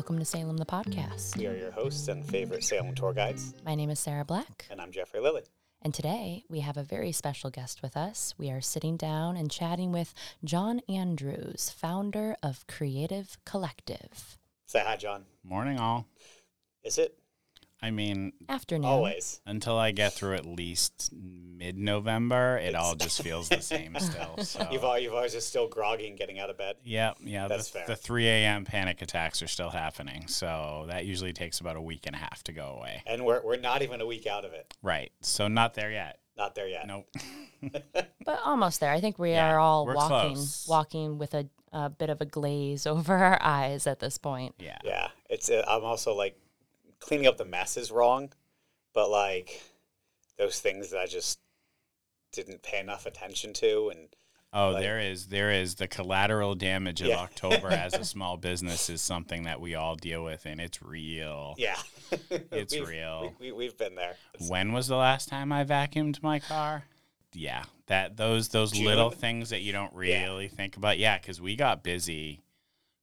[0.00, 1.36] Welcome to Salem the Podcast.
[1.36, 4.80] We are your hosts and favorite Salem tour guides, My name is Sarah Black, and
[4.80, 5.42] I'm Jeffrey Lilly.
[5.82, 8.32] and today we have a very special guest with us.
[8.38, 14.38] We are sitting down and chatting with John Andrews, founder of Creative Collective.
[14.64, 15.26] Say hi, John.
[15.44, 16.06] Morning, all.
[16.82, 17.18] Is it
[17.82, 18.84] I mean, Afternoon.
[18.84, 19.40] always?
[19.46, 24.36] until I get through at least mid November, it all just feels the same still.
[24.44, 24.66] So.
[24.70, 26.76] You've al- you've always just still groggy and getting out of bed.
[26.84, 27.48] yeah, yeah.
[27.48, 27.86] That's the, fair.
[27.88, 28.64] the 3 a.m.
[28.64, 30.26] panic attacks are still happening.
[30.28, 33.02] So that usually takes about a week and a half to go away.
[33.06, 34.74] And we're, we're not even a week out of it.
[34.82, 35.10] Right.
[35.22, 36.18] So not there yet.
[36.36, 36.86] Not there yet.
[36.86, 37.06] Nope.
[38.24, 38.90] But almost there.
[38.92, 40.66] I think we Yeah, are all walking close.
[40.68, 44.54] walking with a, a bit of a glaze over our eyes at this point.
[44.58, 44.78] Yeah.
[44.84, 45.08] Yeah.
[45.28, 45.50] It's.
[45.50, 46.38] Uh, I'm also like
[47.00, 48.30] cleaning up the mess is wrong,
[48.94, 49.60] but like
[50.38, 51.38] those things that I just
[52.32, 54.08] didn't pay enough attention to, and
[54.52, 57.18] Oh, Like- there is there is the collateral damage of Yeah.
[57.18, 61.54] October as a small business is something that we all deal with, and it's real.
[61.56, 61.80] yeah,
[62.50, 63.32] It's We've- real.
[63.38, 64.16] We, we, we've been there.
[64.34, 66.82] It's- When was the last time I vacuumed my car?
[67.32, 70.24] Yeah, that those those little things that you don't Yeah.
[70.24, 70.98] really think about.
[70.98, 72.42] Yeah, because we got busy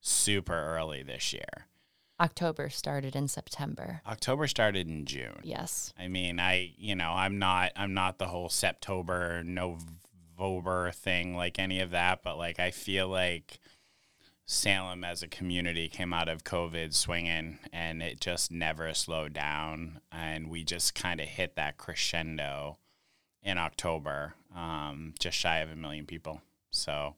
[0.02, 1.67] super early this year.
[2.20, 4.02] October started in September.
[4.08, 5.40] October started in June.
[5.44, 5.94] Yes.
[6.00, 11.60] I mean, I you know I'm not I'm not the whole September November thing like
[11.60, 13.60] any of that, but like I feel like
[14.45, 20.00] Salem as a community came out of COVID swinging, and it just never slowed down,
[20.12, 22.78] and we just kind of hit that crescendo
[23.44, 26.42] in October, um, just shy of a million people.
[26.72, 27.16] So.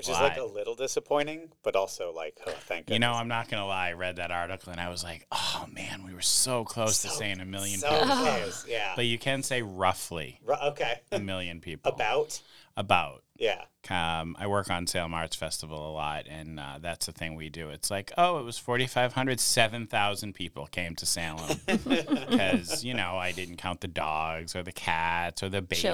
[0.00, 0.50] Which It's is like live.
[0.50, 2.94] a little disappointing, but also like, oh, thank goodness.
[2.94, 3.88] You know, I'm not gonna lie.
[3.90, 7.10] I read that article and I was like, "Oh man, we were so close to
[7.10, 8.64] saying a million so people." close.
[8.68, 8.94] Yeah.
[8.96, 11.00] But you can say roughly Ru- okay.
[11.12, 11.92] a million people.
[11.92, 12.40] About.
[12.78, 13.22] About.
[13.36, 13.62] Yeah.
[13.90, 17.50] Um, I work on Salem Arts Festival a lot, and uh, that's the thing we
[17.50, 17.68] do.
[17.70, 23.32] It's like, oh, it was 4,500, 7,000 people came to Salem because you know I
[23.32, 25.84] didn't count the dogs or the cats or the babies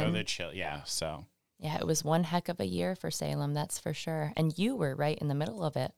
[0.00, 0.54] or the chill.
[0.54, 1.26] Yeah, so
[1.62, 4.32] Yeah, it was one heck of a year for Salem, that's for sure.
[4.36, 5.92] And you were right in the middle of it.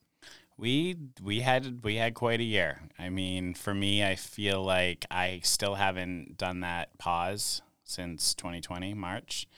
[0.58, 2.82] we we had we had quite a year.
[2.98, 8.94] I mean, for me, I feel like I still haven't done that pause since 2020
[8.94, 9.48] March.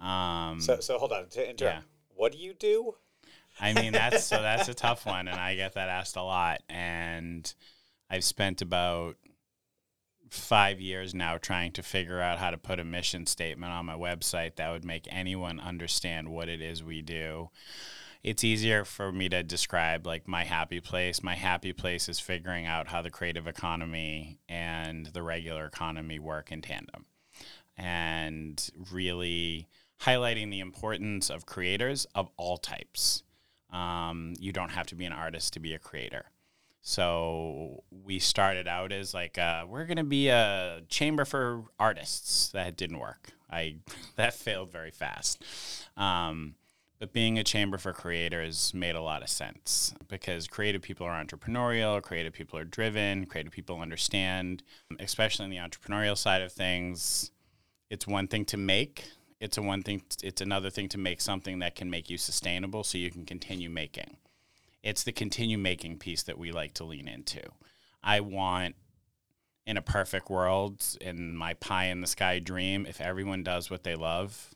[0.00, 1.60] Um, So so hold on to interrupt.
[1.60, 1.80] Yeah.
[2.14, 2.94] What do you do?
[3.60, 6.62] I mean, that's so that's a tough one, and I get that asked a lot.
[6.68, 7.52] And
[8.08, 9.16] I've spent about
[10.30, 13.94] five years now trying to figure out how to put a mission statement on my
[13.94, 17.50] website that would make anyone understand what it is we do.
[18.22, 21.22] It's easier for me to describe like my happy place.
[21.22, 26.52] My happy place is figuring out how the creative economy and the regular economy work
[26.52, 27.06] in tandem
[27.76, 29.68] and really
[30.02, 33.24] highlighting the importance of creators of all types.
[33.70, 36.26] Um, you don't have to be an artist to be a creator.
[36.82, 42.48] So we started out as like uh, we're going to be a chamber for artists.
[42.48, 43.32] That didn't work.
[43.50, 43.76] I
[44.16, 45.42] that failed very fast.
[45.96, 46.54] Um,
[46.98, 51.24] but being a chamber for creators made a lot of sense because creative people are
[51.24, 54.62] entrepreneurial, creative people are driven, creative people understand,
[54.98, 57.30] especially in the entrepreneurial side of things
[57.90, 59.04] it's one thing to make
[59.40, 62.84] it's a one thing it's another thing to make something that can make you sustainable
[62.84, 64.16] so you can continue making
[64.82, 67.42] it's the continue making piece that we like to lean into.
[68.02, 68.76] I want
[69.66, 73.84] in a perfect world in my pie in the sky dream if everyone does what
[73.84, 74.54] they love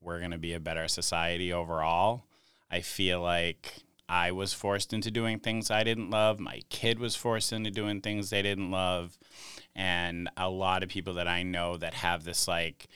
[0.00, 2.24] we're going to be a better society overall.
[2.70, 3.74] I feel like
[4.08, 6.40] i was forced into doing things i didn't love.
[6.40, 9.16] My kid was forced into doing things they didn't love.
[9.76, 12.88] And a lot of people that I know that have this like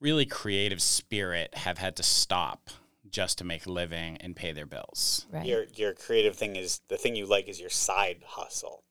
[0.00, 2.70] really creative spirit have had to stop
[3.10, 5.26] just to make a living and pay their bills.
[5.30, 5.46] Right.
[5.46, 8.84] Your your creative thing is the thing you like is your side hustle,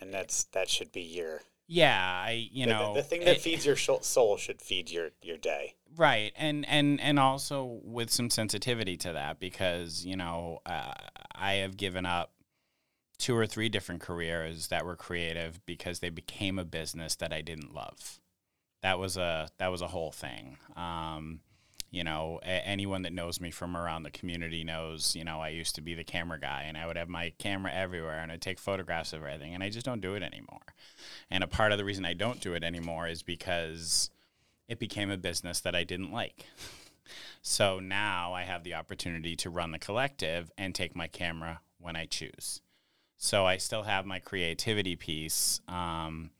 [0.00, 3.36] and that's that should be your Yeah, I you the- know the, the thing that
[3.36, 5.74] it- feeds your soul should feed your your day.
[5.96, 10.92] right and and and also with some sensitivity to that because you know uh,
[11.34, 12.32] I have given up
[13.16, 17.42] two or three different careers that were creative because they became a business that I
[17.42, 18.18] didn't love.
[18.82, 20.58] That was a that was a whole thing.
[20.76, 21.40] Um,
[21.94, 25.76] you know, anyone that knows me from around the community knows, you know, I used
[25.76, 28.58] to be the camera guy and I would have my camera everywhere and I'd take
[28.58, 30.74] photographs of everything and I just don't do it anymore.
[31.30, 34.10] And a part of the reason I don't do it anymore is because
[34.66, 36.46] it became a business that I didn't like.
[37.42, 41.94] So now I have the opportunity to run the collective and take my camera when
[41.94, 42.62] I choose.
[43.18, 45.60] So I still have my creativity piece.
[45.68, 46.30] Um,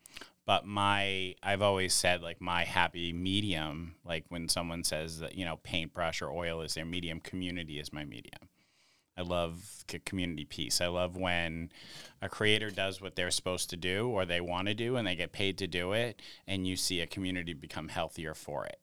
[0.45, 5.45] but my I've always said like my happy medium, like when someone says that, you
[5.45, 8.49] know, paintbrush or oil is their medium, community is my medium.
[9.17, 10.81] I love community piece.
[10.81, 11.71] I love when
[12.21, 15.15] a creator does what they're supposed to do or they want to do and they
[15.15, 18.77] get paid to do it and you see a community become healthier for it.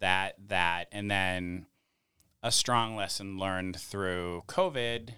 [0.00, 1.66] That that and then
[2.42, 5.10] a strong lesson learned through COVID,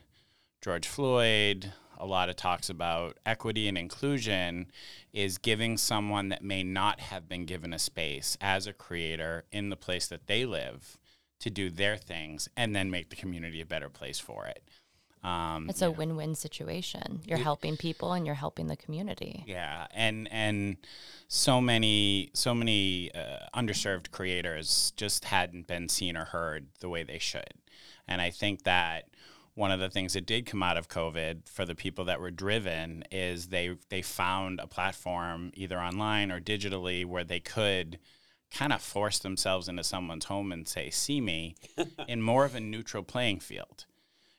[0.60, 4.70] George Floyd, a lot of talks about equity and inclusion
[5.12, 9.68] is giving someone that may not have been given a space as a creator in
[9.68, 10.98] the place that they live
[11.40, 14.62] to do their things and then make the community a better place for it.
[15.22, 17.20] Um, It's a win-win situation.
[17.26, 19.44] You're helping people and you're helping the community.
[19.46, 20.78] yeah, and and
[21.28, 27.02] so many so many uh, underserved creators just hadn't been seen or heard the way
[27.02, 27.52] they should,
[28.08, 29.09] and I think that
[29.54, 32.30] one of the things that did come out of COVID for the people that were
[32.30, 37.98] driven is they they found a platform either online or digitally where they could
[38.50, 41.56] kind of force themselves into someone's home and say, "See me,"
[42.08, 43.86] in more of a neutral playing field.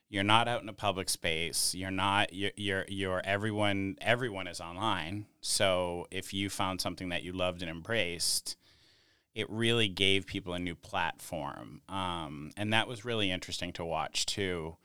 [0.08, 1.74] You're not out in a public space.
[1.74, 5.26] You're not you're, you're you're everyone everyone is online.
[5.40, 8.56] So if you found something that you loved and embraced
[9.34, 11.80] it really gave people a new platform.
[11.88, 14.76] Um, and that was really interesting to watch too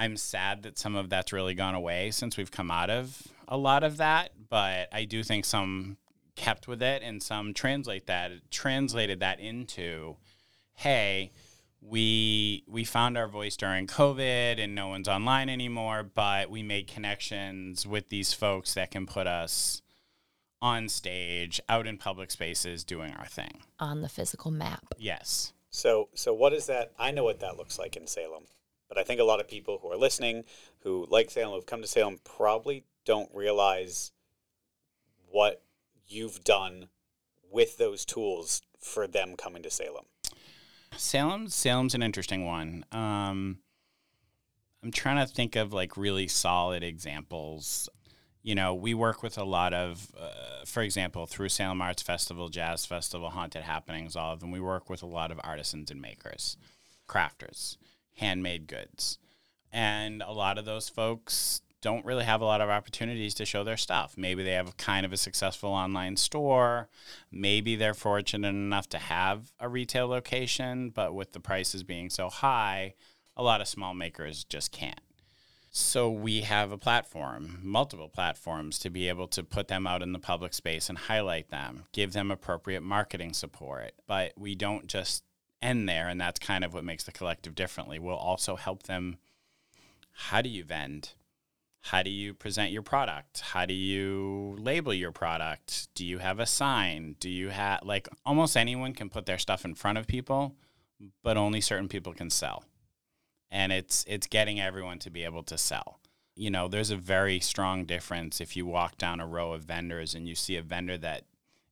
[0.00, 3.56] i'm sad that some of that's really gone away since we've come out of a
[3.56, 5.96] lot of that but i do think some
[6.34, 10.16] kept with it and some translate that translated that into
[10.74, 11.30] hey
[11.82, 16.86] we we found our voice during COVID and no one's online anymore, but we made
[16.86, 19.80] connections with these folks that can put us
[20.62, 23.62] on stage, out in public spaces, doing our thing.
[23.78, 24.84] On the physical map.
[24.98, 25.52] Yes.
[25.70, 26.92] So, so what is that?
[26.98, 28.44] I know what that looks like in Salem,
[28.90, 30.44] but I think a lot of people who are listening,
[30.80, 34.12] who like Salem, who've come to Salem, probably don't realize
[35.30, 35.62] what
[36.08, 36.88] you've done
[37.50, 40.04] with those tools for them coming to Salem.
[40.96, 42.84] Salem Salem's an interesting one.
[42.90, 43.58] Um,
[44.82, 47.88] I'm trying to think of like really solid examples.
[48.42, 52.48] You know, we work with a lot of, uh, for example, through Salem Arts Festival,
[52.48, 54.50] Jazz Festival, Haunted Happenings, all of them.
[54.50, 56.56] We work with a lot of artisans and makers,
[57.06, 57.76] crafters,
[58.20, 59.18] handmade goods,
[59.72, 63.64] and a lot of those folks don't really have a lot of opportunities to show
[63.64, 64.14] their stuff.
[64.16, 66.88] Maybe they have kind of a successful online store.
[67.32, 72.28] Maybe they're fortunate enough to have a retail location, but with the prices being so
[72.28, 72.94] high,
[73.36, 75.00] a lot of small makers just can't.
[75.72, 80.12] So we have a platform, multiple platforms to be able to put them out in
[80.12, 83.92] the public space and highlight them, give them appropriate marketing support.
[84.08, 85.22] But we don't just
[85.62, 87.98] end there, and that's kind of what makes the collective differently.
[87.98, 89.18] We'll also help them.
[90.12, 91.12] How do you vend?
[91.82, 93.40] How do you present your product?
[93.40, 95.88] How do you label your product?
[95.94, 97.16] Do you have a sign?
[97.18, 100.54] Do you have like almost anyone can put their stuff in front of people,
[101.22, 102.64] but only certain people can sell.
[103.50, 105.98] And it's it's getting everyone to be able to sell.
[106.36, 110.14] You know, there's a very strong difference if you walk down a row of vendors
[110.14, 111.24] and you see a vendor that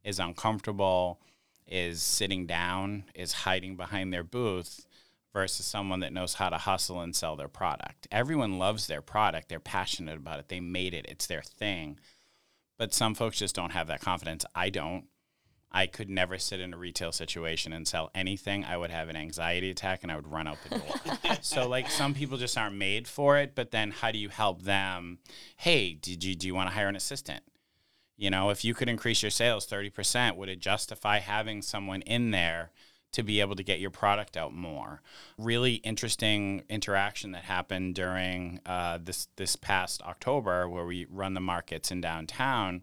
[0.05, 1.21] is uncomfortable,
[1.69, 4.87] is sitting down, is hiding behind their booth
[5.33, 8.09] versus someone that knows how to hustle and sell their product.
[8.11, 11.99] Everyone loves their product, they're passionate about it, they made it, it's their thing.
[12.79, 14.45] But some folks just don't have that confidence.
[14.55, 15.07] I don't.
[15.71, 18.65] I could never sit in a retail situation and sell anything.
[18.65, 21.37] I would have an anxiety attack and I would run out the door.
[21.43, 24.63] so like some people just aren't made for it, but then how do you help
[24.63, 25.19] them?
[25.57, 27.43] Hey, did you do you want to hire an assistant?
[28.19, 32.33] You know, if you could increase your sales 30%, would it justify having someone in
[32.33, 32.73] there
[33.13, 35.01] to be able to get your product out more?
[35.39, 41.41] Really interesting interaction that happened during uh, this this past October, where we run the
[41.41, 42.83] markets in downtown.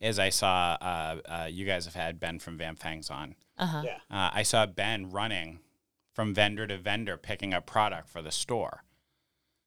[0.00, 3.34] Is I saw uh, uh, you guys have had Ben from Vamp Fangs on.
[3.58, 3.82] Uh-huh.
[3.84, 3.98] Yeah.
[4.10, 5.60] Uh, I saw Ben running
[6.14, 8.82] from vendor to vendor picking up product for the store.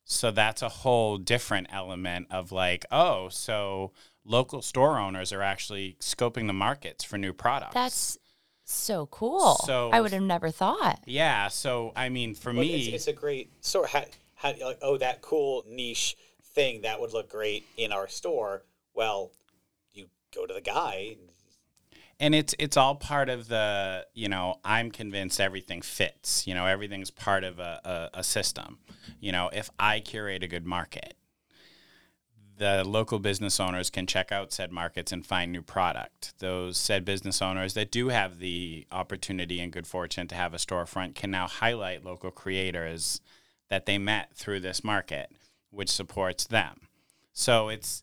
[0.09, 3.91] So that's a whole different element of like, oh, so
[4.27, 7.73] local store owners are actually scoping the markets for new products.
[7.73, 8.17] That's
[8.65, 9.55] so cool.
[9.65, 10.99] So- I would have never thought.
[11.05, 11.47] yeah.
[11.47, 13.89] So I mean, for But me, it's, it's a great sort.
[13.89, 14.03] How,
[14.35, 16.15] how like oh that cool niche
[16.53, 18.63] thing that would look great in our store.
[18.93, 19.31] Well,
[19.93, 21.15] you go to the guy.
[22.19, 26.65] and it's it's all part of the you know i'm convinced everything fits you know
[26.65, 28.79] everything's part of a, a, a system
[29.19, 31.13] you know if i curate a good market
[32.57, 37.05] the local business owners can check out said markets and find new product those said
[37.05, 41.29] business owners that do have the opportunity and good fortune to have a storefront can
[41.31, 43.21] now highlight local creators
[43.69, 45.29] that they met through this market
[45.71, 46.81] which supports them
[47.33, 48.01] so it's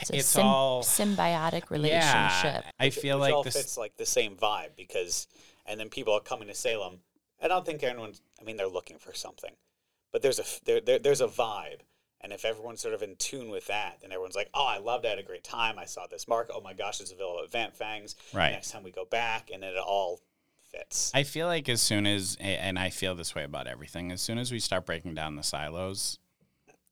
[0.00, 2.62] It's a It's sym- all- symbiotic relationship.
[2.64, 5.26] yeah, i feel which like all this fits like the same vibe because,
[5.66, 7.00] and then people are coming to Salem.
[7.42, 8.20] I don't think anyone's.
[8.40, 9.52] I mean, they're looking for something,
[10.12, 11.80] but there's a there, there there's a vibe.
[12.20, 15.04] And if everyone's sort of in tune with that, then everyone's like, "Oh, I loved
[15.04, 15.08] it.
[15.08, 15.78] I had a great time.
[15.78, 16.50] I saw this mark.
[16.52, 18.16] Oh my gosh, it's available at Vamp Fangs.
[18.32, 18.50] Right.
[18.50, 20.20] Next time we go back, and then it all
[20.68, 21.12] fits.
[21.14, 24.38] I feel like as soon as, and I feel this way about everything, as soon
[24.38, 26.18] as we start breaking down the silos,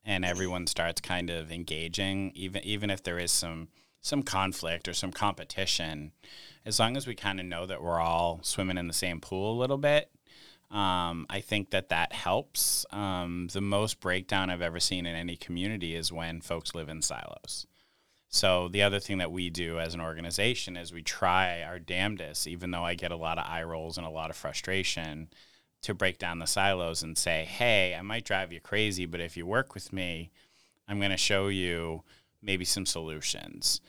[0.04, 3.68] and everyone starts kind of engaging, even even if there is some
[4.00, 6.12] some conflict or some competition,
[6.64, 9.59] as long as we kind of know that we're all swimming in the same pool
[9.59, 10.11] a little bit,
[10.70, 12.85] um, I think that that helps.
[12.90, 17.02] Um, the most breakdown I've ever seen in any community is when folks live in
[17.02, 17.66] silos.
[18.28, 22.49] So the other thing that we do as an organization is we try our damnedest,
[22.49, 25.28] even though I get a lot of eye rolls and a lot of frustration,
[25.82, 29.37] to break down the silos and say, "Hey, I might drive you crazy, but if
[29.37, 30.30] you work with me,
[30.88, 32.02] I'm going to show you
[32.42, 33.80] maybe some solutions."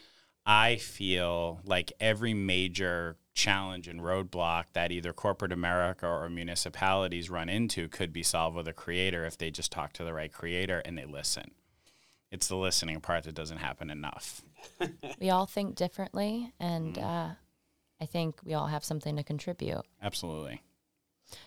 [0.45, 7.47] I feel like every major challenge and roadblock that either corporate America or municipalities run
[7.49, 10.81] into could be solved with a creator if they just talk to the right creator
[10.83, 11.51] and they listen.
[12.31, 14.41] It's the listening part that doesn't happen enough.
[15.21, 17.05] we all think differently, and Mm-hmm.
[17.05, 17.29] uh,
[18.01, 19.81] I think we all have something to contribute.
[20.03, 20.61] Absolutely.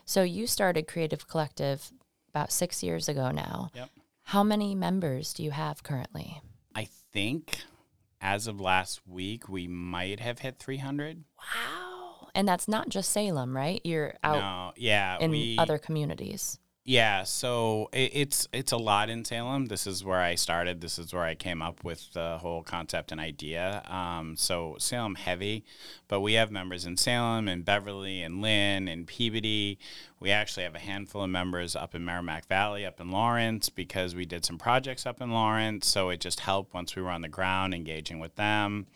[0.05, 1.93] So you started Creative Collective
[2.29, 3.71] about six years ago now.
[3.75, 3.91] Yep.
[4.25, 6.41] How many members do you have currently?
[6.75, 7.59] I think
[8.21, 11.25] as of last week, we might have hit 300.
[11.39, 11.80] Wow.
[12.35, 13.81] And that's not just Salem, right?
[13.85, 16.59] You're out No, yeah, in we, other communities.
[16.85, 19.67] Yeah, so it, it's it's a lot in Salem.
[19.67, 20.81] This is where I started.
[20.81, 23.83] This is where I came up with the whole concept and idea.
[23.87, 25.65] Um, so Salem heavy,
[26.09, 29.79] but we have members in Salem and Beverly and Lynn and Peabody.
[30.21, 34.15] We actually have a handful of members up in Merrimack Valley, up in Lawrence, because
[34.15, 35.87] we did some projects up in Lawrence.
[35.87, 38.87] So it just helped once we were on the ground, engaging with them,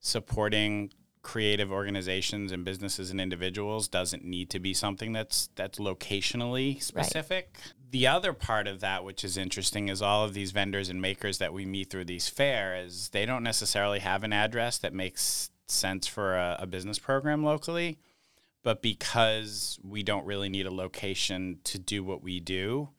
[0.00, 6.82] supporting creative organizations and businesses and individuals doesn't need to be something that's that's locationally
[6.82, 7.56] specific.
[7.90, 11.38] The other part of that which is interesting is all of these vendors and makers
[11.38, 16.06] that we meet through these fairs, they don't necessarily have an address that makes sense
[16.06, 17.98] for a, a business program locally.
[18.64, 22.90] But because we don't really need a location to do what we do,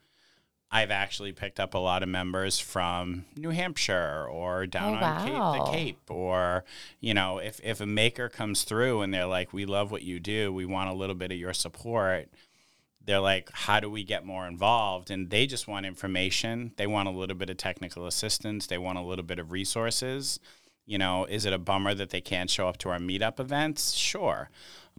[0.75, 5.27] I've actually picked up a lot of members from New Hampshire or down Oh, on
[5.27, 6.65] Cape, the Cape, or
[6.99, 10.19] you know, if if a maker comes through and they're like, "We love what you
[10.19, 10.51] do.
[10.51, 12.29] We want a little bit of your support."
[13.05, 16.71] They're like, "How do we get more involved?" And they just want information.
[16.77, 18.65] They want a little bit of technical assistance.
[18.65, 20.39] They want a little bit of resources.
[20.87, 23.93] You know, is it a bummer that they can't show up to our meetup events?
[23.93, 24.49] Sure,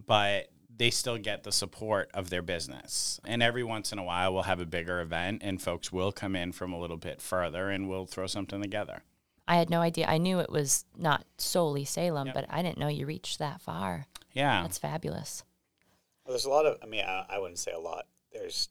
[0.05, 3.19] but they still get the support of their business.
[3.25, 6.35] And every once in a while, we'll have a bigger event, and folks will come
[6.35, 9.03] in from a little bit further, and we'll throw something together.
[9.47, 10.07] I had no idea.
[10.07, 12.35] I knew it was not solely Salem, Yep.
[12.35, 14.07] but I didn't know you reached that far.
[14.33, 15.43] Yeah, That's fabulous.
[16.25, 16.77] Well, there's a lot of.
[16.81, 18.07] I mean, I, I wouldn't say a lot.
[18.33, 18.69] There's.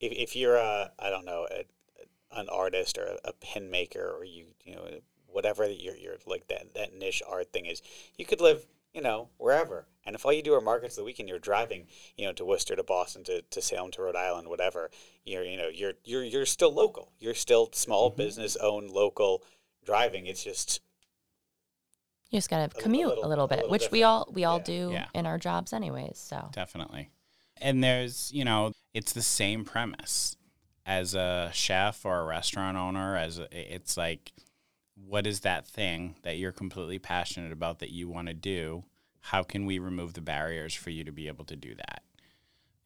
[0.00, 1.64] If, if you're a, I don't know, a,
[2.38, 4.86] an artist or a, a pin maker or you, you know,
[5.26, 7.80] whatever your your like that that niche art thing is,
[8.16, 9.86] you could live, you know, wherever.
[10.06, 12.44] And if all you do are markets of the weekend, you're driving, you know, to
[12.44, 14.90] Worcester, to Boston, to, to Salem, to Rhode Island, whatever.
[15.24, 17.12] You're, you know, you're you're you're still local.
[17.18, 18.18] You're still small mm-hmm.
[18.18, 19.42] business owned, local
[19.84, 20.26] driving.
[20.26, 20.80] It's just
[22.30, 24.02] You just got to A- a commute a little- little, a bit, little which we
[24.02, 24.64] all we all Yeah.
[24.64, 25.06] do Yeah.
[25.14, 26.18] in our jobs anyways.
[26.18, 27.10] So definitely.
[27.58, 30.36] And there's, you know, it's the same premise
[30.84, 33.16] as a chef or a restaurant owner.
[33.16, 34.32] As a, it's like,
[34.96, 38.84] what is that thing that you're completely passionate about that you want to do?
[39.28, 42.02] How can we remove the barriers for you to be able to do that?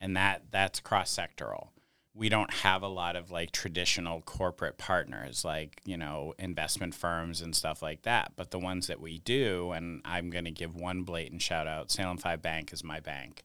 [0.00, 1.68] And that that's cross sectoral.
[2.14, 7.40] We don't have a lot of like traditional corporate partners like, you know, investment firms
[7.40, 8.33] and stuff like that.
[8.37, 11.90] But the ones that we do, and I'm going to give one blatant shout out
[11.90, 13.42] Salem 5 Bank is my bank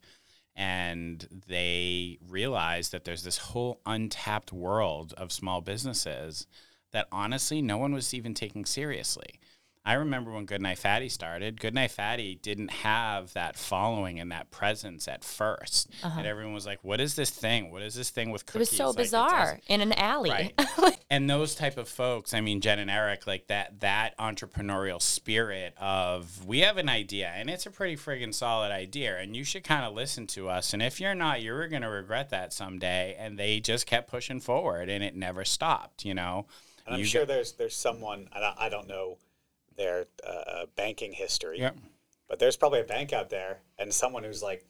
[0.56, 6.46] and they realize that there's this whole untapped world of small businesses
[6.92, 9.40] that honestly no one was even taking seriously.
[9.86, 15.10] I remember when Goodnight Fatty started, Goodnight Fatty didn't have that following and that presence
[15.10, 17.70] at 1st And everyone was like, what is this thing?
[17.70, 18.60] What is this thing with Uh-huh.
[18.60, 20.30] it was so Like, it's bizarre in an alley.
[20.30, 20.54] Right.
[21.10, 25.74] and those type of folks, I mean Jen and Eric, like that that entrepreneurial spirit
[25.78, 29.66] of we have an idea and it's a pretty friggin' solid idea and you should
[29.66, 30.74] kind of listen to us.
[30.74, 33.18] And if you're not, you're gonna regret that someday.
[33.20, 36.46] And they just kept pushing forward and it never stopped, you know.
[36.86, 39.18] And I'm You sure get- there's there's someone I I don't know
[39.78, 41.78] their uh, banking history, Yep.
[42.28, 44.66] but there's probably a bank out there and someone who's like,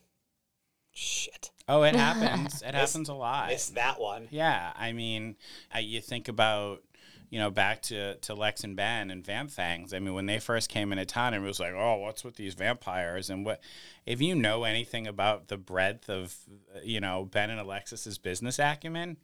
[0.95, 1.51] Shit.
[1.67, 2.61] Oh, it happens.
[2.61, 3.51] It happens a lot.
[3.51, 4.27] It's that one.
[4.29, 5.35] Yeah, I mean,
[5.73, 6.83] I, you think about,
[7.31, 9.91] you know, back to, to Lex and Ben and Vamp Fangs.
[9.93, 12.53] I mean, when they first came into town, it was like, oh, what's with these
[12.53, 13.31] vampires?
[13.31, 13.59] And what,
[14.05, 16.35] if you know anything about the breadth of,
[16.75, 19.17] uh, you know, Ben and Alexis's business acumen,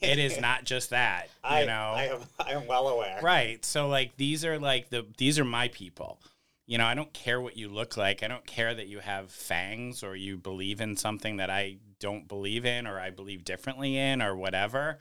[0.00, 1.92] it is not just that, you I, know.
[1.96, 3.18] I am I am well aware.
[3.22, 3.64] Right.
[3.64, 6.20] So like these are like the these are my people.
[6.66, 8.24] You know, I don't care what you look like.
[8.24, 12.26] I don't care that you have fangs or you believe in something that I don't
[12.26, 14.98] believe in or I believe differently in or whatever.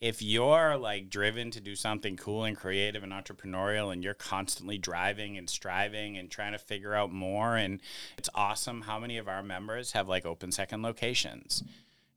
[0.00, 4.78] If you're like driven to do something cool and creative and entrepreneurial and you're constantly
[4.78, 7.80] driving and striving and trying to figure out more and
[8.18, 11.62] it's awesome how many of our members have like open second locations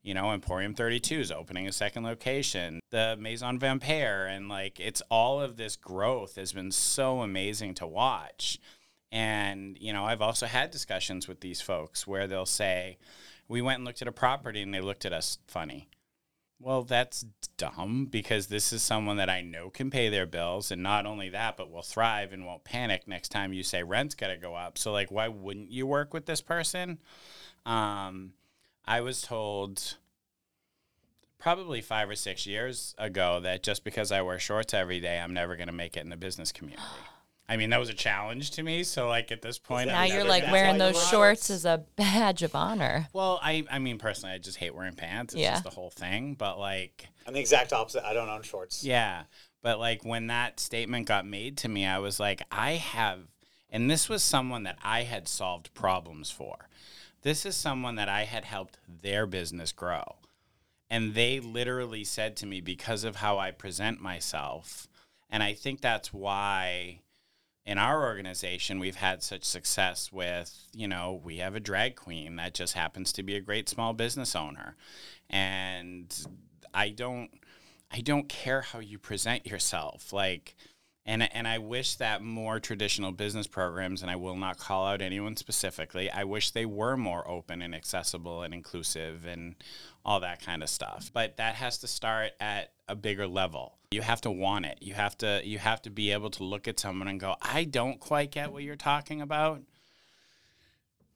[0.02, 5.02] you know, Emporium 32 is opening a second location, the Maison Vampire, and like it's
[5.10, 8.58] all of this growth has been so amazing to watch.
[9.12, 12.98] And, you know, I've also had discussions with these folks where they'll say,
[13.48, 15.88] We went and looked at a property and they looked at us funny.
[16.60, 17.24] Well, that's
[17.56, 20.70] dumb because this is someone that I know can pay their bills.
[20.70, 24.14] And not only that, but will thrive and won't panic next time you say rent's
[24.14, 24.78] got to go up.
[24.78, 26.98] So, like, why wouldn't you work with this person?
[27.64, 28.34] Um,
[28.86, 29.96] I was told
[31.38, 35.32] probably five or six years ago that just because I wear shorts every day, I'm
[35.32, 36.82] never going to make it in the business community.
[37.48, 38.84] I mean, that was a challenge to me.
[38.84, 41.82] So, like, at this point, Now I've you're like wearing those wear shorts is a
[41.96, 43.08] badge of honor.
[43.12, 45.34] well, I, I mean, personally, I just hate wearing pants.
[45.34, 45.52] It's Yeah.
[45.52, 46.34] just the whole thing.
[46.34, 48.04] But, like, I'm the exact opposite.
[48.04, 48.84] I don't own shorts.
[48.84, 49.22] Yeah.
[49.62, 53.18] But like when that statement got made to me, I was like, I have,
[53.68, 56.69] and this was someone that I had solved problems for.
[57.22, 60.16] This is someone that I had helped their business grow.
[60.88, 64.88] And they literally said to me, because of how I present myself,
[65.28, 67.00] and I think that's why
[67.64, 72.36] in our organization we've had such success with, you know, we have a drag queen
[72.36, 74.76] that just happens to be a great small business owner.
[75.28, 76.12] And
[76.74, 77.30] I don't
[77.92, 80.12] I don't care how you present yourself.
[80.12, 80.54] Like,
[81.06, 85.00] and and I wish that more traditional business programs, and I will not call out
[85.00, 86.10] anyone specifically.
[86.10, 89.54] I wish they were more open and accessible and inclusive and
[90.04, 91.10] all that kind of stuff.
[91.12, 93.78] But that has to start at a bigger level.
[93.90, 94.78] You have to want it.
[94.80, 97.64] You have to you have to be able to look at someone and go, I
[97.64, 99.62] don't quite get what you're talking about.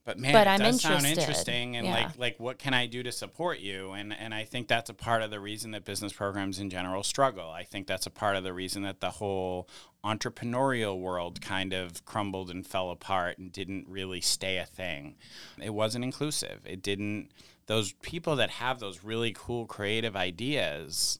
[0.05, 1.19] But man, But it I'm does sound interested.
[1.21, 1.93] interesting, and Yeah.
[1.93, 3.91] like like what can I do to support you?
[3.91, 7.01] And and I think that's a part of the reason that business programs in general
[7.03, 7.49] struggle.
[7.49, 9.67] I think that's a part of the reason that the whole
[10.03, 15.15] entrepreneurial world kind of crumbled and fell apart and didn't really stay a thing.
[15.59, 16.61] It wasn't inclusive.
[16.65, 17.31] It didn't
[17.65, 21.19] those people that have those really cool creative ideas,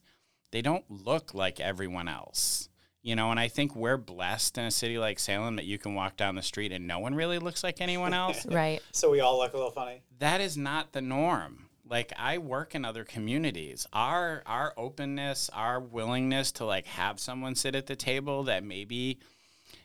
[0.52, 2.70] they don't look like everyone else.
[3.06, 5.94] You know, and I think we're blessed in a city like Salem that you can
[5.94, 8.82] walk down the street and no one really looks like anyone else Right.
[8.94, 10.02] So we all look a little funny.
[10.18, 11.68] that is not the norm.
[11.88, 13.86] Like I work in other communities.
[13.94, 19.20] Our our openness, our willingness to like have someone sit at the table that maybe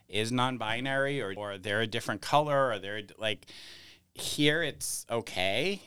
[0.08, 3.44] is non-binary or or they're a different color or they're like
[4.14, 5.82] here it's okay.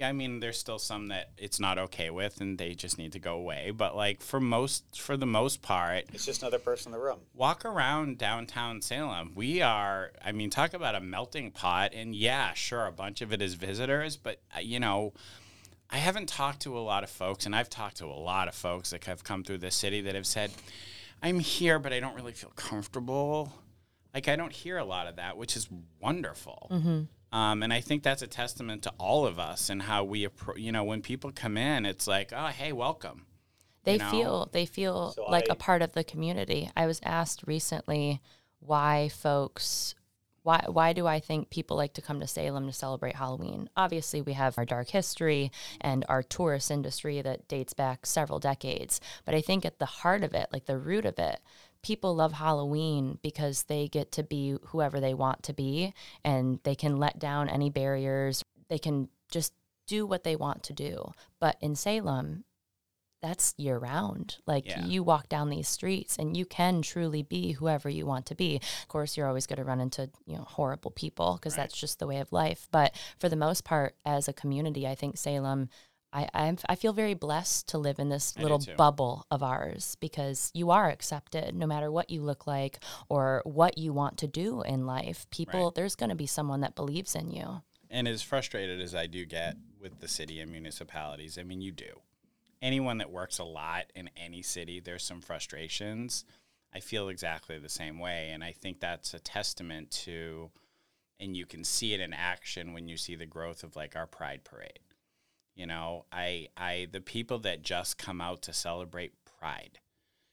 [0.00, 3.18] I mean, there's still some that it's not okay with and they just need to
[3.18, 6.98] go away, but like for most for the most part, It's just another person in
[6.98, 7.20] the room.
[7.34, 9.32] walk around downtown Salem.
[9.34, 11.92] We are, I mean, talk about a melting pot.
[11.94, 15.14] And yeah, sure, a bunch of it is visitors, but, uh, you know,
[15.88, 18.54] I haven't talked to a lot of folks, and I've talked to a lot of
[18.54, 20.50] folks that have come through this city that have said,
[21.22, 23.52] I'm here, but I don't really feel comfortable.
[24.12, 25.68] Like, I don't hear a lot of that, which is
[26.00, 27.06] wonderful.
[27.36, 30.58] Um, and I think that's a testament to all of us and how we, appro-
[30.58, 33.26] you know, when people come in, it's like, oh, hey, welcome.
[33.84, 34.10] They know?
[34.10, 36.70] feel they feel So like I- a part of the community.
[36.74, 38.22] I was asked recently
[38.58, 39.94] why folks
[40.44, 43.68] why why do I think people like to come to Salem to celebrate Halloween?
[43.76, 49.00] Obviously, we have our dark history and our tourist industry that dates back several decades,
[49.24, 51.40] but I think at the heart of it, like the root of it,
[51.86, 55.94] people love Halloween because they get to be whoever they want to be
[56.24, 58.42] and they can let down any barriers.
[58.68, 59.52] They can just
[59.86, 61.12] do what they want to do.
[61.38, 62.42] But in Salem,
[63.22, 64.38] that's year round.
[64.48, 64.84] Like Yeah.
[64.84, 68.56] you walk down these streets and you can truly be whoever you want to be.
[68.56, 71.62] Of course, you're always going to run into, you know, horrible people because Right.
[71.62, 72.66] that's just the way of life.
[72.72, 75.68] But for the most part, as a community, I think Salem,
[76.16, 79.98] I, I'm, I feel very blessed to live in this I little bubble of ours
[80.00, 82.78] because you are accepted no matter what you look like
[83.10, 85.26] or what you want to do in life.
[85.30, 85.74] People, Right.
[85.74, 87.60] there's going to be someone that believes in you.
[87.90, 91.70] And as frustrated as I do get with the city and municipalities, I mean, you
[91.70, 92.00] do.
[92.62, 96.24] Anyone that works a lot in any city, there's some frustrations.
[96.74, 98.30] I feel exactly the same way.
[98.32, 100.50] And I think that's a testament to
[101.18, 104.06] and you can see it in action when you see the growth of like our
[104.06, 104.80] pride parade.
[105.56, 109.80] You know, I I the people that just come out to celebrate pride.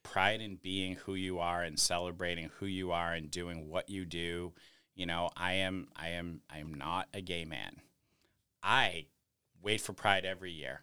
[0.04, 4.06] Pride in being who you are and celebrating who you are and doing what you
[4.06, 4.54] do.
[4.96, 7.78] You know, I am I am I am not a gay man.
[8.62, 9.06] I
[9.62, 10.82] wait for pride every year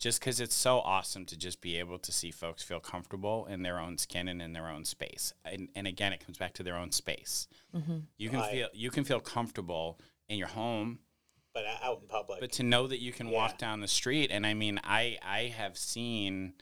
[0.00, 3.62] just because it's so awesome to just be able to see folks feel comfortable in
[3.62, 5.34] their own skin and in their own space.
[5.44, 7.46] And, and again, it comes back to their own space.
[7.76, 7.98] Mm-hmm.
[8.16, 11.00] You can I- feel you can feel comfortable in your home,
[11.52, 13.34] But out in public, but to know that you can Yeah.
[13.34, 16.54] walk down the street, and I mean, I I have seen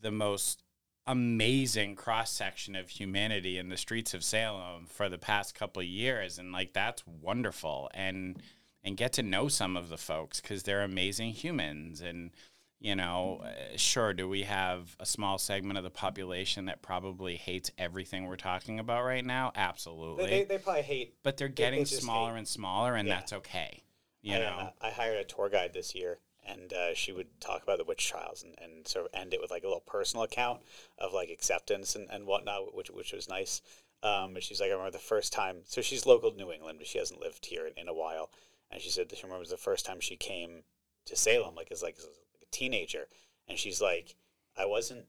[0.00, 0.64] the most
[1.06, 5.86] amazing cross section of humanity in the streets of Salem for the past couple of
[5.86, 8.42] years, and like that's wonderful, and
[8.82, 12.32] and get to know some of the folks because they're amazing humans, and
[12.80, 17.36] you know, uh, sure, do we have a small segment of the population that probably
[17.36, 19.52] hates everything we're talking about right now?
[19.54, 21.14] Absolutely, they, they, they probably hate.
[21.22, 23.14] but they're they getting just smaller hate- and smaller, and Yeah.
[23.14, 23.84] that's okay.
[24.22, 27.40] You I, know, uh, I hired a tour guide this year, and uh, she would
[27.40, 29.82] talk about the witch trials and, and sort of end it with like a little
[29.86, 30.60] personal account
[30.98, 33.62] of like acceptance and, and whatnot, which which was nice.
[34.02, 35.58] Um, and she's like, I remember the first time.
[35.64, 38.30] So she's local to New England, but she hasn't lived here in, in a while.
[38.70, 40.62] And she said that she remembers the first time she came
[41.06, 43.06] to Salem, like as like, as a teenager,
[43.48, 44.16] and she's like,
[44.56, 45.06] I wasn't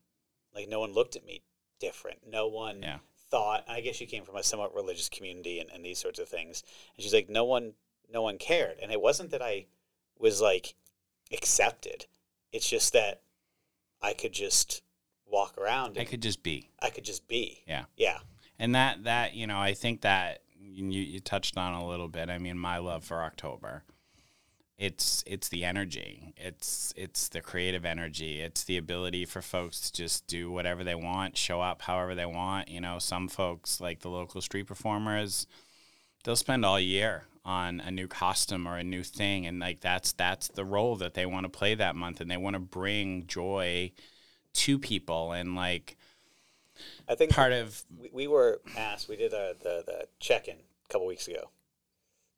[0.54, 1.42] like no one looked at me
[1.80, 2.20] different.
[2.28, 3.00] No one Yeah.
[3.32, 3.64] thought.
[3.68, 6.64] I guess she came from a somewhat religious community and, and these sorts of things.
[6.96, 7.74] And she's like, no one,
[8.12, 8.78] no one cared.
[8.82, 9.66] And it wasn't that I
[10.18, 10.76] was like
[11.32, 12.06] accepted.
[12.52, 13.22] It's just that
[14.02, 14.82] I could just
[15.26, 15.98] walk around.
[15.98, 16.70] I could just be.
[16.82, 17.64] I could just be.
[17.68, 17.86] Yeah.
[17.98, 18.20] Yeah.
[18.60, 22.30] And that that you know, I think that you you touched on a little bit.
[22.30, 23.84] I mean, my love for October.
[24.78, 26.34] It's it's the energy.
[26.36, 28.42] It's it's the creative energy.
[28.42, 32.26] It's the ability for folks to just do whatever they want, show up however they
[32.26, 32.70] want.
[32.70, 35.48] You know, some folks like the local street performers,
[36.24, 40.14] they'll spend all year on a new costume or a new thing and like that's
[40.14, 43.28] that's the role that they want to play that month and they want to bring
[43.28, 43.92] joy
[44.54, 45.98] to people and like
[47.08, 49.08] I think part of we, we were asked.
[49.08, 51.52] We did a, the the check in a couple weeks ago,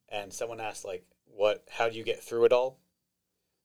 [0.10, 1.64] and someone asked like, "What?
[1.72, 2.78] How do you get through it all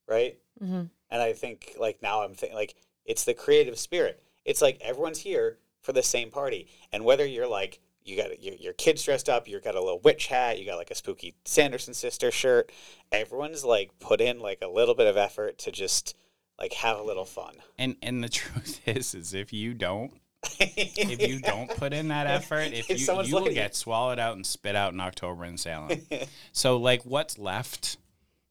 [0.06, 0.82] right Mm-hmm.
[1.10, 4.22] And I think like now I'm thinking like it's the creative spirit.
[4.44, 8.54] It's like everyone's here for the same party, and whether you're like you got your,
[8.54, 11.34] your kids dressed up, you got a little witch hat, you got like a spooky
[11.44, 12.72] Sanderson sister shirt.
[13.12, 16.16] Everyone's like put in like a little bit of effort to just
[16.58, 17.56] like have a little fun.
[17.78, 20.12] And and the truth is, is if you don't,
[20.58, 24.36] if you don't put in that effort, if If you you will get swallowed out
[24.36, 26.00] and spit out in October in Salem.
[26.52, 27.98] so like, what's left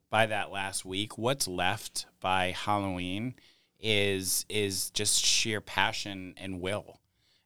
[0.10, 1.18] by that last week?
[1.18, 3.36] What's left by Halloween
[3.80, 6.99] is is just sheer passion and will.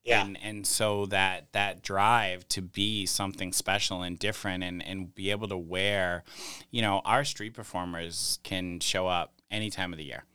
[0.03, 0.25] Yeah.
[0.25, 5.31] And and so that that drive to be something special and different and and be
[5.31, 6.23] able to wear,
[6.71, 10.25] you know, our street performers can show up any time of the year.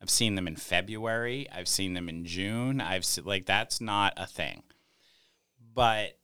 [0.00, 1.46] I've seen them in February.
[1.52, 2.80] I've seen them in June.
[2.80, 4.64] I've se- like that's not a thing.
[5.74, 6.18] But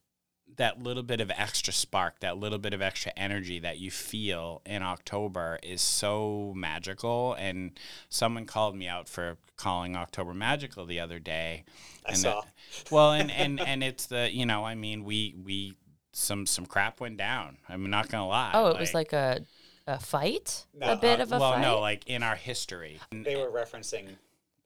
[0.59, 4.61] that little bit of extra spark, that little bit of extra energy that you feel
[4.67, 7.35] in October is so magical.
[7.35, 11.65] And someone called me out for calling October magical the other day.
[12.07, 12.41] I and saw.
[12.43, 15.75] that- well, and, and and it's the you know I mean we we
[16.13, 17.59] some some crap went down.
[17.69, 18.51] I'm not gonna lie.
[18.55, 19.41] Oh, it was like a
[19.87, 21.63] a fight, No, a bit uh, of a well, fight.
[21.63, 24.17] no, like in our history, They were referencing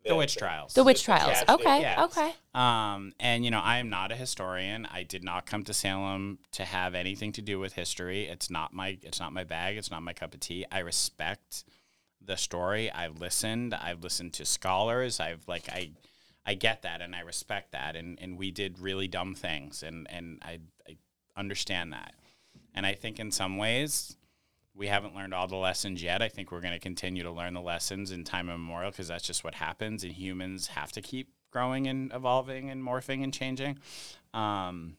[0.05, 0.75] the witch trials.
[0.75, 1.31] the witch trials.
[1.31, 1.99] tragedy, Okay, yes.
[1.99, 2.35] okay.
[2.55, 4.87] Um, and you know, I am not a historian.
[4.87, 8.27] I did not come to Salem to have anything to do with history.
[8.27, 9.77] It's not my it's not my bag.
[9.77, 10.65] It's not my cup of tea.
[10.73, 11.65] I respect
[12.25, 12.91] the story.
[12.91, 13.75] I've listened.
[13.75, 15.21] I've listened to scholars.
[15.21, 15.91] I've like I
[16.45, 17.97] I get that and I respect that.
[17.97, 20.97] And and we did really dumb things and and I I
[21.37, 22.15] understand that.
[22.75, 24.17] And I think in some ways
[24.75, 26.23] we haven't learned all the lessons yet.
[26.23, 29.27] I think we're going to continue to learn the lessons in time immemorial because that's
[29.27, 33.79] just what happens, and humans have to keep growing and evolving and morphing and changing.
[34.33, 34.97] Um,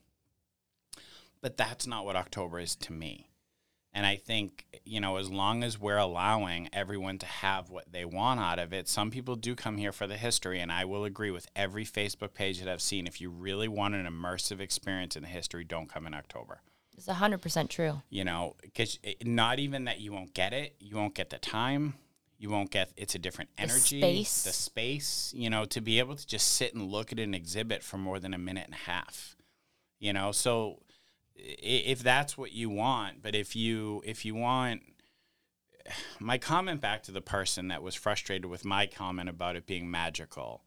[1.42, 3.30] but that's not what October is to me.
[3.96, 8.06] And I think, you know, as long as we're allowing everyone to have what they
[8.06, 10.60] want out of it, some people do come here for the history.
[10.60, 13.06] And I will agree with every Facebook page that I've seen.
[13.06, 16.62] If you really want an immersive experience in the history, don't come in October
[17.08, 18.02] It's hundred percent true.
[18.10, 21.96] you know because not even that you won't get it you won't get the time
[22.38, 24.44] you won't get it's a different energy the space.
[24.44, 27.84] the space you know to be able to just sit and look at an exhibit
[27.84, 29.36] for more than a minute and a half
[30.00, 30.80] you know so
[31.36, 34.82] if that's what you want but if you if you want
[36.22, 39.92] my comment back to the person that was frustrated with my comment about it being
[39.92, 40.62] magical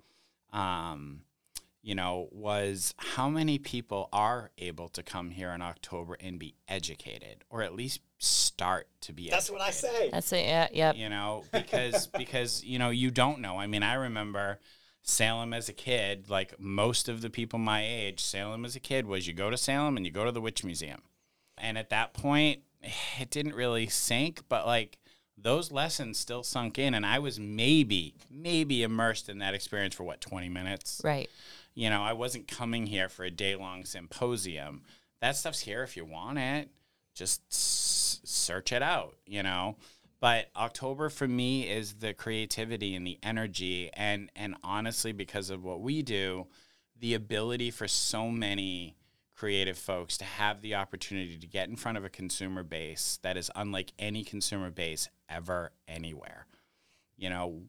[0.53, 1.23] um
[1.87, 6.57] you know, was how many people are able to come here in October and be
[6.67, 9.31] educated, or at least start to be.
[9.31, 10.11] That's what I say.
[10.11, 10.47] That's it.
[10.47, 10.67] Yeah.
[10.73, 10.97] Yep.
[10.97, 14.59] you know because because you know you don't know i mean i remember
[15.03, 19.07] salem as a kid like most of the people my age salem as a kid
[19.07, 21.03] was you go to salem and you go to the witch museum
[21.59, 22.61] and at that point
[23.21, 24.99] it didn't really sink but like
[25.39, 30.05] those lessons still sunk in and i was maybe maybe immersed in that experience for
[30.05, 31.29] what 20 minutes Right.
[31.77, 34.83] You know, I wasn't coming here for a day long symposium.
[35.21, 36.71] That stuff's here if you want it.
[37.15, 39.77] Just s- search it out, you know.
[40.19, 45.63] But October for me is the creativity and the energy and and honestly because of
[45.63, 46.47] what we do,
[46.99, 48.97] the ability for so many
[49.35, 53.37] creative folks to have the opportunity to get in front of a consumer base that
[53.37, 56.47] is unlike any consumer base ever anywhere.
[57.19, 57.65] You know,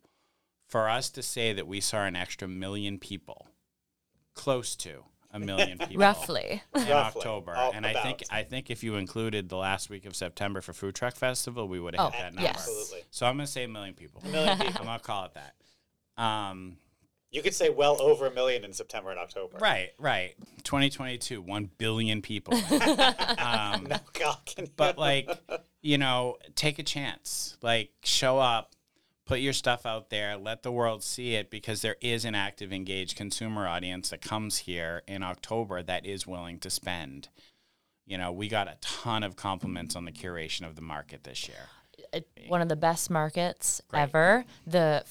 [0.65, 3.47] for us to say that we saw an extra million people
[4.37, 6.61] close to a million people Roughly.
[6.73, 6.91] in Roughly.
[7.21, 7.53] October.
[7.57, 8.23] Oh, and I think.
[8.31, 11.79] I think if you included the last week of September for Food Truck Festival, we
[11.79, 12.41] would have Oh, hit that number.
[12.49, 12.55] yes.
[12.59, 13.01] Absolutely.
[13.11, 14.21] So I'm gonna say a million people.
[14.25, 14.79] A million people.
[14.79, 16.21] I'm gonna call it that.
[16.23, 16.77] Um,
[17.31, 19.57] You could say well over a million in September and October.
[19.59, 20.33] right, right.
[20.63, 22.53] 2022, one billion people.
[22.55, 25.29] um, No, God, can you- but like
[25.81, 28.73] you know take a chance like show up
[29.27, 32.73] put your stuff out there let the world see it because there is an active
[32.73, 37.29] engaged consumer audience that comes here in october that is willing to spend
[38.05, 41.47] you know we got a ton of compliments on the curation of the market this
[41.47, 41.69] year
[42.47, 44.01] one of the best markets Great.
[44.01, 44.45] ever.
[44.65, 45.03] The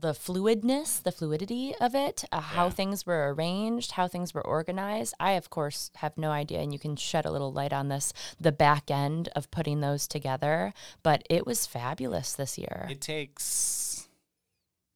[0.00, 2.70] the fluidness, the fluidity of it, uh, how Yeah.
[2.70, 5.14] things were arranged, how things were organized.
[5.18, 8.12] I of course have no idea, and you can shed a little light on this.
[8.40, 12.86] The back end of putting those together, but it was fabulous this year.
[12.90, 14.08] it takes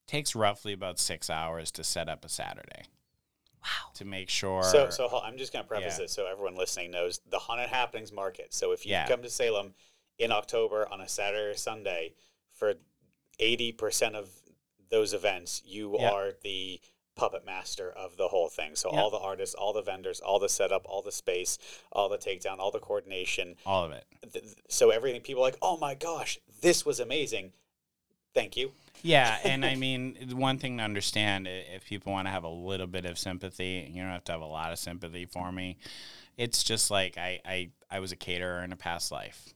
[0.06, 2.82] takes roughly about six hours to set up a saturday
[3.62, 3.90] wow.
[3.94, 6.04] to make sure So, so hold- I'm just going to preface Yeah.
[6.04, 8.52] this so everyone listening knows the Haunted Happenings Market.
[8.52, 9.06] So if you Yeah.
[9.06, 9.74] come to Salem
[10.18, 12.14] in October on a Saturday or Sunday,
[12.52, 12.74] for
[13.38, 14.28] 80% of
[14.90, 16.11] those events, you Yeah.
[16.11, 16.81] are the
[17.16, 18.74] puppet master of the whole thing.
[18.76, 19.00] So Yeah.
[19.03, 21.59] all the artists, all the vendors, all the setup, all the space,
[21.92, 23.57] all the takedown, all the coordination.
[23.66, 27.53] all of it Th- So everything people are like, oh my gosh, this was amazing.
[28.33, 28.72] Thank you.
[29.03, 32.87] Yeah, and I mean, one thing to understand if people want to have a little
[32.87, 35.79] bit of sympathy, you don't have to have a lot of sympathy for me.
[36.37, 39.53] It's just like I, I, I was a caterer in a past life.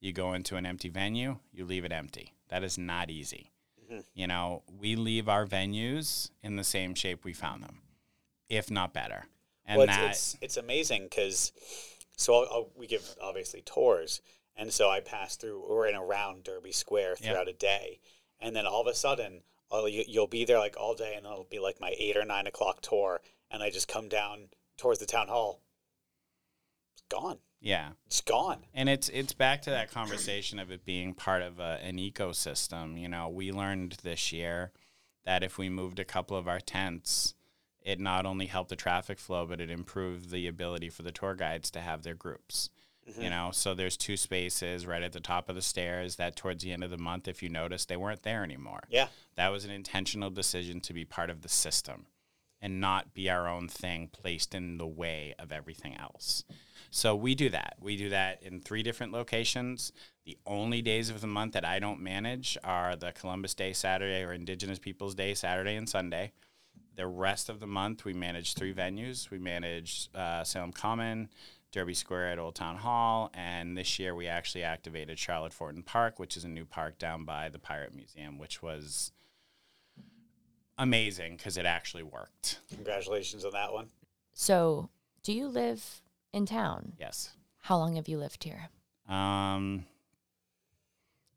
[0.00, 2.34] You go into an empty venue, you leave it empty.
[2.48, 3.50] That is not easy.
[4.14, 7.80] You know, we leave our venues in the same shape we found them,
[8.48, 9.26] if not better.
[9.64, 11.52] And well, that, it's, it's it's amazing because
[12.16, 14.20] so I'll, I'll, we give obviously tours,
[14.56, 18.00] and so I pass through or in around Derby Square throughout a day,
[18.40, 21.26] and then all of a sudden, I'll, you, you'll be there like all day, and
[21.26, 23.20] it'll be like my eight or nine o'clock tour,
[23.50, 25.60] and I just come down towards the town hall.
[26.94, 27.38] It's gone.
[27.60, 27.90] Yeah.
[28.06, 28.64] It's gone.
[28.74, 33.00] And it's it's back to that conversation of it being part of a, an ecosystem.
[33.00, 34.72] You know, we learned this year
[35.24, 37.34] that if we moved a couple of our tents,
[37.82, 41.34] it not only helped the traffic flow, but it improved the ability for the tour
[41.34, 42.70] guides to have their groups.
[43.08, 43.22] Mm-hmm.
[43.22, 46.62] You know, so there's two spaces right at the top of the stairs that towards
[46.62, 48.82] the end of the month, if you notice, they weren't there anymore.
[48.90, 49.08] Yeah.
[49.36, 52.06] That was an intentional decision to be part of the system
[52.60, 56.44] and not be our own thing placed in the way of everything else.
[56.90, 57.76] So we do that.
[57.80, 59.92] We do that in three different locations.
[60.24, 64.22] The only days of the month that I don't manage are the Columbus Day Saturday
[64.22, 66.32] or Indigenous Peoples Day Saturday and Sunday.
[66.96, 69.30] The rest of the month, we manage three venues.
[69.30, 71.28] We manage uh, Salem Common,
[71.70, 76.18] Derby Square at Old Town Hall, and this year we actually activated Charlotte Forten Park,
[76.18, 79.12] which is a new park down by the Pirate Museum, which was
[80.76, 82.60] amazing because it actually worked.
[82.74, 83.90] Congratulations on that one.
[84.32, 84.88] So,
[85.22, 86.00] do you live
[86.32, 86.92] in town?
[86.98, 87.30] Yes.
[87.62, 88.68] How long have you lived here?
[89.08, 89.84] Um,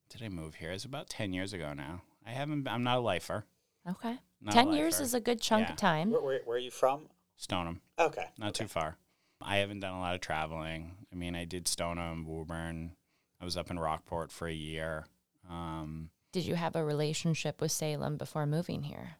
[0.10, 0.72] did I move here?
[0.72, 2.02] It's about ten years ago now.
[2.26, 2.68] I haven't.
[2.68, 3.46] I'm not a lifer.
[3.90, 4.18] Okay.
[4.44, 5.72] Not a 10 years is a good chunk Yeah.
[5.74, 6.12] of time.
[6.12, 7.08] Where, where, where are you from?
[7.36, 8.26] Stoneham, Okay.
[8.38, 8.98] not too far.
[9.42, 10.98] I haven't done a lot of traveling.
[11.12, 12.92] I mean, I did Stoneham, Woburn.
[13.40, 15.06] I was up in Rockport for a year.
[15.50, 19.16] Um, Did you have a relationship with Salem before moving here?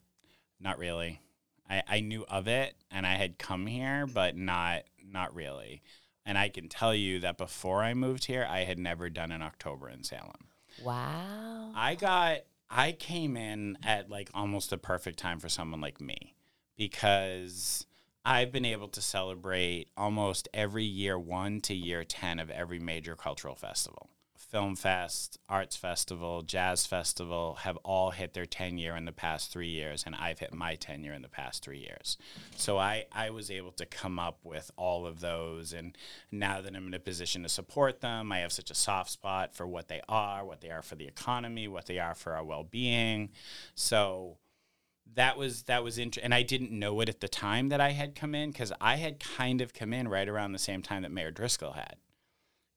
[0.60, 1.20] not really.
[1.68, 5.82] I, I knew of it and I had come here, but not not really.
[6.24, 9.42] And I can tell you that before I moved here, I had never done an
[9.42, 10.48] October in Salem.
[10.82, 11.72] Wow.
[11.74, 12.38] I got
[12.70, 16.34] I came in at like almost the perfect time for someone like me
[16.76, 17.86] because
[18.24, 23.16] I've been able to celebrate almost every year 1 to year 10 of every major
[23.16, 24.08] cultural festival.
[24.52, 29.50] Film Fest, Arts Festival, Jazz Festival have all hit their 10 year in the past
[29.50, 32.18] three years, and I've hit my 10 year in the past three years.
[32.56, 35.72] So I, I was able to come up with all of those.
[35.72, 35.96] And
[36.30, 39.54] now that I'm in a position to support them, I have such a soft spot
[39.54, 42.44] for what they are, what they are for the economy, what they are for our
[42.44, 43.30] well being.
[43.74, 44.36] So
[45.14, 47.90] that was that was interesting and i didn't know it at the time that i
[47.90, 51.02] had come in because i had kind of come in right around the same time
[51.02, 51.96] that mayor driscoll had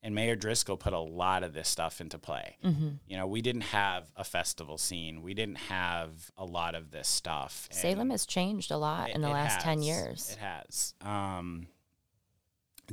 [0.06, 2.58] and Mayor Driscoll put a lot of this stuff into play.
[2.64, 2.90] Mm-hmm.
[3.08, 5.24] You know, we didn't have a festival scene.
[5.24, 7.68] We didn't have a lot of this stuff.
[7.72, 10.30] And Salem has changed a lot in the it last 10 years.
[10.30, 10.94] It has.
[11.02, 11.66] Um,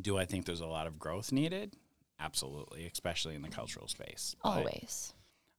[0.01, 1.77] do I think there's a lot of growth needed?
[2.19, 4.35] Absolutely, especially in the cultural space.
[4.43, 5.13] But Always.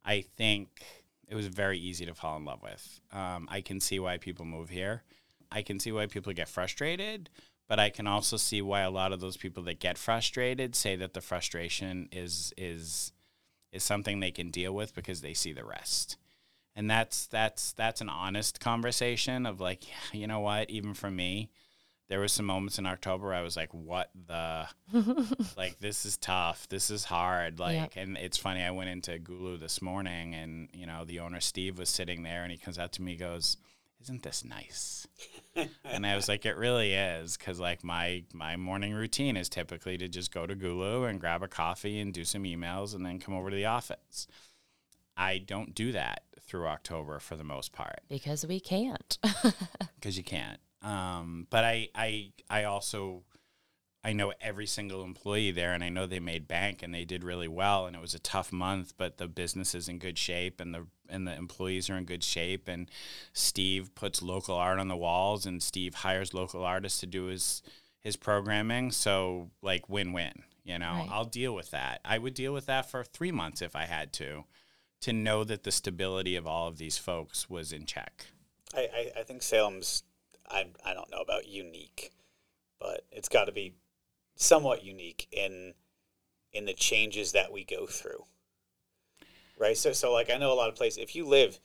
[0.04, 0.82] I think
[1.30, 3.00] it was very easy to fall in love with.
[3.12, 5.04] Um, I can see why people move here.
[5.52, 7.30] I can see why people get frustrated,
[7.67, 10.95] but I can also see why a lot of those people that get frustrated say
[10.95, 13.12] that the frustration is is
[13.71, 16.17] is something they can deal with because they see the rest.
[16.76, 21.49] And that's that's that's an honest conversation of like, you know what, even for me,
[22.10, 24.67] there was some moments in October I was like, what the
[25.58, 26.67] like this is tough.
[26.69, 27.60] This is hard.
[27.60, 31.39] Like and it's funny, I went into Gulu this morning and, you know, the owner
[31.39, 33.58] Steve was sitting there and he comes out to me goes,
[34.04, 35.08] Isn't this nice?
[35.86, 39.98] and I was like, It really is, because like my my morning routine is typically
[39.98, 43.20] to just go to Gulu and grab a coffee and do some emails and then
[43.20, 44.28] come over to the office.
[45.16, 49.18] I don't do that through October for the most part Because we can't.
[49.96, 50.60] because you can't.
[50.82, 53.24] Um, but I, I, I also,
[54.04, 57.24] I know every single employee there, and I know they made bank and they did
[57.24, 60.60] really well, and it was a tough month, but the business is in good shape,
[60.60, 62.89] and the and the employees are in good shape, and
[63.34, 67.62] Steve puts local art on the walls, and Steve hires local artists to do his
[68.00, 70.44] his programming, so like win win.
[70.63, 71.10] You know, Right.
[71.12, 72.00] I'll deal with that.
[72.06, 74.46] I would deal with that for three months if I had to,
[75.02, 78.28] to know that the stability of all of these folks was in check.
[78.74, 80.04] I, I, I think Salem's,
[80.50, 82.12] I, I don't know about unique,
[82.80, 83.74] but it's got to be
[84.36, 85.74] somewhat unique in
[86.54, 88.24] in the changes that we go through.
[89.63, 89.78] Right?
[89.78, 91.58] So, so like, I know a lot of places, if you live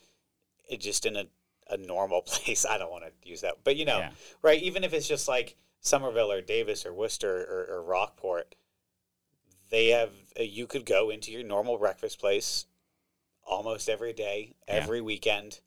[0.79, 1.25] just in a,
[1.69, 4.11] a normal place, I don't want to use that, but you know, Yeah.
[4.41, 4.61] right?
[4.61, 8.55] Even if it's just like Somerville or Davis or Worcester or, or Rockport,
[9.69, 12.65] they have, uh, you could go into your normal breakfast place
[13.43, 14.75] almost every day, Yeah.
[14.75, 15.59] every weekend,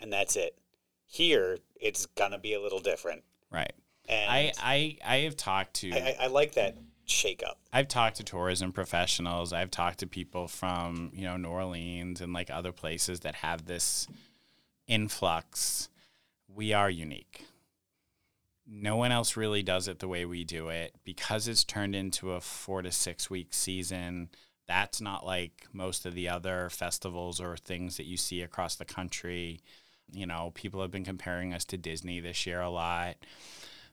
[0.00, 0.58] and that's it.
[1.06, 3.72] Here, it's gonna be a little different, Right.
[4.08, 6.76] and I, I I have talked to I, I, I like that
[7.10, 7.58] shake up.
[7.72, 9.52] I've talked to tourism professionals.
[9.52, 13.66] I've talked to people from you know New Orleans and like other places that have
[13.66, 14.06] this
[14.86, 15.88] influx.
[16.48, 17.44] We are unique.
[18.66, 22.32] No one else really does it the way we do it because it's turned into
[22.32, 24.28] a four to six week season.
[24.66, 28.84] That's not like most of the other festivals or things that you see across the
[28.84, 29.60] country.
[30.12, 33.16] You know, people have been comparing us to Disney this year a lot.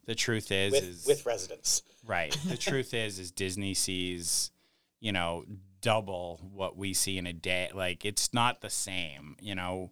[0.06, 1.84] The truth is, with is with residents.
[2.06, 2.36] Right.
[2.48, 4.52] The truth is, is Disney sees,
[5.00, 5.46] you know,
[5.82, 7.70] double what we see in a day.
[7.74, 9.36] Like it's not the same.
[9.40, 9.92] You know,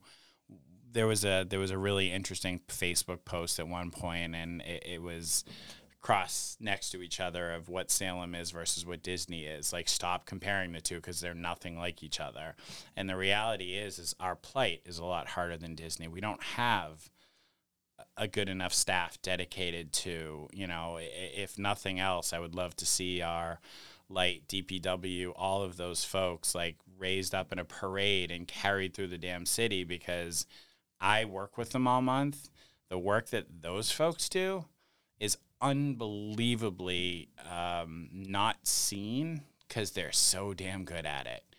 [0.91, 4.83] there was a there was a really interesting Facebook post at one point, and it,
[4.85, 5.43] it was
[6.03, 9.73] cross next to each other of what Salem is versus what Disney is.
[9.73, 12.55] Like stop comparing the two because they're nothing like each other.
[12.95, 16.07] And the reality is, is our plight is a lot harder than Disney.
[16.07, 17.09] We don't have
[18.17, 22.85] a good enough staff dedicated to, you know, if nothing else, I would love to
[22.85, 23.59] see our
[24.09, 29.07] light DPW, all of those folks like raised up in a parade and carried through
[29.07, 30.45] the damn city because
[31.01, 32.49] I work with them all month.
[32.89, 34.65] The work that those folks do
[35.19, 41.52] is unbelievably um, not seen because they're so damn good at it.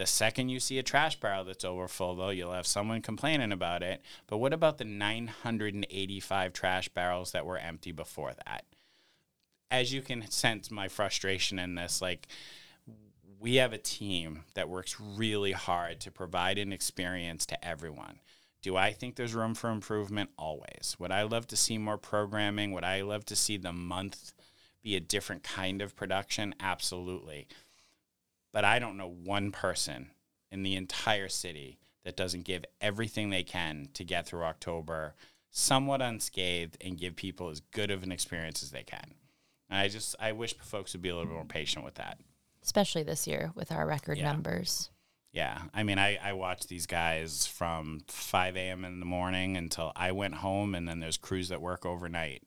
[0.00, 3.82] The second you see a trash barrel that's overfull, though, you'll have someone complaining about
[3.82, 4.00] it.
[4.28, 8.64] But what about the 985 trash barrels that were empty before that?
[9.70, 12.28] As you can sense my frustration in this, like,
[13.38, 18.20] we have a team that works really hard to provide an experience to everyone.
[18.62, 20.30] Do I think there's room for improvement?
[20.38, 20.96] Always.
[20.98, 22.72] Would I love to see more programming?
[22.72, 24.32] Would I love to see the month
[24.82, 26.54] be a different kind of production?
[26.58, 27.48] Absolutely
[28.52, 30.10] but I don't know one person
[30.50, 35.14] in the entire city that doesn't give everything they can to get through October
[35.50, 39.14] somewhat unscathed and give people as good of an experience as they can.
[39.68, 42.18] And I just I wish folks would be a little more patient with that.
[42.62, 44.24] Especially this year with our record Yeah.
[44.24, 44.90] numbers.
[45.32, 48.84] Yeah, I mean, I, I watch these guys from 5 a.m.
[48.84, 52.42] in the morning until I went home, and then there's crews that work overnight.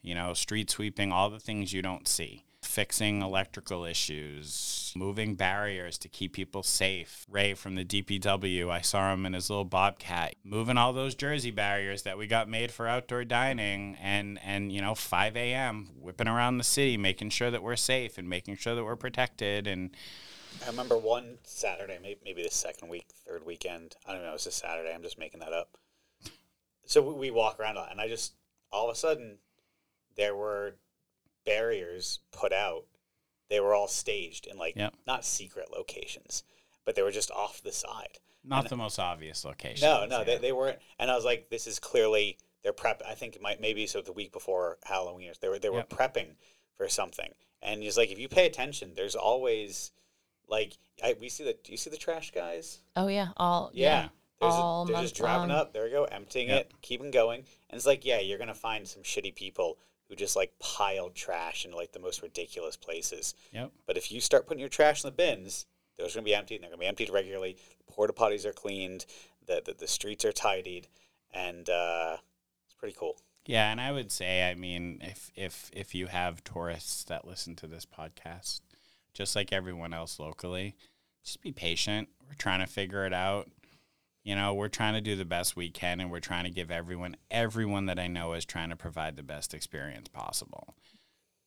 [0.00, 2.43] You know, street sweeping, all the things you don't see.
[2.64, 7.26] Fixing electrical issues, moving barriers to keep people safe.
[7.28, 11.50] Ray from the DPW, I saw him in his little bobcat, moving all those Jersey
[11.50, 15.90] barriers that we got made for outdoor dining and and you know 5 a.m.
[15.98, 19.66] whipping around the city, making sure that we're safe and making sure that we're protected
[19.66, 19.90] and
[20.62, 23.96] I remember one Saturday, maybe, maybe the second week, third weekend.
[24.06, 24.30] I don't know.
[24.30, 24.92] It was a Saturday.
[24.94, 25.76] I'm just making that up.
[26.86, 28.34] So we, we walk around, and I just
[28.70, 29.38] all of a sudden
[30.16, 30.76] there were
[31.44, 32.84] barriers put out.
[33.50, 34.94] They were all staged in like Yep.
[35.06, 36.42] not secret locations,
[36.84, 38.18] but they were just off the side.
[38.46, 39.86] not the most obvious location.
[39.88, 40.78] No, no, they, they weren't.
[40.98, 43.02] And I was like, this is clearly they're prep.
[43.08, 45.90] I think it might maybe so the week before Halloween, they were they were Yep.
[45.90, 46.34] prepping
[46.74, 47.30] for something.
[47.62, 49.92] And he's like, if you pay attention, there's always
[50.48, 51.54] like I, we see the.
[51.62, 52.80] Do you see the trash guys?
[52.96, 53.84] Oh yeah, all Yeah.
[54.02, 54.08] yeah,
[54.40, 55.58] They're, all just, they're just driving long.
[55.58, 55.72] up.
[55.72, 56.60] There we go, emptying Yep.
[56.60, 57.40] it, keeping going.
[57.70, 59.78] And it's like, yeah, you're gonna find some shitty people
[60.08, 63.34] who just like piled trash into like the most ridiculous places.
[63.52, 63.72] Yep.
[63.86, 66.56] But if you start putting your trash in the bins, those are gonna be emptied,
[66.56, 67.56] and they're gonna be emptied regularly.
[67.88, 69.06] Porta potties are cleaned.
[69.46, 70.88] The the, the streets are tidied,
[71.32, 72.16] and uh,
[72.66, 73.16] it's pretty cool.
[73.46, 77.56] Yeah, and I would say, I mean, if if if you have tourists that listen
[77.56, 78.60] to this podcast,
[79.12, 80.74] just like everyone else locally,
[81.22, 82.08] just be patient.
[82.26, 83.48] We're trying to figure it out.
[84.24, 86.70] You know, we're trying to do the best we can, and we're trying to give
[86.70, 90.74] everyone everyone that I know is trying to provide the best experience possible.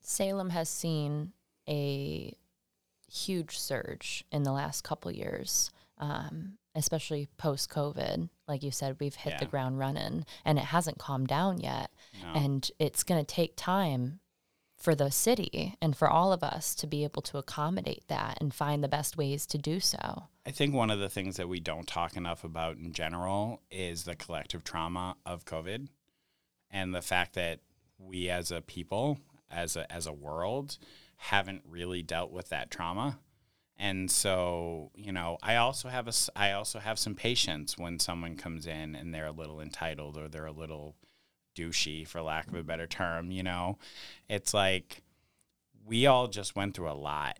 [0.02, 1.34] Salem has seen
[1.68, 2.34] a
[3.12, 8.30] huge surge in the last couple years, um, especially post COVID.
[8.48, 11.90] Like you said, we've hit the ground running, and it hasn't calmed down yet.
[12.22, 12.40] No.
[12.40, 14.20] And it's going to take time
[14.78, 18.54] for the city and for all of us to be able to accommodate that and
[18.54, 20.24] find the best ways to do so.
[20.46, 24.04] I think one of the things that we don't talk enough about in general is
[24.04, 25.88] the collective trauma of COVID
[26.72, 27.60] and the fact that
[27.98, 29.18] we as a people,
[29.50, 30.78] as a as a world,
[31.18, 33.20] haven't really dealt with that trauma.
[33.80, 38.36] And so, you know, I also have a I also have some patience when someone
[38.36, 40.96] comes in and they're a little entitled or they're a little
[41.58, 43.78] douchey for lack of a better term, you know.
[44.30, 45.02] It's like
[45.86, 47.40] we all just went through a lot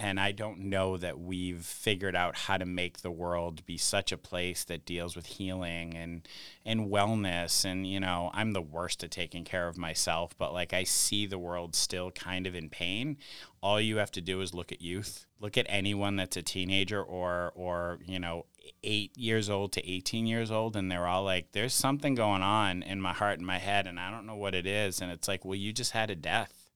[0.00, 4.12] and I don't know that we've figured out how to make the world be such
[4.12, 6.26] a place that deals with healing and
[6.64, 7.64] and wellness.
[7.64, 11.26] And you know I'm the worst at taking care of myself but like I see
[11.26, 13.16] the world still kind of in pain.
[13.60, 15.26] All you have to do is look at youth.
[15.40, 18.46] Look at anyone that's a teenager or or you know
[18.82, 22.82] 8 years old to 18 years old and they're all like there's something going on
[22.82, 25.00] in my heart and my head and I don't know what it is.
[25.00, 26.70] And it's like well you just had a death.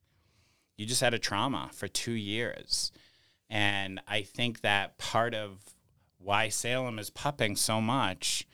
[0.77, 2.93] You just had a trauma for 2 years.
[3.51, 5.59] And I think that part of
[6.19, 8.47] why Salem is pupping so much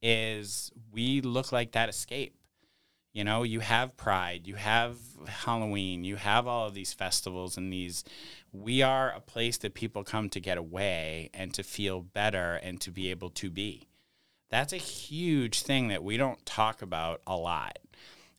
[0.00, 2.36] is we look like that escape.
[3.14, 7.72] You know, you have Pride, you have Halloween, you have all of these festivals and
[7.72, 8.04] these.
[8.52, 12.80] We are a place that people come to get away and to feel better and
[12.82, 13.88] to be able to be.
[14.50, 17.78] That's a huge thing that we don't talk about a lot.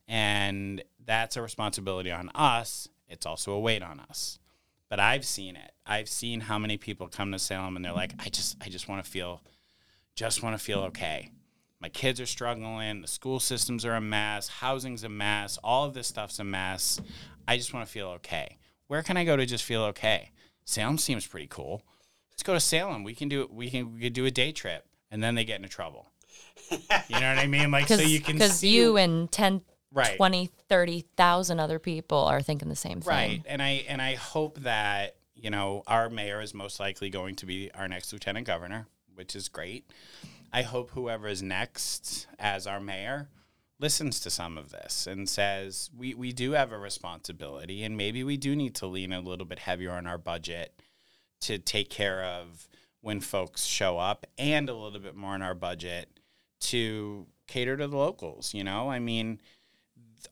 [0.06, 2.88] And that's a responsibility on us.
[3.08, 4.38] It's also a weight on us
[4.88, 5.72] but I've seen it.
[5.84, 8.88] I've seen how many people come to Salem and they're like, I just, I just
[8.88, 9.42] want to feel,
[10.14, 11.30] just want to feel okay.
[11.80, 13.02] My kids are struggling.
[13.02, 14.48] The school systems are a mess.
[14.48, 15.58] Housing's a mess.
[15.62, 17.00] All of this stuff's a mess.
[17.46, 18.58] I just want to feel okay.
[18.86, 20.32] Where can I go to just feel okay?
[20.64, 21.82] Salem seems pretty cool.
[22.32, 23.04] Let's go to Salem.
[23.04, 25.56] We can do we can we can do a day trip, and then they get
[25.56, 26.10] into trouble.
[27.08, 27.70] You know what I mean?
[27.70, 29.62] Like so you can Because you and 10,
[29.92, 30.16] Right.
[30.16, 33.08] 20, 30,000 other people are thinking the same thing.
[33.08, 33.42] Right.
[33.46, 37.46] And I and I hope that, you know, our mayor is most likely going to
[37.46, 39.90] be our next lieutenant governor, which is great.
[40.52, 43.28] I hope whoever is next as our mayor
[43.78, 48.24] listens to some of this and says we, we do have a responsibility and maybe
[48.24, 50.80] we do need to lean a little bit heavier on our budget
[51.42, 52.68] to take care of
[53.02, 56.18] when folks show up and a little bit more in our budget
[56.58, 58.88] to cater to the locals, you know?
[58.88, 59.40] I mean,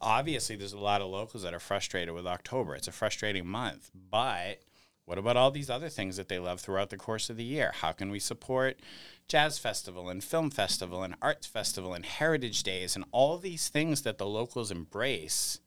[0.01, 2.75] obviously there's a lot of locals that are frustrated with October.
[2.75, 4.61] It's a frustrating month, but
[5.07, 7.73] what about all these other things that they love throughout the course of the year?
[7.75, 8.81] How can we support
[9.29, 14.03] jazz festival and film festival and arts festival and heritage days and all these things
[14.03, 15.61] that the locals embrace?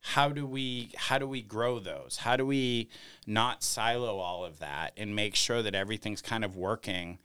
[0.00, 2.18] How do we how do we grow those?
[2.18, 2.88] How do we
[3.26, 7.18] not silo all of that and make sure that everything's kind of working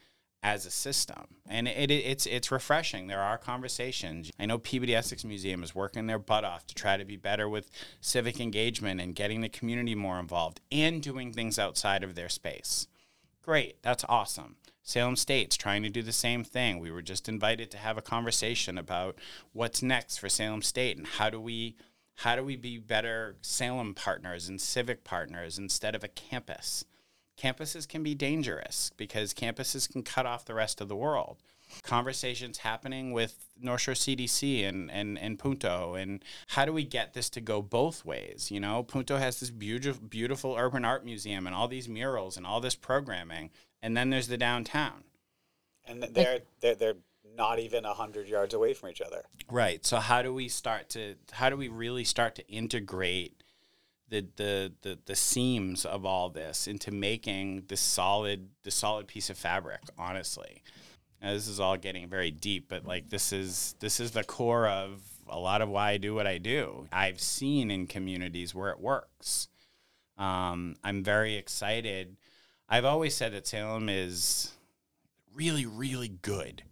[0.43, 1.23] as a system.
[1.47, 3.07] And it, it, it's it's refreshing.
[3.07, 4.29] There are conversations.
[4.37, 7.47] I know Peabody Essex Museum is working their butt off to try to be better
[7.47, 7.71] with
[8.01, 12.87] civic engagement and getting the community more involved and doing things outside of their space.
[13.41, 14.57] Great, that's awesome.
[14.83, 16.79] Salem State's trying to do the same thing.
[16.79, 19.17] We were just invited to have a conversation about
[19.53, 21.77] what's next for Salem State and how do we
[22.15, 26.83] How do we be better Salem partners and civic partners instead of a campus?
[27.37, 31.37] Campuses can be dangerous because campuses can cut off the rest of the world.
[31.81, 37.13] Conversations happening with North Shore CDC and, and, and Punto, and how do we get
[37.13, 38.51] this to go both ways?
[38.51, 42.45] You know, Punto has this beautiful, beautiful urban art museum and all these murals and
[42.45, 43.49] all this programming,
[43.81, 45.03] and then there's the downtown.
[45.85, 46.95] And they're they're they're
[47.35, 49.23] not even a hundred yards away from each other.
[49.49, 49.85] Right.
[49.85, 53.42] So how do we start to how do we really start to integrate
[54.09, 59.29] the the the, the seams of all this into making the solid the solid piece
[59.29, 60.63] of fabric, honestly.
[61.21, 64.67] Now, this is all getting very deep, but like this is this is the core
[64.67, 66.87] of a lot of why I do what I do.
[66.91, 69.47] I've seen in communities where it works.
[70.17, 72.17] Um, I'm very excited.
[72.69, 74.51] I've always said that Salem is
[75.33, 76.63] really, really good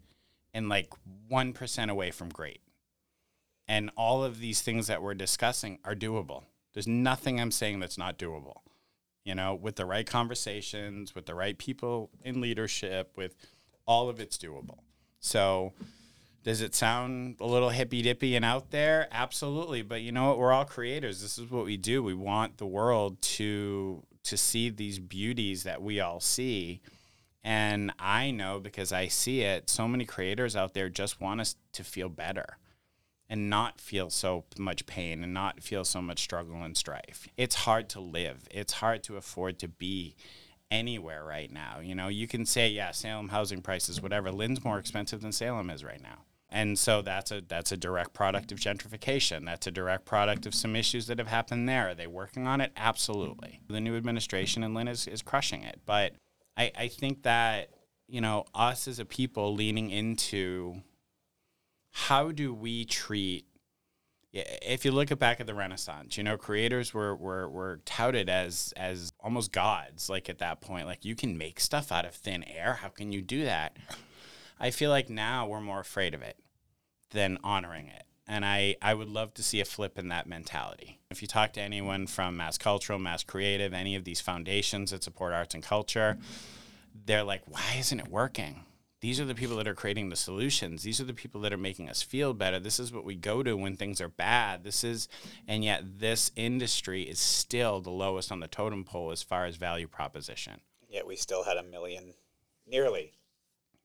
[0.54, 0.90] and like
[1.30, 2.60] 1% away from great.
[3.66, 6.44] And all of these things that we're discussing are doable.
[6.72, 8.58] There's nothing I'm saying that's not doable.
[9.24, 13.36] You know, with the right conversations, with the right people in leadership, with
[13.86, 14.78] all of it's doable.
[15.20, 15.72] So,
[16.42, 19.06] does it sound a little hippy dippy and out there?
[19.12, 19.82] Absolutely.
[19.82, 20.38] But you know what?
[20.38, 21.22] We're all creators.
[21.22, 22.02] This is what we do.
[22.02, 26.80] We want the world to to see these beauties that we all see
[27.44, 31.56] and I know because I see it, so many creators out there just want us
[31.72, 32.58] to feel better
[33.32, 37.26] and not feel so much pain and not feel so much struggle and strife.
[37.38, 38.46] It's hard to live.
[38.50, 40.16] It's hard to afford to be
[40.70, 41.80] anywhere right now.
[41.80, 44.30] You know, you can say, yeah, Salem housing prices, whatever.
[44.30, 46.26] Lynn's more expensive than Salem is right now.
[46.50, 49.46] And so that's a that's a direct product of gentrification.
[49.46, 51.88] That's a direct product of some issues that have happened there.
[51.88, 52.70] Are they working on it?
[52.76, 53.60] Absolutely.
[53.66, 55.80] The new administration and Lynn is, is crushing it.
[55.86, 56.12] But
[56.58, 57.70] I, I think that,
[58.08, 60.82] you know, us as a people leaning into
[61.92, 63.46] how do we treat
[64.32, 68.72] if you look back at the Renaissance, you know, creators were, were were touted as
[68.76, 70.08] as almost gods.
[70.08, 72.78] Like at that point, like you can make stuff out of thin air.
[72.80, 73.76] How can you do that?
[74.58, 76.38] I feel like now we're more afraid of it
[77.10, 78.04] than honoring it.
[78.26, 81.00] And I, I would love to see a flip in that mentality.
[81.10, 85.02] If you talk to anyone from Mass Cultural, Mass Creative, any of these foundations that
[85.02, 86.16] support arts and culture,
[87.04, 88.64] they're like, why isn't it working?
[89.02, 90.82] These are the people that are creating the solutions.
[90.82, 92.58] These are the people that are making us feel better.
[92.58, 94.64] This is what we go to when things are bad.
[94.64, 95.08] This is,
[95.46, 99.56] and yet this industry is still the lowest on the totem pole as far as
[99.56, 100.62] value proposition.
[100.88, 102.14] Yet we still had a million,
[102.66, 103.12] nearly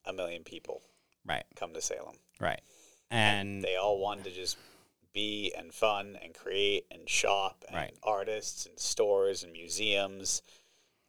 [0.05, 0.82] a million people
[1.26, 2.15] right come to Salem.
[2.39, 2.61] Right
[3.09, 4.57] and they all wanted to just
[5.13, 7.93] be and fun and create and shop and right.
[8.03, 10.41] artists and stores and museums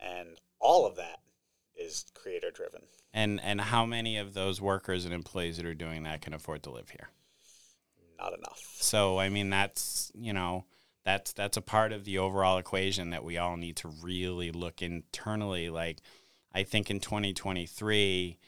[0.01, 1.21] and all of that
[1.79, 2.83] is creator driven.
[3.14, 6.62] And and how many of those workers and employees that are doing that can afford
[6.64, 7.09] to live here?
[8.18, 8.61] Not enough.
[8.74, 10.64] So I mean that's, you know,
[11.05, 14.83] that's that's a part of the overall equation that we all need to really look
[14.83, 16.01] internally like
[16.53, 18.39] I think in 2023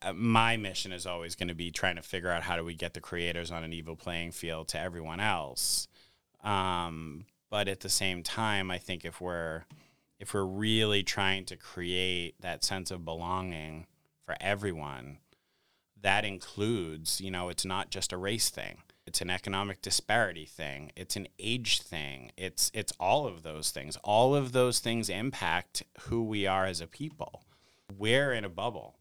[0.00, 2.74] uh, my mission is always going to be trying to figure out how do we
[2.74, 5.86] get the creators on an evil playing field to everyone else.
[6.42, 9.64] Um, but at the same time, I think if we're
[10.22, 13.86] if we're really trying to create that sense of belonging
[14.24, 15.18] for everyone,
[16.00, 18.78] that includes, you know, it's not just a race thing.
[19.04, 20.92] It's an economic disparity thing.
[20.94, 22.30] It's an age thing.
[22.36, 23.96] It's it's all of those things.
[24.04, 27.42] All of those things impact who we are as a people.
[27.98, 28.94] We're in a bubble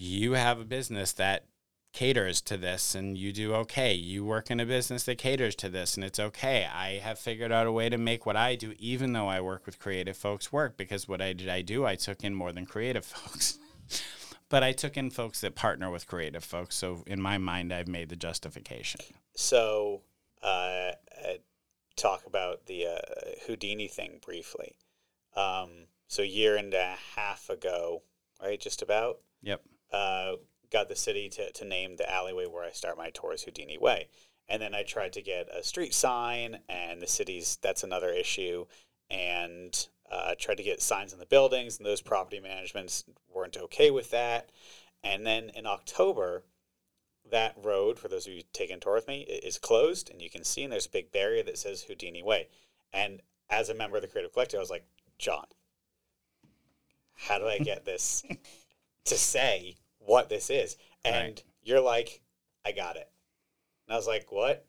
[0.00, 1.44] you have a business that
[1.92, 3.92] caters to this and you do okay.
[3.92, 6.66] You work in a business that caters to this and it's okay.
[6.72, 9.66] I have figured out a way to make what I do, even though I work
[9.66, 12.66] with creative folks, work because what I did I do, I took in more than
[12.66, 13.58] creative folks.
[14.48, 16.76] but I took in folks that partner with creative folks.
[16.76, 19.00] So in my mind, I've made the justification.
[19.34, 20.02] So,
[20.42, 20.92] uh,
[21.24, 21.34] uh,
[21.96, 24.76] talk about the uh, Houdini thing briefly.
[25.36, 28.02] Um, so, a year and a half ago,
[28.42, 28.60] right?
[28.60, 29.18] Just about.
[29.42, 29.62] Yep
[29.92, 30.32] uh,
[30.72, 34.08] got the city to, to name the alleyway where I start my tours Houdini Way.
[34.48, 38.66] And then I tried to get a street sign, and the city's that's another issue.
[39.10, 43.90] And uh, tried to get signs in the buildings, and those property managements weren't okay
[43.90, 44.50] with that.
[45.04, 46.42] And then in October,
[47.30, 50.28] that road, for those of you taking a tour with me, is closed, and you
[50.28, 52.48] can see, and there's a big barrier that says Houdini Way.
[52.92, 54.84] And as a member of the Creative Collective, I was like,
[55.18, 55.46] John,
[57.14, 58.24] how do I get this
[59.04, 60.76] to say what this is.
[61.04, 61.44] And right.
[61.62, 62.20] you're like,
[62.64, 63.08] I got it.
[63.86, 64.66] And I was like, what?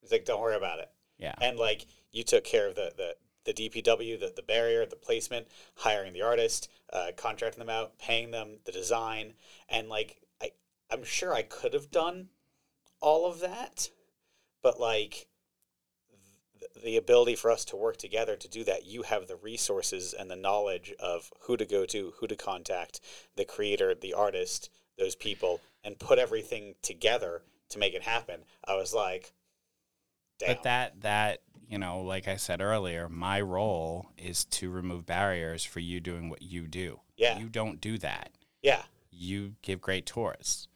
[0.00, 0.90] He's like, don't worry about it.
[1.18, 1.34] Yeah.
[1.40, 5.46] And like, you took care of the, the, the DPW, the, the barrier, the placement,
[5.76, 9.34] hiring the artist, uh, contracting them out, paying them, the design.
[9.68, 10.50] And like, I,
[10.90, 12.28] I'm sure I could have done
[13.00, 13.88] all of that,
[14.62, 15.26] but like,
[16.82, 18.84] the ability for us to work together to do that.
[18.86, 23.00] You have the resources and the knowledge of who to go to, who to contact,
[23.36, 28.44] the creator, the artist, those people, and put everything together to make it happen.
[28.64, 29.32] I was like,
[30.38, 30.54] damn.
[30.54, 35.64] But that that you know, like I said earlier, my role is to remove barriers
[35.64, 37.00] for you doing what you do.
[37.16, 37.38] Yeah.
[37.38, 38.30] You don't do that.
[38.62, 38.82] yeah.
[39.14, 40.68] You give great tours.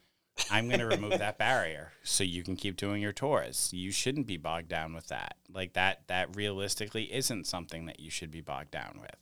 [0.51, 3.69] I'm going to remove that barrier so you can keep doing your tours.
[3.73, 5.37] You shouldn't be bogged down with that.
[5.51, 9.15] Like that that realistically isn't something that you should be bogged down with.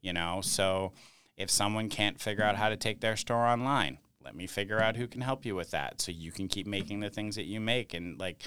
[0.00, 0.92] You know, so
[1.36, 4.96] if someone can't figure out how to take their store online, let me figure out
[4.96, 7.60] who can help you with that so you can keep making the things that you
[7.60, 8.42] make and like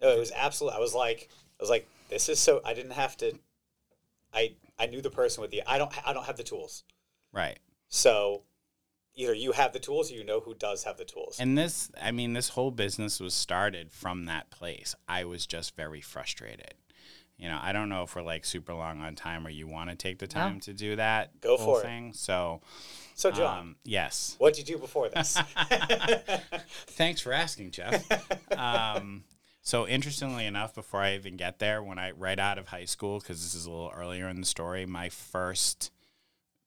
[0.00, 0.72] No, it was absolute.
[0.72, 1.28] I was like,
[1.58, 2.60] I was like, this is so.
[2.64, 3.38] I didn't have to.
[4.32, 5.62] I I knew the person with the.
[5.66, 5.92] I don't.
[6.06, 6.84] I don't have the tools.
[7.32, 7.58] right.
[7.88, 8.42] So,
[9.16, 11.38] either you have the tools or you know who does have the tools.
[11.40, 14.94] And this, I mean, this whole business was started from that place.
[15.08, 16.74] I was just very frustrated.
[17.38, 19.90] You know, I don't know if we're like super long on time or you want
[19.90, 22.16] to take the time to do that Go whole for it.
[22.16, 22.62] So,
[23.14, 24.36] so, John, um, yes.
[24.38, 25.38] What did you do before this?
[26.86, 28.06] Thanks for asking, Jeff.
[28.56, 29.24] um,
[29.60, 33.18] so interestingly enough, before I even get there, when I right out of high school,
[33.18, 35.90] because this is a little earlier in the story, my first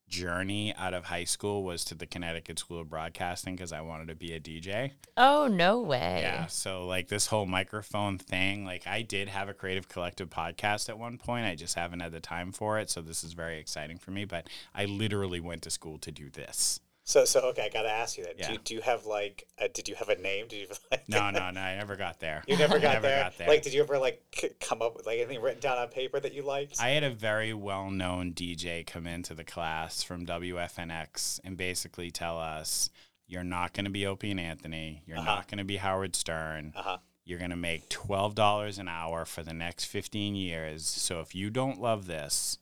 [0.09, 4.07] journey out of high school was to the Connecticut School of Broadcasting because I wanted
[4.09, 4.91] to be a DJ.
[5.15, 6.19] Oh, no way.
[6.21, 6.47] Yeah.
[6.47, 10.99] So like this whole microphone thing, like I did have a creative collective podcast at
[10.99, 11.45] one point.
[11.45, 12.89] I just haven't had the time for it.
[12.89, 14.25] So this is very exciting for me.
[14.25, 16.79] But I literally went to school to do this.
[17.09, 18.37] So, so okay, I gotta ask you that.
[18.37, 18.51] Do, Yeah.
[18.51, 19.47] you, do you have like?
[19.57, 20.47] A, did you have a name?
[20.47, 21.09] Did you like?
[21.09, 21.59] No, no, no.
[21.59, 22.43] I never got there.
[22.47, 23.23] You never got never there.
[23.23, 23.47] got there.
[23.47, 26.19] Like, did you ever like c- come up with like anything written down on paper
[26.19, 26.79] that you liked?
[26.79, 32.11] I had a very well known DJ come into the class from WFNX and basically
[32.11, 32.89] tell us,
[33.27, 35.03] you're not going to be Opie and Anthony.
[35.05, 35.35] You're Uh-huh.
[35.35, 36.73] not going to be Howard Stern.
[36.75, 36.97] uh huh.
[37.25, 40.87] You're going to make $12 an hour for the next 15 years.
[40.87, 42.57] So if you don't love this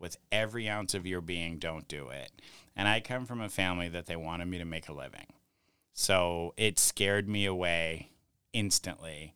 [0.00, 2.32] with every ounce of your being, don't do it.
[2.78, 5.26] And I come from a family that they wanted me to make a living.
[5.92, 8.10] So it scared me away
[8.52, 9.34] instantly.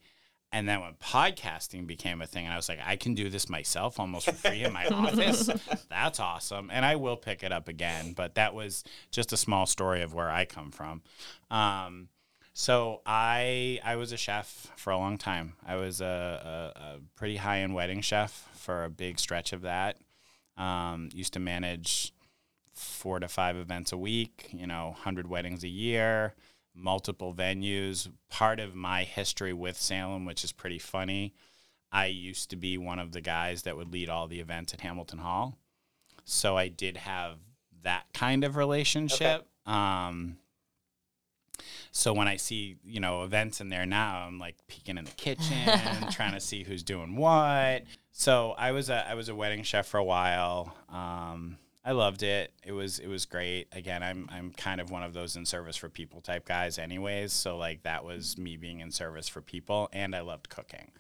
[0.52, 3.48] And then when podcasting became a thing, and I was like, I can do this
[3.48, 5.50] myself almost for free in my office.
[5.88, 6.70] That's awesome.
[6.72, 8.12] And I will pick it up again.
[8.12, 11.02] But that was just a small story of where I come from.
[11.50, 12.08] Um,
[12.54, 15.54] so I I was a chef for a long time.
[15.66, 19.62] I was a, a, a pretty high end wedding chef for a big stretch of
[19.62, 19.96] that.
[20.58, 22.12] Um, used to manage
[22.72, 26.34] four to five events a week, you know, 100 weddings a year,
[26.74, 28.10] multiple venues.
[28.30, 31.34] Part of my history with Salem, which is pretty funny,
[31.90, 34.80] I used to be one of the guys that would lead all the events at
[34.80, 35.58] Hamilton Hall.
[36.24, 37.38] So I did have
[37.82, 39.46] that kind of relationship.
[39.66, 40.38] Um,
[41.90, 45.10] so when I see, you know, events in there now, I'm like peeking in the
[45.12, 45.68] kitchen,
[46.10, 47.82] trying to see who's doing what.
[48.12, 50.74] So I was a I was a wedding chef for a while.
[50.88, 52.52] Um, I loved it.
[52.64, 53.66] It was it was great.
[53.72, 57.32] Again, I'm I'm kind of one of those in service for people type guys, anyways.
[57.32, 60.92] So like that was me being in service for people, and I loved cooking.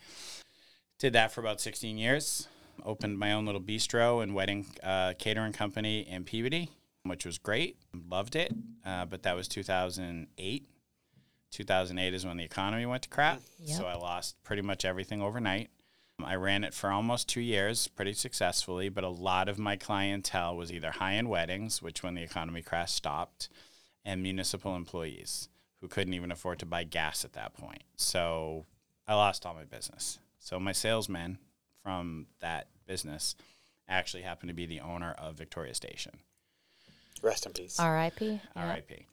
[0.98, 2.48] Did that for about 16 years.
[2.84, 6.70] Opened my own little bistro and wedding uh, catering company in Peabody,
[7.04, 7.76] which was great.
[8.08, 8.52] Loved it.
[8.84, 10.68] Uh, but that was 2008.
[11.50, 13.40] 2008 is when the economy went to crap.
[13.58, 13.78] Yep.
[13.78, 15.70] So I lost pretty much everything overnight.
[16.22, 20.56] I ran it for almost two years pretty successfully, but a lot of my clientele
[20.56, 23.48] was either high end weddings, which when the economy crashed stopped,
[24.04, 25.48] and municipal employees
[25.80, 27.82] who couldn't even afford to buy gas at that point.
[27.96, 28.66] So
[29.06, 30.18] I lost all my business.
[30.38, 31.38] So my salesman
[31.82, 33.34] from that business
[33.88, 36.12] actually happened to be the owner of Victoria Station.
[37.22, 37.78] Rest in peace.
[37.78, 38.40] R.I.P.
[38.56, 38.74] Yeah.
[38.74, 39.06] RIP.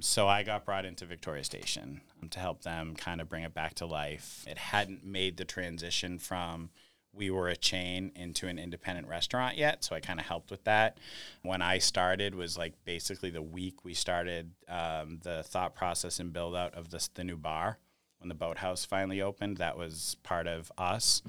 [0.00, 3.54] So I got brought into Victoria Station um, to help them kind of bring it
[3.54, 4.44] back to life.
[4.48, 6.70] It hadn't made the transition from
[7.14, 10.64] we were a chain into an independent restaurant yet, so I kind of helped with
[10.64, 10.96] that.
[11.42, 16.32] When I started was like basically the week we started um, the thought process and
[16.32, 17.78] build out of this the new bar
[18.18, 19.58] when the boathouse finally opened.
[19.58, 21.22] That was part of us.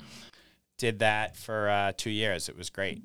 [0.77, 2.47] Did that for uh, two years.
[2.47, 3.03] It was great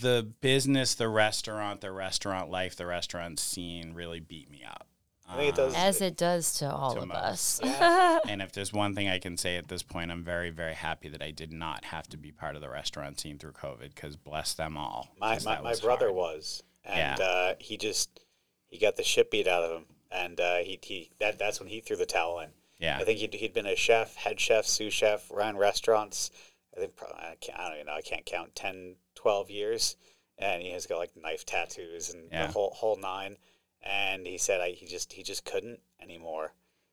[0.00, 4.86] the business, the restaurant, the restaurant life, the restaurant scene really beat me up.
[5.30, 5.74] I think it does.
[5.74, 7.18] Um, As it does to all To of most.
[7.18, 7.60] us.
[7.62, 8.18] Yeah.
[8.28, 11.08] and if there's one thing I can say at this point, I'm very, very happy
[11.10, 14.16] that I did not have to be part of the restaurant scene through COVID because
[14.16, 15.10] bless them all.
[15.20, 16.16] My 'cause my, that my was brother hard.
[16.16, 17.24] was, and Yeah.
[17.26, 18.20] uh, he just
[18.68, 21.68] he got the shit beat out of him, and uh, he he that that's when
[21.68, 22.48] he threw the towel in.
[22.78, 22.96] Yeah.
[22.98, 26.30] I think he'd, he'd been a chef, head chef, sous chef, ran restaurants.
[26.78, 27.94] I think probably, I, can't, I don't even know.
[27.94, 29.96] I can't count 10, 12 years,
[30.38, 32.46] and he has got like knife tattoos and Yeah.
[32.46, 33.36] the whole whole nine.
[33.82, 36.52] And he said I, he just he just couldn't anymore.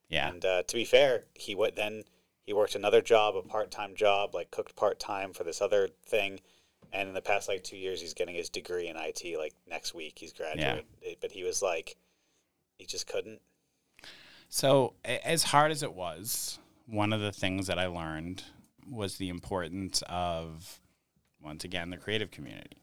[0.09, 0.29] yeah.
[0.29, 2.03] And uh, to be fair, he went then
[2.43, 5.89] he worked another job, a part time job, like cooked part time for this other
[6.05, 6.39] thing.
[6.93, 9.37] And in the past like two years, he's getting his degree in IT.
[9.37, 10.85] Like next week, he's graduating.
[11.21, 11.95] But he was like,
[12.77, 13.41] he just couldn't.
[14.47, 18.43] So, as hard as it was, one of the things that I learned
[18.89, 20.79] was the importance of,
[21.41, 22.77] once again, the creative community.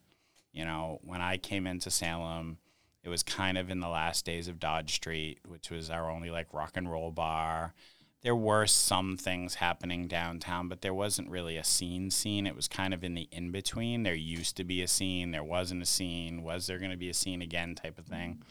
[0.52, 2.58] You know, when I came into Salem,
[3.02, 6.30] it was kind of in the last days of Dodge Street, which was our only
[6.30, 7.74] like rock and roll bar.
[8.22, 12.46] There were some things happening downtown, but there wasn't really a scene scene.
[12.46, 14.04] It was kind of in the in between.
[14.04, 16.42] There used to be a scene, there wasn't a scene.
[16.42, 18.42] Was there going to be a scene again type of thing?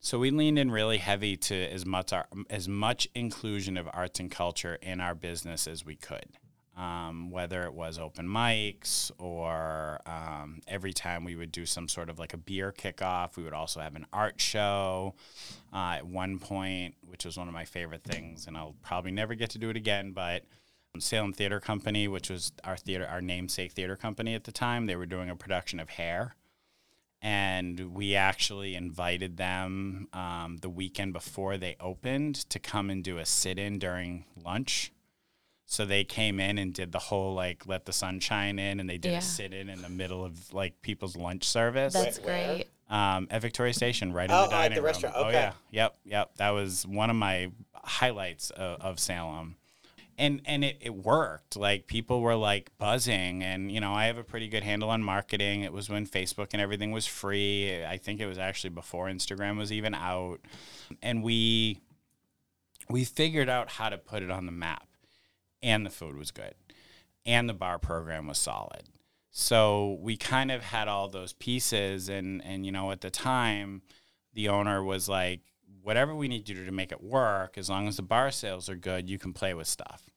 [0.00, 4.20] So we leaned in really heavy to as much our, as much inclusion of arts
[4.20, 6.36] and culture in our business as we could.
[6.76, 12.10] Um, whether it was open mics or um, every time we would do some sort
[12.10, 15.14] of like a beer kickoff, we would also have an art show.
[15.72, 19.34] Uh, at one point, which was one of my favorite things, and I'll probably never
[19.34, 20.44] get to do it again, but
[20.98, 24.96] Salem Theater Company, which was our theater, our namesake theater company at the time, they
[24.96, 26.36] were doing a production of Hair
[27.22, 33.18] and we actually invited them um, the weekend before they opened to come and do
[33.18, 34.92] a sit-in during lunch
[35.66, 38.88] so they came in and did the whole like let the sun shine in and
[38.88, 39.18] they did Yeah.
[39.18, 41.92] a sit-in in the middle of like people's lunch service.
[41.92, 42.66] That's Where- great.
[42.88, 44.86] um, at victoria station right Oh, in the oh, at dining the room.
[44.86, 45.14] restaurant.
[45.18, 45.52] oh yeah.
[45.72, 46.30] Yep yep.
[46.36, 49.56] That was one of my highlights of, of salem.
[50.18, 51.56] And and it, it worked.
[51.56, 53.42] Like people were like buzzing.
[53.42, 55.62] And you know i have a pretty good handle on marketing.
[55.62, 57.84] It was when facebook and everything was free.
[57.84, 60.38] I think it was actually before instagram was even out.
[61.02, 61.80] And we
[62.88, 64.86] we figured out how to put it on the map
[65.66, 66.54] and the food was good
[67.26, 68.84] and the bar program was solid.
[69.32, 73.82] So we kind of had all those pieces and and you know at the time
[74.32, 75.40] the owner was like
[75.82, 78.68] whatever we need to do to make it work as long as the bar sales
[78.68, 80.08] are good you can play with stuff.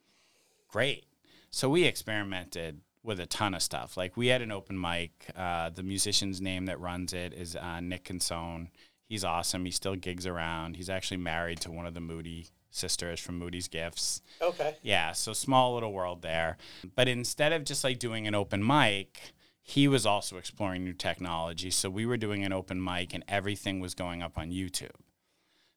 [0.70, 1.06] Great.
[1.52, 3.98] So we experimented with a ton of stuff.
[3.98, 7.80] Like we had an open mic uh, the musician's name that runs it is uh,
[7.82, 8.70] nick consone.
[9.04, 9.66] He's awesome.
[9.66, 10.76] He still gigs around.
[10.78, 12.48] He's actually married to one of the moody
[12.80, 14.76] sisters from moody's gifts Okay.
[14.82, 16.58] yeah, so small little world there.
[16.96, 21.70] But instead of just like doing an open mic, he was also exploring new technology.
[21.72, 24.96] So we were doing an open mic and everything was going up on YouTube.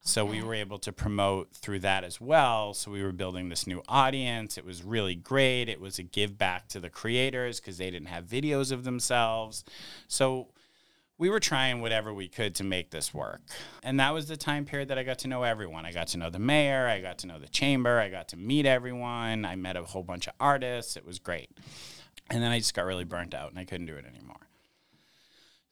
[0.04, 2.74] So we were able to promote through that as well.
[2.74, 4.58] So we were building this new audience.
[4.58, 5.68] It was really great.
[5.68, 9.64] It was a give back to the creators because they didn't have videos of themselves.
[10.08, 10.48] So
[11.18, 13.40] we were trying whatever we could to make this work.
[13.82, 15.86] And that was the time period that I got to know everyone.
[15.86, 18.36] I got to know the mayor, I got to know the chamber, I got to
[18.36, 20.96] meet everyone, I met a whole bunch of artists.
[20.96, 21.50] It was great.
[22.30, 24.36] And then I just got really burnt out and I couldn't do it anymore.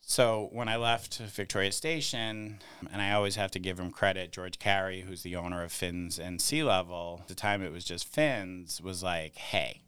[0.00, 2.58] So when I left Victoria Station,
[2.92, 6.18] and I always have to give him credit, George Carey, who's the owner of Finz
[6.18, 9.82] and Sea Level, at the time it was just Finz, was like, hey,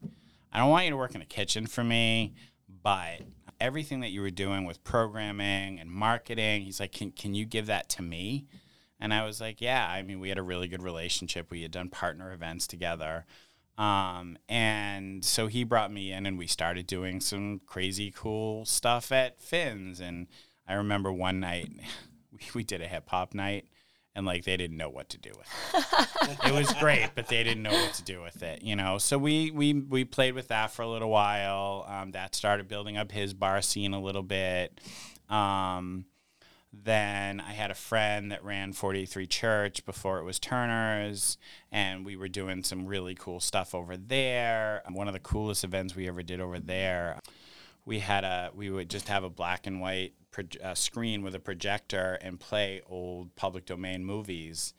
[0.53, 2.35] I don't want you to work in the kitchen for me,
[2.85, 3.23] but
[3.63, 7.67] everything that you were doing with programming and marketing, he's like, can, can you give
[7.67, 8.47] that to me?
[8.99, 9.89] And I was like, yeah.
[9.89, 11.51] I mean, we had a really good relationship.
[11.51, 13.25] We had done partner events together.
[13.79, 19.13] Um, and so he brought me in and we started doing some crazy cool stuff
[19.13, 20.01] at Finz.
[20.01, 20.27] And
[20.67, 21.71] I remember one night
[22.33, 23.67] we, we did a hip hop night
[24.15, 26.39] and like they didn't know what to do with it.
[26.49, 28.99] it was great, but they didn't know what to do with it, you know.
[28.99, 31.87] So we we we played with that for a little while.
[31.89, 34.81] Um, that started building up his bar scene a little bit.
[35.29, 36.07] Um,
[36.73, 41.37] then I had a friend that ran 43 Church before it was Turner's,
[41.71, 44.83] and we were doing some really cool stuff over there.
[44.91, 47.19] One of the coolest events we ever did over there,
[47.85, 51.35] we had a we would just have a black and white pro- uh, screen with
[51.35, 54.73] a projector and play old public domain movies,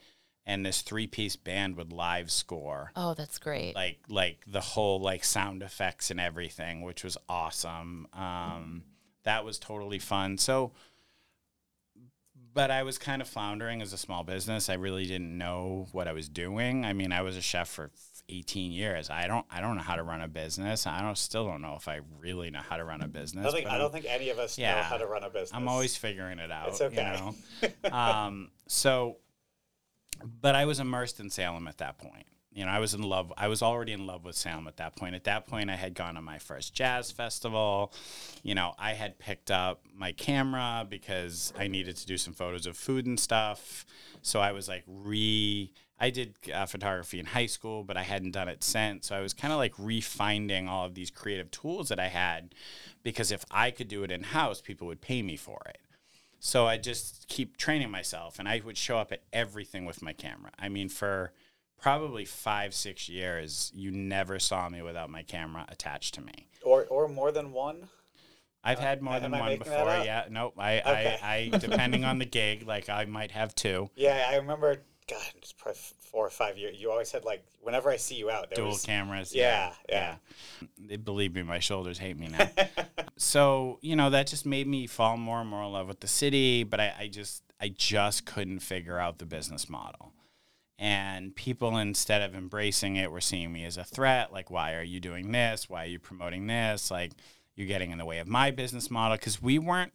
[0.46, 3.76] and this three piece band would live score Oh, that's great.
[3.76, 8.08] like like the whole like sound effects and everything, which was awesome.
[8.14, 8.84] Um,
[9.24, 10.38] that was totally fun.
[10.38, 10.72] So,
[12.54, 14.70] but I was kind of floundering as a small business.
[14.70, 16.86] I really didn't know what I was doing.
[16.86, 17.90] I mean, I was a chef for
[18.30, 19.10] 18 years.
[19.10, 20.88] I don't I don't know how to run a business.
[20.88, 23.44] I don't still don't know if I really know how to run a business.
[23.44, 25.52] don't think, I don't think any of us know how to run a business.
[25.54, 26.70] I'm always figuring it out.
[26.70, 27.18] It's okay.
[27.62, 27.92] You know?
[27.98, 29.18] um, so,
[30.42, 32.26] but I was immersed in Salem at that point.
[32.54, 33.34] You know, I was in love.
[33.36, 35.16] I was already in love with Salem at that point.
[35.16, 37.92] At that point, I had gone to my first jazz festival.
[38.44, 42.68] You know, I had picked up my camera because I needed to do some photos
[42.68, 43.86] of food and stuff.
[44.22, 45.74] So I was like re.
[46.04, 49.08] I did uh, photography in high school, but I hadn't done it since.
[49.08, 52.54] So I was kind of like refinding all of these creative tools that I had
[53.04, 55.78] because if I could do it in house, people would pay me for it.
[56.42, 60.12] So I just keep training myself, and I would show up at everything with my
[60.12, 60.52] camera.
[60.60, 61.32] I mean, for
[61.80, 66.50] probably five, six years, you never saw me without my camera attached to me.
[66.64, 67.88] Or or more than one.
[68.62, 70.02] I've had more am than one before.
[70.04, 70.56] Yeah, nope.
[70.58, 71.20] I, Okay.
[71.22, 74.82] I, I, depending on the gig, like I might have two Yeah, I remember.
[75.14, 76.80] God, it's probably four or five years.
[76.80, 79.34] You always had like whenever I see you out, there dual was cameras.
[79.34, 80.16] Yeah, yeah.
[80.78, 82.50] They believe me, my shoulders hate me now.
[83.18, 86.08] so you know that just made me fall more and more in love with the
[86.08, 86.64] city.
[86.64, 90.14] But I, I just, I just couldn't figure out the business model.
[90.80, 94.34] And people, instead of embracing it, were seeing me as a threat.
[94.34, 95.70] Like, why are you doing this?
[95.70, 96.90] Why are you promoting this?
[96.90, 97.12] Like,
[97.56, 99.94] you're getting in the way of my business model because we weren't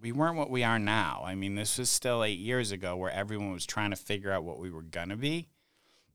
[0.00, 1.22] we weren't what we are now.
[1.24, 4.44] I mean, this was still eight years ago where everyone was trying to figure out
[4.44, 5.48] what we were gonna be,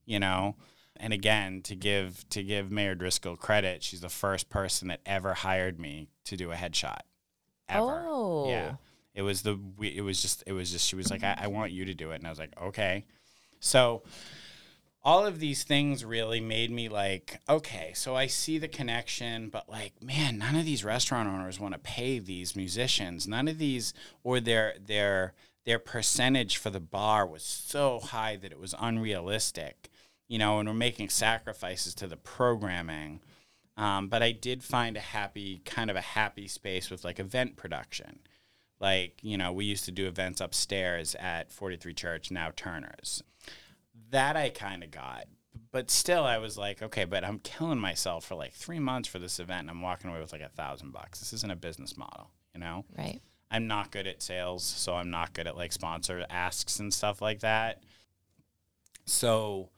[0.06, 0.56] you know.
[0.96, 5.34] And again, to give to give Mayor Driscoll credit, she's the first person that ever
[5.34, 7.02] hired me to do a headshot.
[7.68, 8.04] Ever.
[8.06, 8.50] Oh.
[8.50, 8.76] Yeah.
[9.16, 11.48] It was the we, it was just it was just she was like I, I
[11.48, 13.06] want you to do it and I was like okay.
[13.60, 14.04] So
[15.06, 19.68] all of these things really made me like, okay, so I see the connection, but
[19.68, 23.28] like, man, none of these restaurant owners want to pay these musicians.
[23.28, 23.94] None of these,
[24.24, 25.34] or their their
[25.66, 29.90] their percentage for the bar was so high that it was unrealistic,
[30.28, 33.20] you know, and we're making sacrifices to the programming.
[33.76, 37.58] Um, but I did find a happy, kind of a happy space with like event
[37.58, 38.20] production.
[38.80, 43.24] Like, you know, we used to do events upstairs at 43 Church, now Turner's
[44.14, 45.26] that I kind of got.
[45.72, 49.20] But still, I was like, okay, but I'm killing myself for like three months for
[49.20, 51.20] this event, and I'm walking away with like a thousand bucks.
[51.20, 52.86] This isn't a business model, you know.
[52.98, 53.22] Right.
[53.52, 57.22] I'm not good at sales, so I'm not good at like sponsor asks and stuff
[57.22, 57.82] like that.
[59.06, 59.70] So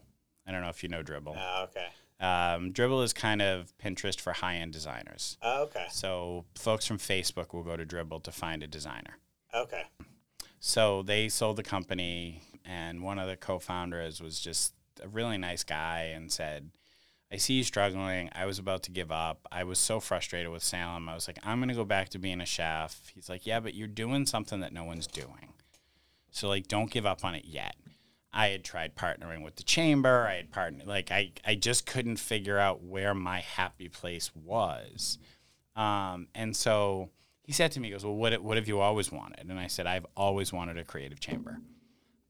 [0.46, 1.36] I don't know if you know Dribbble.
[1.38, 1.86] Oh, okay.
[2.20, 5.36] Um, Dribbble is kind of Pinterest for high-end designers.
[5.42, 5.86] Oh, okay.
[5.90, 9.18] So folks from Facebook will go to Dribbble to find a designer.
[9.52, 9.82] Okay.
[10.60, 15.64] So they sold the company, and one of the co-founders was just a really nice
[15.64, 16.70] guy and said,
[17.30, 18.30] "I see you struggling.
[18.32, 19.46] I was about to give up.
[19.50, 21.08] I was so frustrated with Salem.
[21.08, 23.74] I was like, I'm gonna go back to being a chef." He's like, "Yeah, but
[23.74, 25.52] you're doing something that no one's doing.
[26.34, 27.76] So like, don't give up on it yet."
[28.36, 30.26] I had tried partnering with the chamber.
[30.26, 35.18] I had partnered like I, I just couldn't figure out where my happy place was.
[35.76, 37.10] Um, and so
[37.44, 39.48] he said to me, he goes, Well, what, what have you always wanted?
[39.48, 41.58] And I said, I've always wanted a creative chamber.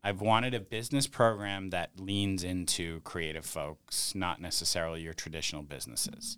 [0.03, 6.37] I've wanted a business program that leans into creative folks, not necessarily your traditional businesses.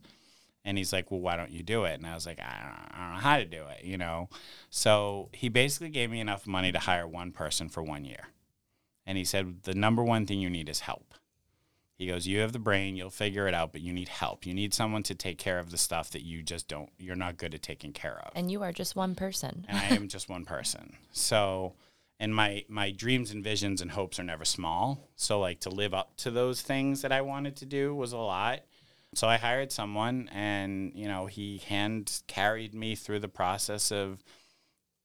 [0.67, 1.95] And he's like, Well, why don't you do it?
[1.95, 4.29] And I was like, I don't, I don't know how to do it, you know?
[4.69, 8.29] So he basically gave me enough money to hire one person for one year.
[9.07, 11.15] And he said, The number one thing you need is help.
[11.97, 14.45] He goes, You have the brain, you'll figure it out, but you need help.
[14.45, 17.39] You need someone to take care of the stuff that you just don't, you're not
[17.39, 18.33] good at taking care of.
[18.35, 19.65] And you are just one person.
[19.69, 20.97] and I am just one person.
[21.13, 21.75] So,
[22.19, 25.09] and my my dreams and visions and hopes are never small.
[25.15, 28.19] So, like to live up to those things that I wanted to do was a
[28.19, 28.61] lot.
[29.17, 34.23] So I hired someone, and you know, he hand carried me through the process of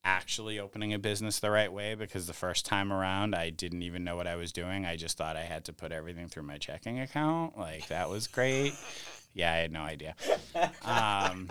[0.04, 4.04] actually opening a business the right way because the first time around I didn't even
[4.04, 4.86] know what I was doing.
[4.86, 7.58] I just thought I had to put everything through my checking account.
[7.58, 8.74] Like that was great.
[9.34, 10.14] Yeah, I had no idea.
[10.84, 11.50] Um,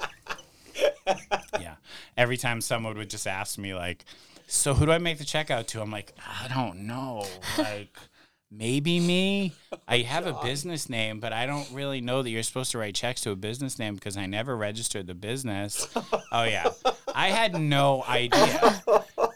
[1.58, 1.76] yeah.
[2.14, 4.04] Every time someone would just ask me like,
[4.46, 7.24] "So who do I make the check out to?" I'm like, "I don't know."
[7.56, 7.96] Like
[8.50, 9.52] maybe me.
[9.88, 12.94] I have a business name, but I don't really know that you're supposed to write
[12.94, 15.88] checks to a business name because I never registered the business.
[16.32, 16.70] Oh yeah.
[17.12, 18.84] I had no idea.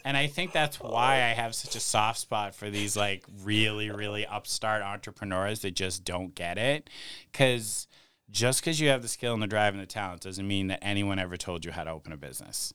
[0.04, 3.90] And I think that's why I have such a soft spot for these like really
[3.90, 6.88] really upstart entrepreneurs that just don't get it
[7.32, 7.88] cuz
[8.30, 10.78] just because you have the skill and the drive and the talent doesn't mean that
[10.82, 12.72] anyone ever told you how to open a business.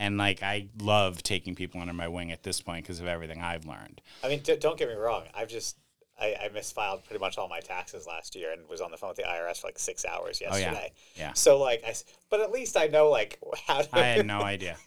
[0.00, 3.40] And like I love taking people under my wing at this point because of everything
[3.40, 4.00] I've learned.
[4.24, 5.24] I mean, d- don't get me wrong.
[5.34, 5.76] I've just
[6.18, 9.08] I, I misfiled pretty much all my taxes last year and was on the phone
[9.08, 10.58] with the IRS for like six hours Oh, yeah.
[10.72, 10.92] yesterday.
[11.16, 11.32] Yeah.
[11.34, 11.94] So like, I
[12.30, 13.88] but at least I know like how to.
[13.96, 14.76] I had no idea.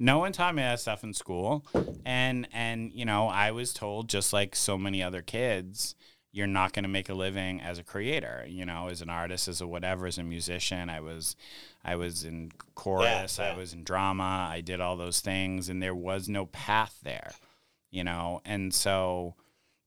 [0.00, 1.64] No one taught me that stuff in school,
[2.04, 5.94] and and you know I was told just like so many other kids,
[6.34, 9.46] you're not going to make a living as a creator, you know, as an artist,
[9.46, 10.90] as a whatever, as a musician.
[10.90, 11.36] I was,
[11.84, 13.54] I was in chorus, Yeah, yeah.
[13.54, 17.30] I was in drama, I did all those things, and there was no path there,
[17.92, 19.36] you know, and so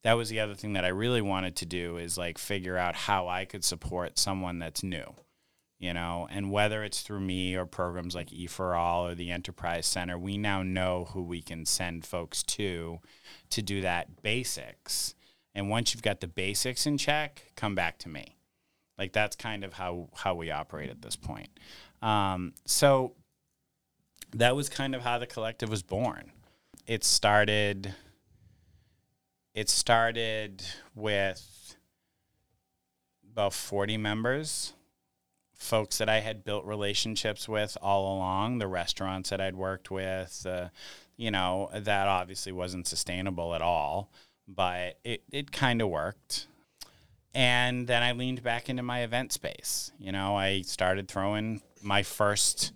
[0.04, 2.95] that was the other thing that I really wanted to do is like figure out
[2.95, 5.16] how I could support someone that's new,
[5.80, 9.32] you know, and whether it's through me or programs like E for All or the
[9.32, 13.00] Enterprise Center, we now know who we can send folks to
[13.50, 15.14] to do that basics.
[15.58, 18.38] And once you've got the basics in check, come back to me.
[18.95, 21.49] Like that's kind of how how we operate at this point.
[21.99, 23.14] Um, so
[24.36, 26.32] that was kind of how the collective was born.
[26.86, 27.95] It started.
[29.55, 31.76] It started with
[33.32, 34.74] about forty members,
[35.55, 40.45] folks that I had built relationships with all along, the restaurants that I'd worked with.
[40.47, 40.70] Uh,
[41.16, 44.12] you know that obviously wasn't sustainable at all,
[44.48, 46.48] but it it kind of worked
[47.38, 49.91] and then I leaned back into my event space.
[50.00, 52.74] You know, I started throwing my first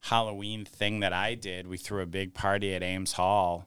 [0.00, 1.66] Halloween thing that I did.
[1.66, 3.66] We threw a big party at Ames Hall.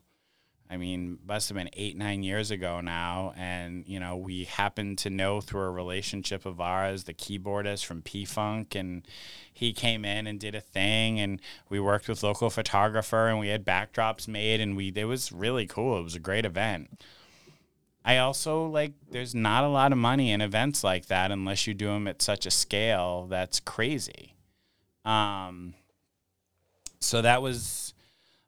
[0.68, 3.34] I mean, must have been eight, nine years ago now.
[3.38, 8.02] And, you know, we happened to know through a relationship of ours the keyboardist from
[8.02, 8.74] P Funk.
[8.74, 9.06] And
[9.54, 11.20] he came in and did a thing.
[11.20, 11.40] And
[11.70, 14.60] we worked with local photographer and we had backdrops made.
[14.60, 16.00] And we, it was really cool.
[16.00, 17.04] It was a great event.
[18.04, 21.74] I also like there's not a lot of money in events like that unless you
[21.74, 24.36] do them at such a scale that's crazy.
[25.06, 25.76] Um,
[27.00, 27.94] so that was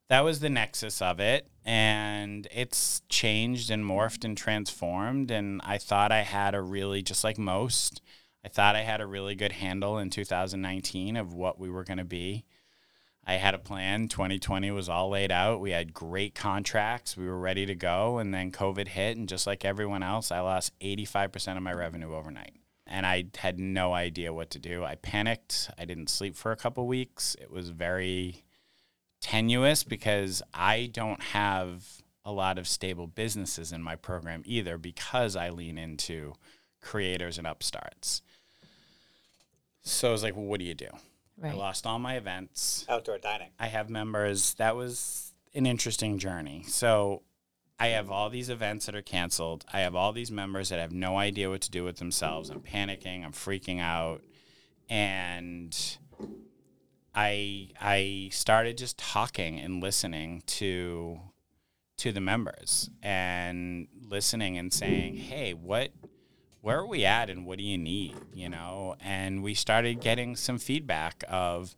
[0.09, 5.77] that was the nexus of it and it's changed and morphed and transformed and I
[5.77, 8.01] thought I had a really just like most
[8.45, 11.97] I thought I had a really good handle in 2019 of what we were going
[11.97, 12.43] to be.
[13.25, 14.09] I had a plan.
[14.09, 15.61] 2020 was all laid out.
[15.61, 17.15] We had great contracts.
[17.15, 18.17] We were ready to go.
[18.17, 19.17] And then COVID hit.
[19.17, 22.55] And just like everyone else, I lost 85% of my revenue overnight.
[22.85, 24.83] And I had no idea what to do.
[24.83, 25.71] I panicked.
[25.77, 27.35] I didn't sleep for a couple weeks.
[27.39, 28.43] It was very
[29.21, 31.85] tenuous because I don't have
[32.25, 36.33] a lot of stable businesses in my program either because I lean into
[36.81, 38.21] creators and upstarts.
[39.81, 40.89] So I was like, well, what do you do?
[41.41, 42.85] I lost all my events.
[42.87, 43.49] Outdoor dining.
[43.59, 44.53] I have members.
[44.55, 46.63] That was an interesting journey.
[46.67, 47.23] So
[47.79, 49.65] I have all these events that are canceled.
[49.73, 52.49] I have all these members that have no idea what to do with themselves.
[52.49, 53.25] I'm panicking.
[53.25, 54.21] I'm freaking out.
[54.89, 55.77] And
[57.15, 61.19] I I started just talking and listening to
[61.97, 65.91] to the members and listening and saying, "Hey, what
[66.63, 68.95] where are we at and what do you need?" you know?
[68.99, 71.75] And we started getting some feedback of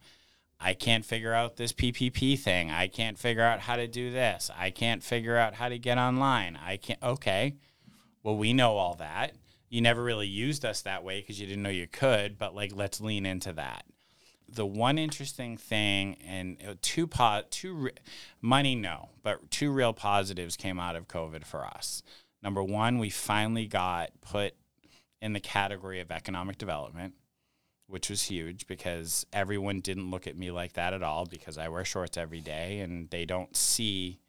[0.60, 2.72] I can't figure out this PPP thing.
[2.72, 4.50] I can't figure out how to do this.
[4.58, 6.56] I can't figure out how to get online.
[6.56, 7.56] I can't Okay.
[8.24, 9.36] Well, we know all that.
[9.70, 12.72] You never really used us that way because you didn't know you could, but like
[12.74, 13.86] let's lean into that
[14.48, 17.92] the one interesting thing and uh, two po- two re-
[18.42, 22.04] money no but two real positives came out of covid for us
[22.44, 24.54] number one we finally got put
[25.26, 27.14] in the category of economic development
[27.88, 31.68] which was huge because everyone didn't look at me like that at all because i
[31.68, 34.20] wear shorts every day and they don't see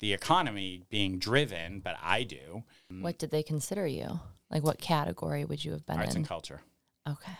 [0.00, 2.62] the economy being driven but i do
[3.00, 4.20] What did they consider you?
[4.50, 6.00] Like, what category would you have been in?
[6.00, 6.22] arts in?
[6.22, 6.62] and culture
[7.08, 7.32] okay.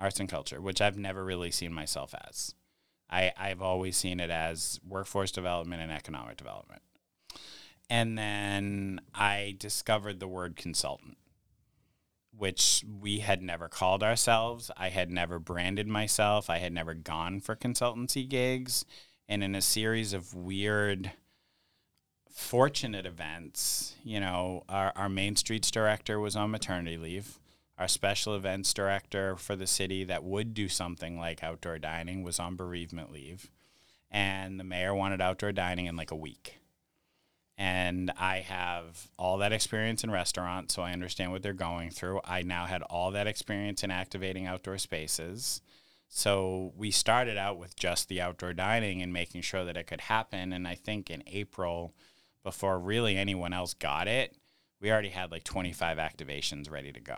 [0.00, 2.54] arts and culture, which I've never really seen myself as.
[3.10, 6.82] I, I've always seen it as workforce development and economic development.
[7.90, 11.18] And then I discovered the word consultant,
[12.36, 14.70] which we had never called ourselves.
[14.76, 16.48] I had never branded myself.
[16.48, 18.84] I had never gone for consultancy gigs.
[19.28, 21.12] And in a series of weird,
[22.30, 27.38] fortunate events, you know, our, our Main Streets director was on maternity leave
[27.78, 32.38] our special events director for the city that would do something like outdoor dining was
[32.38, 33.50] on bereavement leave
[34.10, 36.58] and the mayor wanted outdoor dining in like a week
[37.62, 42.20] and i have all that experience in restaurants so i understand what they're going through.
[42.24, 45.60] I now had all that experience in activating outdoor spaces.
[46.14, 50.02] So we started out with just the outdoor dining and making sure that it could
[50.02, 51.94] happen and i think in april
[52.42, 54.36] before really anyone else got it
[54.82, 57.16] we already had like 25 activations ready to go.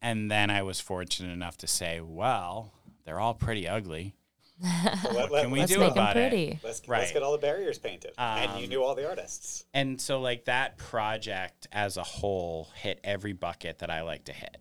[0.00, 2.72] And then I was fortunate enough to say, well,
[3.04, 4.16] they're all pretty ugly.
[4.60, 6.30] So let, Can we Let's do make them about it?
[6.30, 6.58] pretty.
[6.64, 8.12] Let's, let's get all the barriers painted.
[8.18, 9.64] and you Um, knew all the artists.
[9.72, 14.32] And so, like, that project as a whole hit every bucket that I like to
[14.32, 14.56] hit.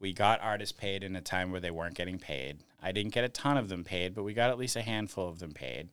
[0.00, 2.58] We got artists paid in a time where they weren't getting paid.
[2.82, 5.28] I didn't get a ton of them paid, but we got at least a handful
[5.28, 5.90] of them paid.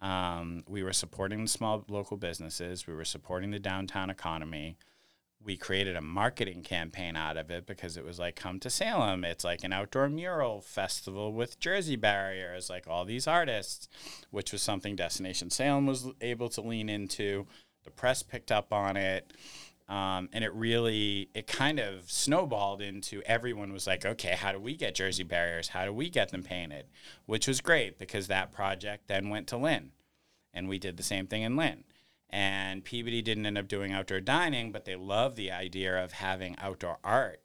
[0.00, 2.86] Um, we were supporting the small local businesses.
[2.86, 4.76] We were supporting the downtown economy.
[5.44, 9.24] We created a marketing campaign out of it because it was like come to Salem.
[9.24, 13.88] It's like an outdoor mural festival with jersey barriers like all these artists
[14.30, 17.46] which was something Destination Salem was able to lean into.
[17.84, 19.32] The press picked up on it
[19.88, 24.58] um, and it really it kind of snowballed into everyone was like okay how do
[24.58, 25.68] we get jersey barriers?
[25.68, 26.86] How do we get them painted?
[27.26, 29.92] Which was great because that project then went to Lynn
[30.52, 31.84] and we did the same thing in Lynn
[32.30, 36.56] and Peabody didn't end up doing outdoor dining, but they love the idea of having
[36.58, 37.40] outdoor art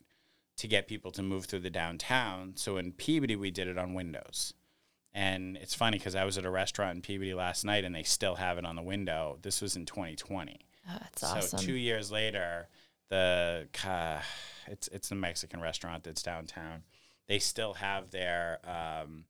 [0.57, 2.53] to get people to move through the downtown.
[2.55, 4.53] So in Peabody, we did it on windows.
[5.13, 8.03] And it's funny because I was at a restaurant in Peabody last night and they
[8.03, 9.37] still have it on the window.
[9.41, 10.59] This was in 2020.
[10.89, 11.59] Oh, that's awesome.
[11.59, 12.67] So two years later,
[13.09, 14.19] the uh,
[14.67, 16.83] it's it's the Mexican restaurant that's downtown.
[17.27, 19.25] They still have their um,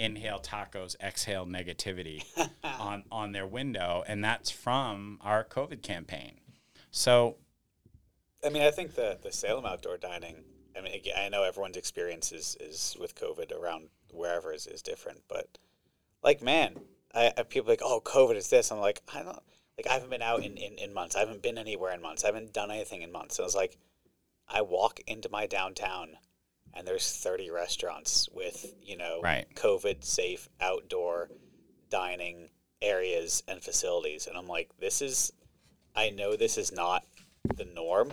[0.00, 2.24] inhale tacos, exhale negativity
[2.64, 6.40] on on their window, and that's from our COVID campaign.
[6.90, 7.36] So,
[8.44, 10.36] I mean, I think the the Salem outdoor dining.
[10.76, 15.20] I mean, I know everyone's experience is, is with COVID around wherever is, is different,
[15.28, 15.58] but
[16.22, 16.76] like, man,
[17.14, 18.70] I, I people like, oh, COVID is this.
[18.70, 19.42] I'm like, I don't
[19.76, 19.86] like.
[19.88, 21.16] I haven't been out in, in, in months.
[21.16, 22.24] I haven't been anywhere in months.
[22.24, 23.36] I haven't done anything in months.
[23.36, 23.78] So I was like,
[24.48, 26.16] I walk into my downtown
[26.74, 29.46] and there's 30 restaurants with you know Right.
[29.54, 31.28] covid safe outdoor
[31.90, 32.48] dining
[32.82, 35.32] areas and facilities and i'm like this is
[35.96, 37.04] i know this is not
[37.56, 38.12] the norm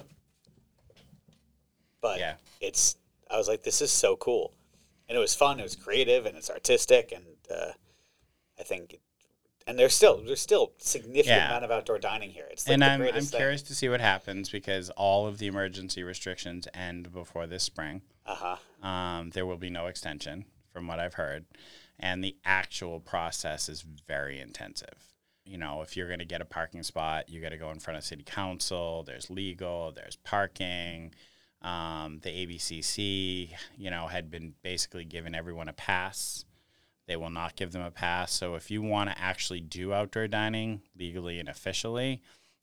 [2.01, 2.35] but Yeah.
[2.61, 2.95] it's
[3.29, 4.53] i was like this is so cool
[5.07, 7.71] and it was fun it was creative and it's artistic and uh,
[8.59, 8.99] i think
[9.65, 11.47] and there's still there's still significant Yeah.
[11.49, 13.37] amount of outdoor dining here it's like and I'm, I'm thing.
[13.39, 18.01] curious to see what happens because all of the emergency restrictions end before this spring.
[18.27, 18.57] Uh-huh
[18.87, 21.45] Um, there will be no extension, from what I've heard,
[21.99, 25.13] and the actual process is very intensive.
[25.45, 27.79] You know, if you're going to get a parking spot, you got to go in
[27.79, 29.03] front of city council.
[29.03, 31.13] There's legal, there's parking.
[31.61, 36.45] Um, the ABCC, you know, had been basically giving everyone a pass.
[37.07, 38.33] They will not give them a pass.
[38.33, 42.21] So if you want to actually do outdoor dining legally and officially,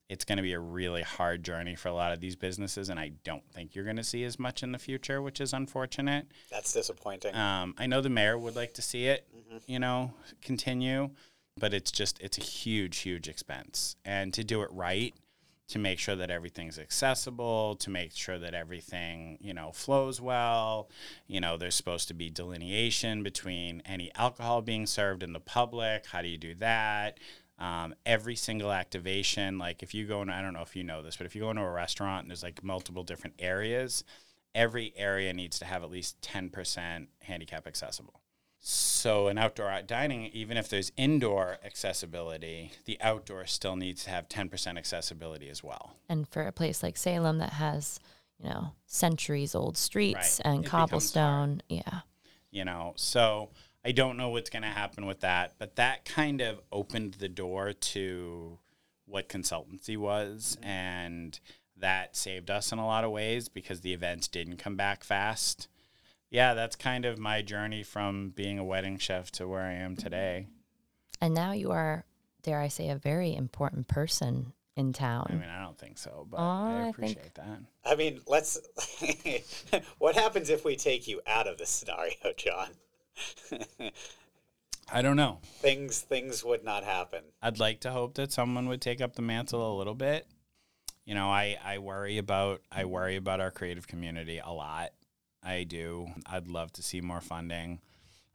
[0.08, 3.00] it's going to be a really hard journey for a lot of these businesses, and
[3.00, 6.26] I don't think you're going to see as much in the future, which is unfortunate.
[6.50, 9.26] that's disappointing Um, I know the mayor would like to see it,
[9.66, 11.10] you know, continue,
[11.58, 15.14] but it's just it's a huge, huge expense, and to do it right,
[15.68, 20.90] to make sure that everything's accessible, to make sure that everything you know flows well,
[21.26, 26.06] you know, there's supposed to be delineation between any alcohol being served in the public.
[26.06, 27.18] How do you do that?
[27.58, 31.02] Um, every single activation, like if you go in, I don't know if you know
[31.02, 34.02] this, but if you go into a restaurant and there's like multiple different areas,
[34.54, 38.20] every area needs to have at least 10% handicap accessible.
[38.66, 44.26] So, in outdoor dining, even if there's indoor accessibility, the outdoor still needs to have
[44.28, 45.96] 10% accessibility as well.
[46.08, 48.00] and for a place like Salem that has,
[48.42, 50.52] you know, centuries old streets Right.
[50.52, 52.00] And becomes cobblestone, yeah.
[52.50, 53.50] you know so
[53.84, 57.28] i don't know what's going to happen with that but that kind of opened the
[57.28, 58.58] door to
[59.06, 60.68] what consultancy was mm-hmm.
[60.70, 61.40] and
[61.76, 65.68] that saved us in a lot of ways because the events didn't come back fast
[66.30, 69.92] yeah that's kind of my journey from being a wedding chef to where i am
[69.92, 70.02] mm-hmm.
[70.02, 70.46] today
[71.20, 72.04] And now you are,
[72.42, 75.26] dare I say, a very important person in town.
[75.30, 78.20] i mean i don't think so but Oh, I i think- appreciate that I mean,
[78.26, 78.58] let's.
[79.98, 82.68] what happens if we take you out of this scenario, John?
[84.92, 87.22] I don't know things things would not happen.
[87.42, 90.26] I'd like to hope that someone would take up the mantle a little bit.
[91.06, 94.90] You know, I, I worry about I worry about our creative community a lot.
[95.42, 96.08] I do.
[96.26, 97.80] I'd love to see more funding.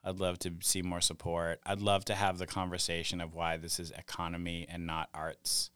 [0.03, 1.59] I'd love to see more support.
[1.65, 5.71] I'd love to have the conversation of why this is economy and not arts.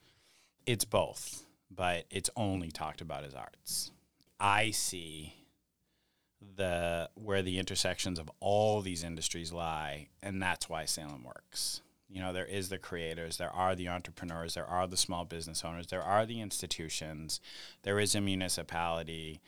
[0.65, 3.91] It's both, but it's only talked about as arts.
[4.39, 5.35] I see
[6.55, 11.81] the where the intersections of all these industries lie, and that's why Salem works.
[12.09, 15.65] You know, there is the creators, there are the entrepreneurs, there are the small business
[15.65, 17.41] owners, there are the institutions,
[17.81, 19.41] there is a municipality,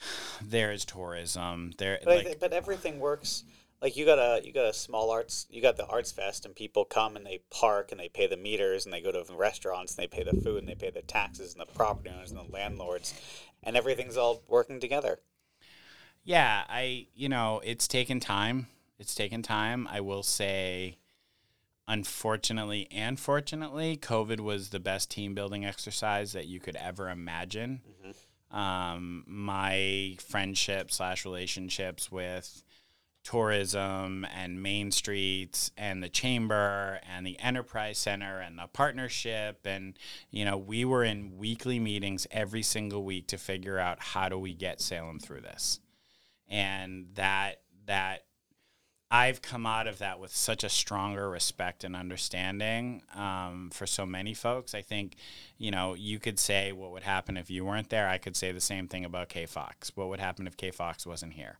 [0.42, 3.44] there is tourism, there But like but everything works.
[3.80, 6.56] Like you got a you got a small arts you got the arts fest and
[6.56, 9.36] people come and they park and they pay the meters and they go to the
[9.36, 12.32] restaurants and they pay the food and they pay the taxes and the property owners
[12.32, 13.14] and the landlords
[13.62, 15.20] and everything's all working together.
[16.28, 18.66] Yeah, I you know, it's taken time.
[18.98, 19.88] It's taken time.
[19.90, 20.98] I will say
[21.88, 27.80] unfortunately and fortunately, COVID was the best team building exercise that you could ever imagine.
[28.50, 32.62] Um, my friendship slash relationships with
[33.24, 39.60] tourism and Main Streets and the Chamber and the Enterprise Center and the partnership.
[39.64, 39.98] And,
[40.30, 44.38] you know, we were in weekly meetings every single week to figure out how do
[44.38, 45.80] we get Salem through this.
[46.48, 48.24] And that, that,
[49.10, 54.04] I've come out of that with such a stronger respect and understanding um, for so
[54.04, 54.74] many folks.
[54.74, 55.16] I think,
[55.56, 58.06] you know, you could say what would happen if you weren't there.
[58.06, 59.92] I could say the same thing about Kate Fox.
[59.94, 61.58] What would happen if Kate Fox wasn't here?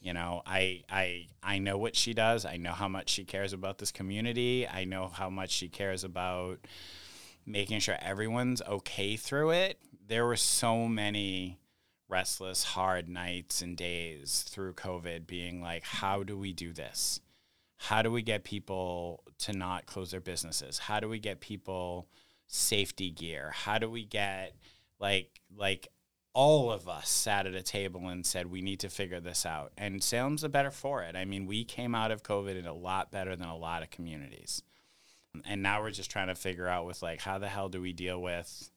[0.00, 2.46] You know, I I I know what she does.
[2.46, 4.66] I know how much she cares about this community.
[4.66, 6.60] I know how much she cares about
[7.44, 9.78] making sure everyone's okay through it.
[10.06, 11.58] There were so many
[12.08, 17.20] restless, hard nights and days through COVID being like, how do we do this?
[17.78, 20.78] How do we get people to not close their businesses?
[20.78, 22.08] How do we get people
[22.46, 23.50] safety gear?
[23.54, 24.54] How do we get
[24.98, 25.88] like like
[26.32, 29.72] all of us sat at a table and said we need to figure this out
[29.78, 32.74] and salem's the better for it i mean we came out of covid in a
[32.74, 34.62] lot better than a lot of communities
[35.46, 37.92] and now we're just trying to figure out with like how the hell do we
[37.92, 38.70] deal with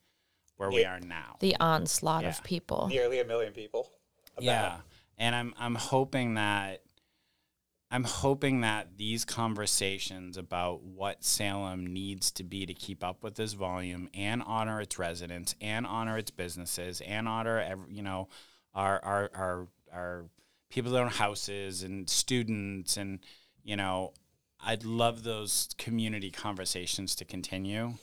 [0.60, 2.28] where we are now The onslaught Yeah.
[2.30, 2.86] of people.
[2.88, 3.90] Nearly a million people.
[4.36, 4.44] about.
[4.44, 4.76] yeah
[5.18, 6.82] and i'm i'm hoping that
[7.90, 13.34] i'm hoping that these conversations about what salem needs to be to keep up with
[13.34, 18.28] this volume and honor its residents and honor its businesses and honor every, you know
[18.74, 20.24] our our our our
[20.70, 23.18] people that own houses and students and
[23.64, 24.12] you know
[24.64, 27.94] i'd love those community conversations to continue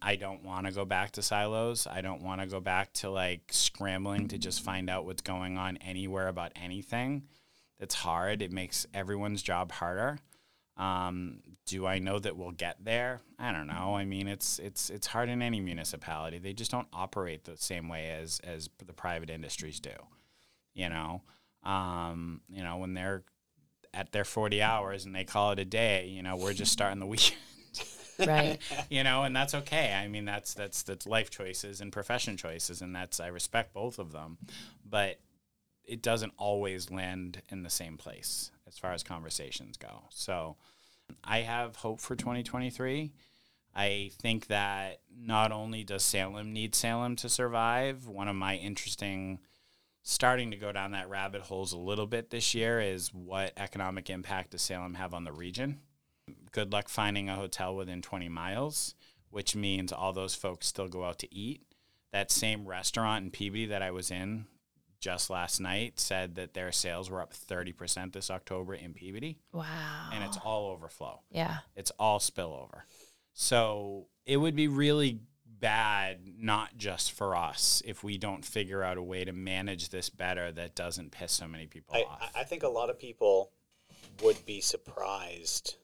[0.00, 1.86] I don't want to go back to silos.
[1.86, 5.58] I don't want to go back to like scrambling to just find out what's going
[5.58, 7.24] on anywhere about anything.
[7.78, 8.42] That's hard.
[8.42, 10.18] It makes everyone's job harder.
[10.76, 13.20] Um, do I know that we'll get there?
[13.38, 13.94] I don't know.
[13.94, 16.38] I mean, it's it's it's hard in any municipality.
[16.38, 19.90] They just don't operate the same way as as the private industries do.
[20.74, 21.22] You know,
[21.62, 23.24] um, you know when they're
[23.92, 26.06] at their forty hours and they call it a day.
[26.08, 27.40] You know, we're just starting the weekend
[28.26, 28.58] Right.
[28.90, 29.92] you know, and that's okay.
[29.92, 33.98] I mean, that's that's that's life choices and profession choices, and that's I respect both
[33.98, 34.38] of them,
[34.88, 35.20] but
[35.84, 40.04] it doesn't always land in the same place as far as conversations go.
[40.10, 40.56] So,
[41.24, 43.12] I have hope for 2023.
[43.74, 49.38] I think that not only does Salem need Salem to survive, one of my interesting
[50.02, 54.10] starting to go down that rabbit holes a little bit this year is what economic
[54.10, 55.80] impact does Salem have on the region?
[56.52, 58.94] Good luck finding a hotel within 20 miles,
[59.30, 61.62] which means all those folks still go out to eat.
[62.12, 64.44] That same restaurant in Peabody that I was in
[65.00, 70.10] just last night said that their sales were up 30% this October in Peabody, Wow.
[70.12, 71.20] and it's all overflow.
[71.30, 71.58] yeah.
[71.74, 72.82] It's all spillover.
[73.32, 78.96] So it would be really bad, not just for us, if we don't figure out
[78.98, 82.30] a way to manage this better that doesn't piss so many people I, off.
[82.36, 83.52] I- I think a lot of people
[84.22, 85.76] would be surprised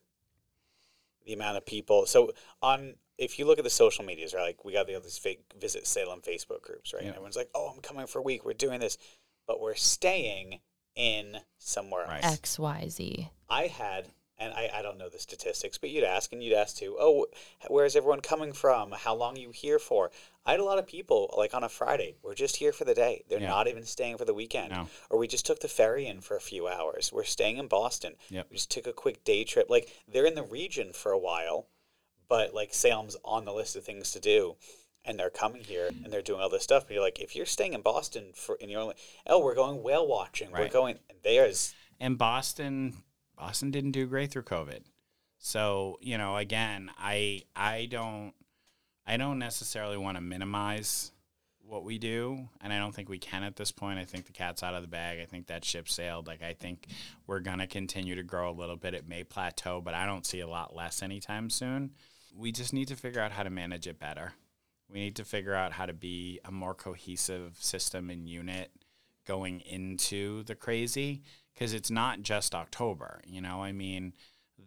[1.28, 2.06] the amount of people.
[2.06, 2.32] So
[2.62, 5.18] on, if you look at the social medias, right, like we got the all these
[5.18, 7.02] fake visit Salem Facebook groups, right?
[7.02, 7.09] Yeah.
[7.09, 8.44] And everyone's like, "Oh, I'm coming for a week.
[8.44, 8.98] We're doing this,"
[9.46, 10.60] but we're staying
[10.96, 12.10] in somewhere else.
[12.10, 12.24] Right.
[12.24, 13.30] X Y Z.
[13.48, 16.76] I had, and I, I don't know the statistics, but you'd ask and you'd ask
[16.76, 17.26] too, oh,
[17.68, 18.92] where's everyone coming from?
[18.92, 20.10] How long are you here for?
[20.48, 22.94] I had a lot of people, like on a Friday, we're just here for the
[22.94, 23.22] day.
[23.28, 23.48] They're Yeah.
[23.48, 24.70] not even staying for the weekend.
[24.72, 24.88] No.
[25.10, 27.12] Or we just took the ferry in for a few hours.
[27.12, 28.16] We're staying in Boston.
[28.30, 28.46] Yep.
[28.50, 29.68] We just took a quick day trip.
[29.68, 31.66] Like they're in the region for a while,
[32.28, 34.56] but like Salem's on the list of things to do.
[35.04, 36.86] And they're coming here and they're doing all this stuff.
[36.86, 38.94] But you're like, if you're staying in Boston for, and you're only,
[39.26, 40.50] oh, we're going whale watching.
[40.50, 43.02] We're going, there's, and Boston
[43.36, 44.80] Boston didn't do great through COVID.
[45.38, 48.32] So, you know, again, I I don't
[49.09, 51.12] I don't necessarily want to minimize
[51.66, 53.98] what we do, and I don't think we can at this point.
[53.98, 55.18] I think the cat's out of the bag.
[55.18, 56.26] I think that ship sailed.
[56.26, 56.86] Like I think
[57.26, 58.93] we're gonna continue to grow a little bit.
[58.93, 61.93] It may plateau, but I don't see a lot less anytime soon.
[62.36, 64.35] We just need to figure out how to manage it better.
[64.90, 68.70] We need to figure out how to be a more cohesive system and unit
[69.26, 71.22] going into the crazy
[71.55, 73.22] because it's not just October.
[73.26, 74.12] You know, I mean,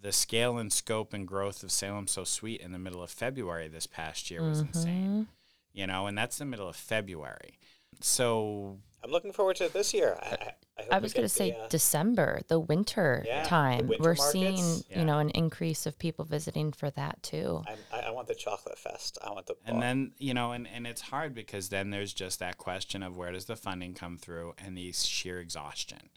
[0.01, 3.67] the scale and scope and growth of Salem So Sweet in the middle of February
[3.67, 5.27] this past year was insane.
[5.73, 7.57] You know, and that's the middle of February.
[8.01, 10.17] So I'm looking forward to it this year.
[10.21, 10.31] I, I,
[10.77, 13.87] I, hope I was going to say the, uh, December, the winter Yeah, the time.
[13.87, 14.31] winter We're markets.
[14.31, 14.99] seeing, Yeah.
[14.99, 17.63] you know, an increase of people visiting for that too.
[17.67, 19.17] I'm, I, I want the chocolate fest.
[19.23, 19.55] I want the.
[19.65, 23.17] and then you know and, and it's hard because then there's just that question of
[23.17, 26.09] where does the funding come through and the sheer exhaustion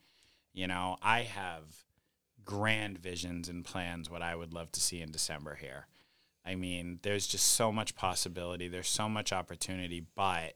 [0.53, 1.63] you know i have
[2.45, 5.87] grand visions and plans what i would love to see in december here
[6.45, 10.55] i mean there's just so much possibility there's so much opportunity but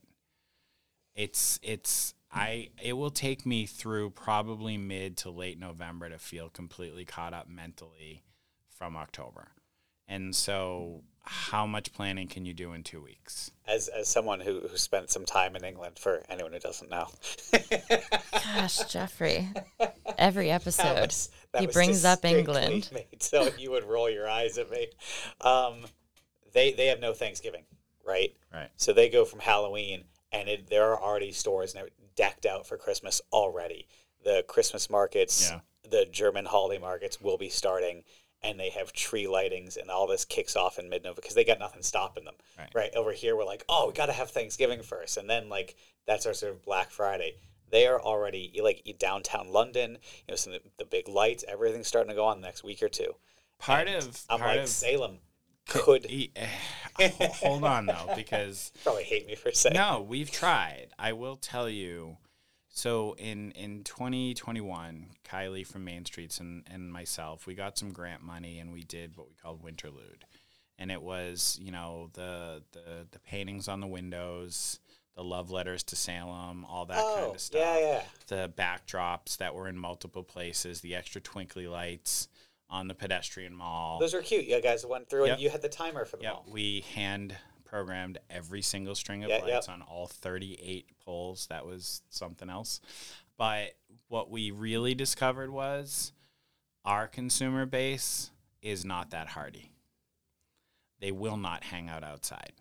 [1.15, 6.49] it's it's I it will take me through probably mid to late November to feel
[6.49, 8.23] completely caught up mentally
[8.69, 9.49] from October.
[10.07, 13.51] And so how much planning can you do in 2 weeks?
[13.67, 17.09] As as someone who who spent some time in England for anyone who doesn't know.
[18.33, 19.49] Gosh, Jeffrey.
[20.17, 22.89] Every episode was- that he was brings up England.
[22.93, 24.89] made so you would roll your eyes at me.
[25.41, 25.85] Um,
[26.53, 27.65] they they have no Thanksgiving,
[28.07, 28.35] right?
[28.53, 28.71] Right.
[28.77, 31.85] So they go from Halloween, and it, there are already stores now
[32.17, 33.87] decked out for Christmas already.
[34.25, 35.61] The Christmas markets, Yeah.
[35.89, 38.05] the German holiday markets will be starting,
[38.43, 41.45] and they have tree lightings, and all this kicks off in mid November because they
[41.45, 42.35] got nothing stopping them.
[42.75, 42.95] Right.
[42.95, 45.77] Over here, we're like, oh, we got to have Thanksgiving first, and then like
[46.07, 47.37] that's our sort of Black Friday.
[47.71, 49.99] They are already like downtown London.
[50.27, 52.65] You know, some of the, the big lights, everything's starting to go on the next
[52.65, 53.15] week or two.
[53.59, 55.19] Part And of I'm part like of Salem
[55.69, 60.89] could E- eh, hold on though because probably hate me for saying no, we've tried.
[60.99, 62.17] I will tell you.
[62.71, 68.23] So in in 2021, Kylie from Main Streets and and myself, we got some grant
[68.23, 70.23] money and we did what we called Winterlude,
[70.79, 74.79] and it was you know the the the paintings on the windows,
[75.19, 77.61] the love letters to Salem, all that Oh, kind of stuff.
[77.61, 78.03] yeah, yeah.
[78.29, 82.29] The backdrops that were in multiple places, the extra twinkly lights
[82.71, 83.99] on the pedestrian mall.
[83.99, 84.45] Those were cute.
[84.47, 85.33] You guys went through Yep.
[85.35, 86.45] and you had the timer for them Yeah, all.
[86.49, 89.71] we hand programmed every single string of Yeah, lights yep.
[89.71, 91.49] on all 38 poles.
[91.49, 92.81] That was something else.
[93.37, 93.77] But
[94.07, 96.13] what we really discovered was
[96.85, 98.31] our consumer base
[98.63, 99.73] is not that hardy.
[101.01, 102.53] They will not hang out outside.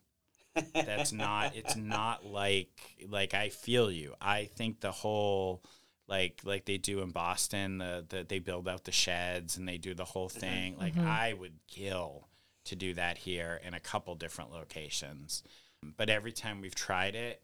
[0.73, 2.69] That's not it's not like
[3.09, 4.13] like I feel you.
[4.21, 5.63] I think the whole
[6.07, 9.77] like like they do in Boston, the, the they build out the sheds and they
[9.77, 10.39] do the whole mm-hmm.
[10.39, 10.77] thing.
[10.77, 11.07] Like mm-hmm.
[11.07, 12.27] I would kill
[12.65, 15.43] to do that here in a couple different locations.
[15.95, 17.41] But every time we've tried it,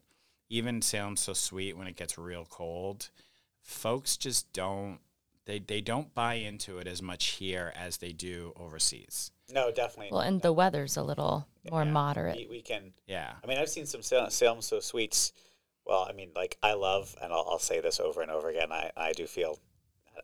[0.50, 3.08] even Salem So Sweet when it gets real cold,
[3.62, 4.98] folks just don't
[5.46, 9.30] they, they don't buy into it as much here as they do overseas.
[9.52, 10.08] No, definitely.
[10.10, 11.90] Well, and the weather's a little more Yeah.
[11.90, 12.36] moderate.
[12.36, 12.92] we, we can.
[13.06, 13.32] Yeah.
[13.42, 15.32] I mean, I've seen some Salem, Salem So Sweets.
[15.86, 18.72] Well, I mean, like I love, and I'll, I'll say this over and over again.
[18.72, 19.58] I, I do feel,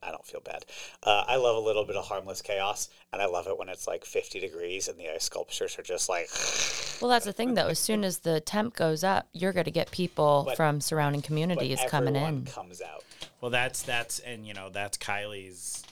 [0.03, 0.65] I don't feel bad.
[1.03, 3.87] Uh, I love a little bit of harmless chaos, and I love it when it's
[3.87, 6.31] like 50 degrees and the ice sculptures are just like.
[7.03, 7.69] Well, that's the thing, though.
[7.69, 11.21] As soon as the temp goes up, you're going to get people But- from surrounding
[11.21, 12.47] but communities coming in.
[12.47, 13.05] Comes out.
[13.41, 15.83] Well, that's that's and you know that's Kylie's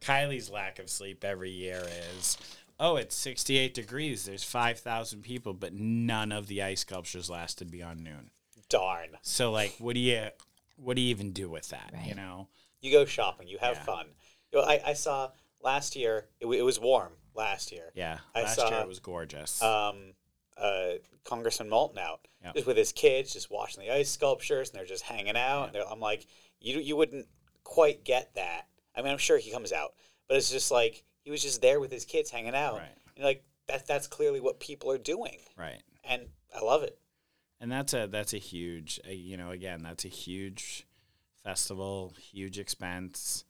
[0.00, 1.82] Kylie's lack of sleep every year
[2.16, 2.36] is
[2.78, 8.04] oh it's 68 degrees there's 5,000 people but none of the ice sculptures lasted beyond
[8.04, 8.30] noon.
[8.68, 9.08] Darn.
[9.22, 10.28] So like what do you
[10.76, 12.48] what do you even do with that, you know?
[12.80, 13.48] You go shopping.
[13.48, 13.82] You have Yeah.
[13.82, 14.06] fun.
[14.52, 15.30] You know, I, I saw
[15.60, 16.28] last year.
[16.40, 17.90] It, w- it was warm last year.
[17.94, 18.18] Yeah.
[18.34, 19.60] I Last saw, year it was gorgeous.
[19.60, 20.12] um,
[20.56, 20.90] uh,
[21.24, 22.54] Congressman Moulton out Yep.
[22.54, 25.64] just with his kids, just watching the ice sculptures, and they're just hanging out.
[25.66, 26.26] And they're- I'm like,
[26.60, 27.26] you you wouldn't
[27.64, 28.66] quite get that.
[28.96, 29.94] I mean, I'm sure he comes out,
[30.26, 32.74] but it's just like he was just there with his kids hanging out.
[32.74, 32.96] Right.
[33.16, 35.82] And like that that's clearly what people are doing, right.
[36.04, 36.22] and
[36.54, 36.98] I love it.
[37.60, 40.86] And that's a that's a huge uh, you know again that's a huge
[41.44, 43.44] festival, huge expense.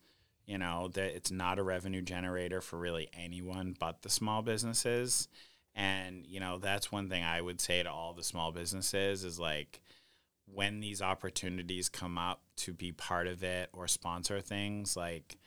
[0.45, 5.27] You know that it's not a revenue generator for really anyone but the small businesses.
[5.75, 9.39] And you know that's one thing I would say to all the small businesses is
[9.39, 9.79] like
[10.53, 15.37] when these opportunities come up to be part of it or sponsor things like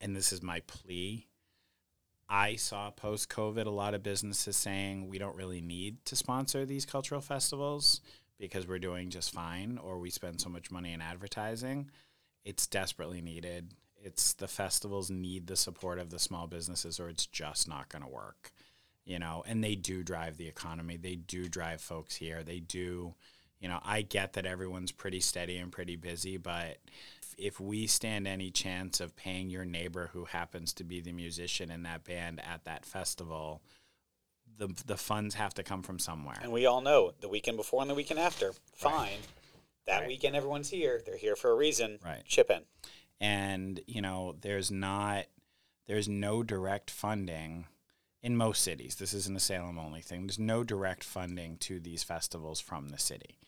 [0.00, 1.26] and this is my plea
[2.28, 6.66] I saw post COVID a lot of businesses saying we don't really need to sponsor
[6.66, 8.00] these cultural festivals
[8.38, 11.90] because we're doing just fine or we spend so much money in advertising.
[12.44, 13.74] It's desperately needed.
[13.96, 18.02] It's the festivals need the support of the small businesses or it's just not going
[18.02, 18.50] to work.
[19.04, 20.96] You know, and they do drive the economy.
[20.96, 22.42] They do drive folks here.
[22.42, 23.14] They do,
[23.60, 26.78] you know, I get that everyone's pretty steady and pretty busy, but
[27.38, 31.70] if we stand any chance of paying your neighbor who happens to be the musician
[31.70, 33.60] in that band at that festival,
[34.58, 36.38] the the funds have to come from somewhere.
[36.42, 39.18] And we all know the weekend before and the weekend after, fine.
[39.86, 40.08] That Right.
[40.08, 41.02] weekend, everyone's here.
[41.04, 41.98] They're here for a reason.
[42.04, 42.24] Right.
[42.26, 42.62] Chip in.
[43.20, 45.26] and you know there's not
[45.86, 47.66] there's no direct funding
[48.22, 52.02] in most cities this isn't a salem only thing there's no direct funding to these
[52.02, 53.38] festivals from the city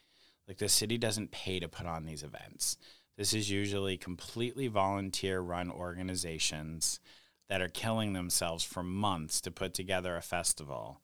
[0.48, 2.78] like the city doesn't pay to put on these events.
[3.16, 7.00] This is usually completely volunteer run organizations
[7.48, 11.02] that are killing themselves for months to put together a festival.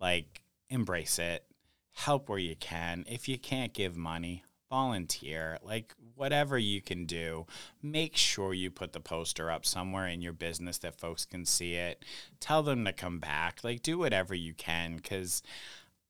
[0.00, 1.44] Like embrace it.
[1.92, 3.04] Help where you can.
[3.08, 5.58] If you can't give money volunteer.
[5.62, 7.46] Like whatever you can do
[7.82, 11.74] make sure you put the poster up somewhere in your business that folks can see
[11.74, 12.04] it.
[12.40, 13.60] Tell them to come back.
[13.62, 15.42] Like do whatever you can because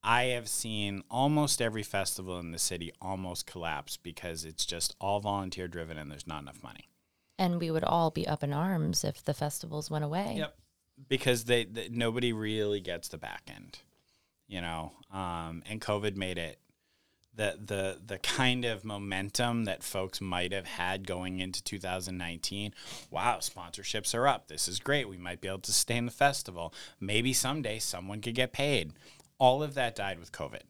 [0.07, 5.19] I have seen almost every festival in the city almost collapse because it's just all
[5.19, 6.89] volunteer driven and there's not enough money.
[7.41, 10.37] And we would all be up in arms if the festivals went away.
[10.39, 10.57] Yep.
[11.09, 13.81] Because they, they nobody really gets the back end,
[14.47, 14.93] you know.
[15.13, 16.61] Um, and COVID made it
[17.37, 22.73] the the the kind of momentum that folks might have had going into 2019.
[23.11, 24.49] Wow, sponsorships are up.
[24.49, 25.09] This is great.
[25.09, 26.73] We might be able to stay in the festival.
[26.99, 28.93] Maybe someday someone could get paid.
[29.39, 30.63] All of that died with COVID.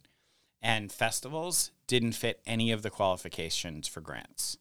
[0.62, 4.56] And festivals didn't fit any of the qualifications for grants.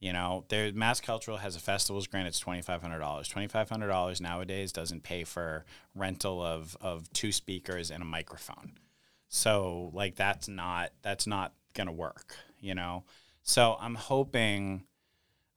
[0.00, 2.26] You know, there Mass Cultural has a festivals grant.
[2.26, 3.28] It's twenty five hundred dollars.
[3.28, 5.64] Twenty five hundred dollars nowadays doesn't pay for
[5.94, 8.72] rental of of two speakers and a microphone.
[9.28, 12.34] So like that's not that's not gonna work.
[12.60, 13.04] You know.
[13.42, 14.84] So I'm hoping.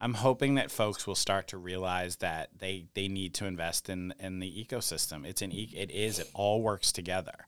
[0.02, 4.14] I'm hoping that folks will start to realize that they, they need to invest in
[4.20, 5.26] in the ecosystem.
[5.26, 7.48] It's an e- it is it all works together,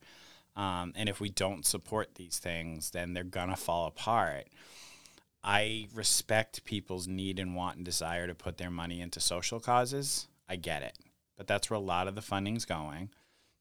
[0.57, 4.47] um, and if we don't support these things, then they're gonna fall apart.
[5.43, 10.27] I respect people's need and want and desire to put their money into social causes.
[10.49, 10.97] I get it.
[11.37, 13.11] But that's where a lot of the funding's going.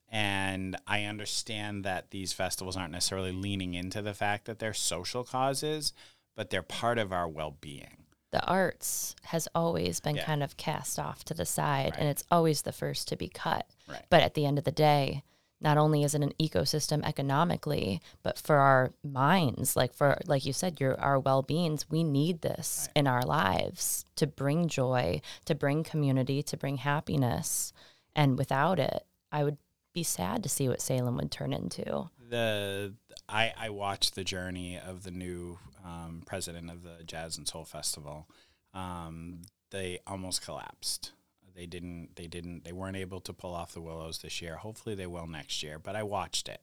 [0.08, 5.22] And I understand that these festivals aren't necessarily leaning into the fact that they're social
[5.24, 5.92] causes,
[6.34, 8.04] but they're part of our well being.
[8.32, 10.24] The arts has always been Yeah.
[10.24, 12.00] kind of cast off to the side Right.
[12.00, 13.66] and it's always the first to be cut.
[13.86, 14.04] Right.
[14.10, 15.22] But at the end of the day,
[15.60, 20.52] not only is it an ecosystem economically, but for our minds, like for like you
[20.52, 25.54] said, your our well beings, we need this in our lives to bring joy, to
[25.54, 27.72] bring community, to bring happiness.
[28.14, 29.58] And without it, I would
[29.94, 32.10] be sad to see what Salem would turn into.
[32.28, 32.94] the
[33.28, 37.64] I, I watched the journey of the new um, president of the Jazz and Soul
[37.64, 38.28] Festival.
[38.74, 41.12] Um, they almost collapsed.
[41.56, 42.10] They didn't.
[42.16, 42.64] They didn't.
[42.64, 44.56] They weren't able to pull off the Willows this year.
[44.56, 45.78] Hopefully, they will next year.
[45.78, 46.60] But I watched it.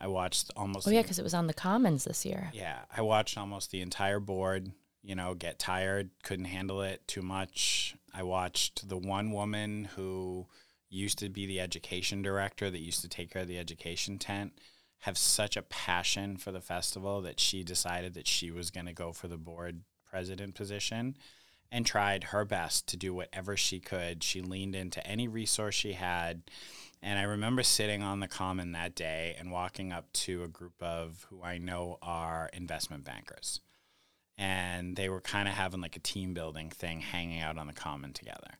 [0.00, 0.86] I watched almost.
[0.86, 2.50] Oh yeah, because it was on the Commons this year.
[2.52, 4.72] yeah, I watched almost the entire board.
[5.02, 7.94] You know, get tired, couldn't handle it too much.
[8.12, 10.46] I watched the one woman who
[10.90, 14.52] used to be the education director that used to take care of the education tent
[15.00, 18.92] have such a passion for the festival that she decided that she was going to
[18.92, 21.16] go for the board president position
[21.70, 24.22] and tried her best to do whatever she could.
[24.22, 26.42] She leaned into any resource she had.
[27.02, 30.80] And I remember sitting on the common that day and walking up to a group
[30.80, 33.60] of who I know are investment bankers.
[34.38, 37.72] And they were kind of having like a team building thing hanging out on the
[37.72, 38.58] common together.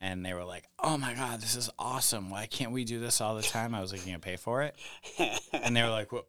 [0.00, 2.30] And they were like, oh my God, this is awesome.
[2.30, 3.74] Why can't we do this all the time?
[3.74, 4.74] I was like, you going to pay for it?
[5.52, 6.26] and they were like, "What?"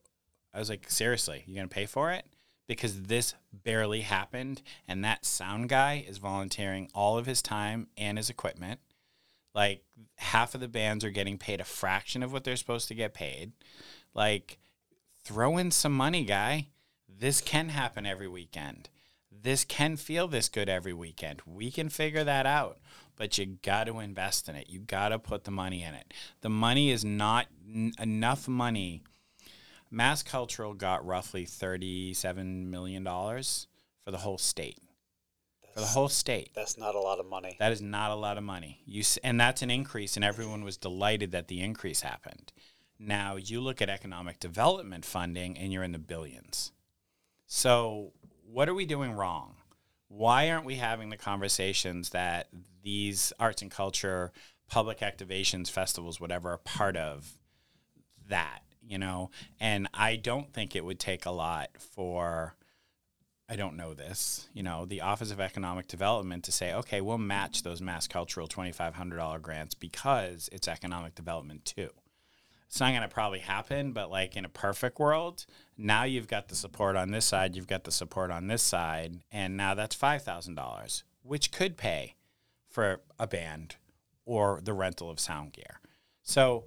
[0.54, 2.26] I was like, seriously, you're gonna pay for it?
[2.68, 8.18] Because this barely happened, and that sound guy is volunteering all of his time and
[8.18, 8.80] his equipment.
[9.54, 9.84] Like
[10.18, 13.14] half of the bands are getting paid a fraction of what they're supposed to get
[13.14, 13.52] paid.
[14.14, 14.58] Like,
[15.24, 16.68] throw in some money, guy.
[17.08, 18.90] This can happen every weekend.
[19.32, 21.42] This can feel this good every weekend.
[21.46, 22.80] We can figure that out,
[23.16, 24.70] but you got to invest in it.
[24.70, 26.14] You got to put the money in it.
[26.42, 29.04] The money is not n- enough money.
[29.94, 34.80] Mass Cultural got roughly $37 million for the whole state.
[35.76, 36.50] For the whole state.
[36.56, 37.58] That's not a lot of money.
[37.60, 38.82] That is not a lot of money.
[38.88, 42.52] You s- and that's an increase, and everyone was delighted that the increase happened.
[42.98, 46.72] Now you look at economic development funding, and you're in the billions.
[47.46, 48.14] So
[48.52, 49.58] what are we doing wrong?
[50.08, 52.48] Why aren't we having the conversations that
[52.82, 54.32] these arts and culture,
[54.68, 57.38] public activations, festivals, whatever, are part of
[58.28, 58.62] that?
[58.86, 62.56] You know, and I don't think it would take a lot for
[63.50, 67.18] I don't know this, you know, the Office of Economic Development to say, okay, we'll
[67.18, 71.90] match those mass cultural $2,500 grants because it's economic development too.
[72.68, 75.46] It's not going to probably happen, but like in a perfect world,
[75.78, 79.20] now you've got the support on this side, you've got the support on this side,
[79.32, 82.16] and now that's $5,000, which could pay
[82.70, 83.76] for a band
[84.26, 85.80] or the rental of sound gear.
[86.24, 86.64] So,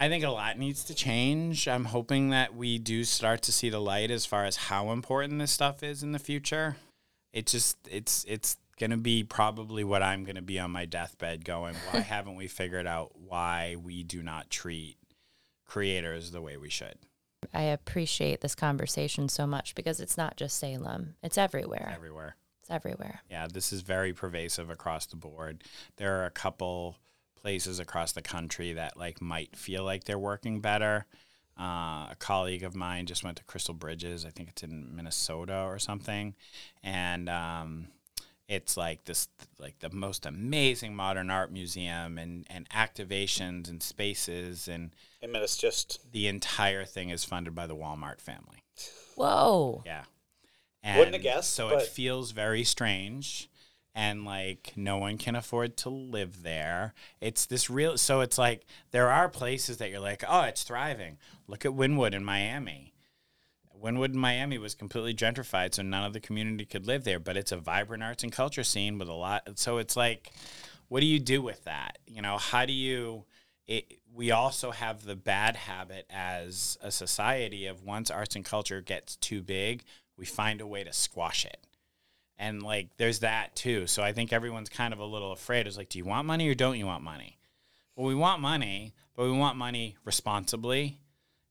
[0.00, 1.68] I think a lot needs to change.
[1.68, 5.38] I'm hoping that we do start to see the light as far as how important
[5.38, 6.76] this stuff is in the future.
[7.34, 10.86] It just it's it's going to be probably what I'm going to be on my
[10.86, 14.96] deathbed going, why haven't we figured out why we do not treat
[15.66, 16.96] creators the way we should?
[17.52, 21.92] I appreciate this conversation so much because it's not just Salem, it's everywhere.
[21.94, 22.36] Everywhere.
[22.62, 23.20] It's everywhere.
[23.30, 25.62] Yeah, this is very pervasive across the board.
[25.98, 26.96] There are a couple
[27.42, 31.06] places across the country that like might feel like they're working better.
[31.58, 34.24] Uh, a colleague of mine just went to Crystal Bridges.
[34.24, 36.34] I think it's in Minnesota or something,
[36.82, 37.88] and um,
[38.48, 44.68] it's like this like the most amazing modern art museum and and activations and spaces
[44.68, 44.90] and
[45.22, 48.64] I mean, it's just the entire thing is funded by the Walmart family.
[49.16, 49.82] Whoa.
[49.84, 50.04] Yeah.
[50.96, 53.49] Wouldn't have guessed, So but- it feels very strange
[53.94, 56.94] and like no one can afford to live there.
[57.20, 61.18] It's this real so it's like there are places that you're like, "Oh, it's thriving.
[61.46, 62.94] Look at Wynwood in Miami."
[63.82, 67.36] Wynwood in Miami was completely gentrified, so none of the community could live there, but
[67.36, 69.58] it's a vibrant arts and culture scene with a lot.
[69.58, 70.32] So it's like,
[70.88, 71.98] what do you do with that?
[72.06, 73.24] You know, how do you?
[73.66, 78.80] It, we also have the bad habit as a society of once arts and culture
[78.80, 79.84] gets too big,
[80.16, 81.64] we find a way to squash it.
[82.40, 83.86] And like, there's that too.
[83.86, 85.66] So I think everyone's kind of a little afraid.
[85.66, 87.38] It's like, do you want money or don't you want money?
[87.94, 90.98] Well, we want money, but we want money responsibly,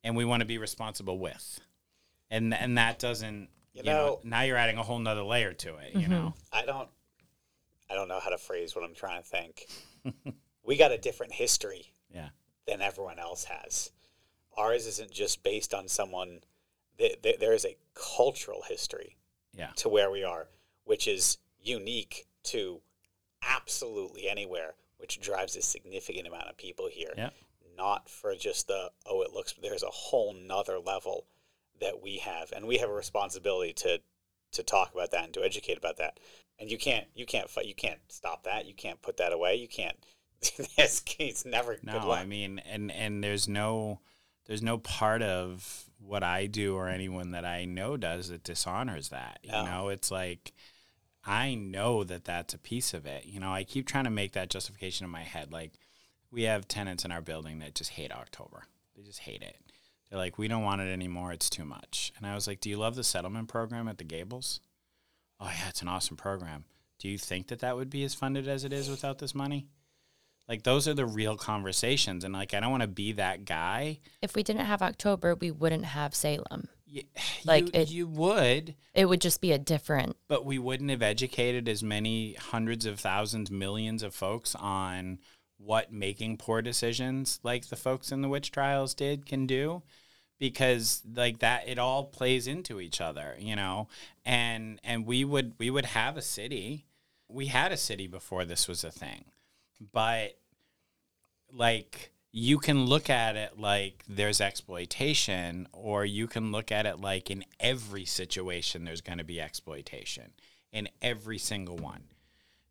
[0.03, 1.61] and we want to be responsible with
[2.31, 5.53] and and that doesn't you, You know, know- now you're adding a whole nother layer
[5.53, 6.57] to it you know mm-hmm.
[6.57, 6.89] I don't
[7.89, 9.65] I don't know how to phrase what I'm trying to think.
[10.63, 12.29] we got a different history yeah
[12.67, 13.89] than everyone else has.
[14.57, 16.41] Ours isn't just based on someone.
[16.99, 19.17] Th- th- there is a cultural history
[19.53, 20.47] yeah to where we are,
[20.89, 22.81] which is unique to
[23.47, 27.13] absolutely anywhere, which drives a significant amount of people here.
[27.15, 27.29] Yeah.
[27.77, 29.53] Not for just the oh, it looks.
[29.61, 31.27] There's a whole nother level
[31.79, 34.01] that we have, and we have a responsibility to
[34.53, 36.19] to talk about that and to educate about that.
[36.57, 37.67] And you can't you can't fight.
[37.67, 38.65] You can't stop that.
[38.65, 39.55] You can't put that away.
[39.55, 39.95] You can't.
[40.41, 43.99] it's, it's never good no i mean and and there's no
[44.45, 49.09] there's no part of what i do or anyone that i know does that dishonors
[49.09, 49.65] that you No.
[49.65, 50.53] know it's like
[51.29, 54.33] i know that that's a piece of it you know i keep trying to make
[54.33, 55.71] that justification in my head like
[56.31, 58.63] we have tenants in our building that just hate october.
[58.95, 59.55] They just hate it.
[60.09, 61.31] They're like we don't want it anymore.
[61.31, 62.11] It's too much.
[62.17, 64.59] And i was like do you love the settlement program at the gables?
[65.39, 66.65] Oh yeah it's an awesome program.
[66.99, 69.67] Do you think that that would be as funded as it is without this money?
[70.47, 73.99] Like those are the real conversations and like i don't want to be that guy
[74.21, 76.69] If we didn't have October, we wouldn't have Salem.
[76.93, 77.03] Y-
[77.45, 78.75] Like, you, it- you would.
[78.93, 80.15] It would just be a different.
[80.27, 85.19] but we wouldn't have educated as many hundreds of thousands millions of folks on
[85.57, 89.81] what making poor decisions like the folks in the witch trials did can do.
[90.39, 93.87] Because like that it all plays into each other you know?
[94.25, 96.85] And and we would we would have a city.
[97.27, 99.25] We had a city before this was a thing.
[99.91, 100.37] But
[101.51, 106.99] like you can look at it like there's exploitation or you can look at it
[107.01, 110.31] like in every situation there's going to be exploitation
[110.71, 112.03] in every single one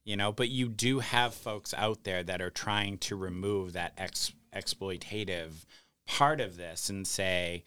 [0.08, 0.32] you know?
[0.32, 5.66] But you do have folks out there that are trying to remove that ex- exploitative
[6.06, 7.64] part of this and say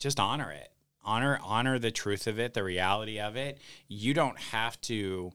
[0.00, 0.72] just honor it.
[1.04, 3.58] Honor honor the truth of it the reality of it.
[3.86, 5.30] You don't have to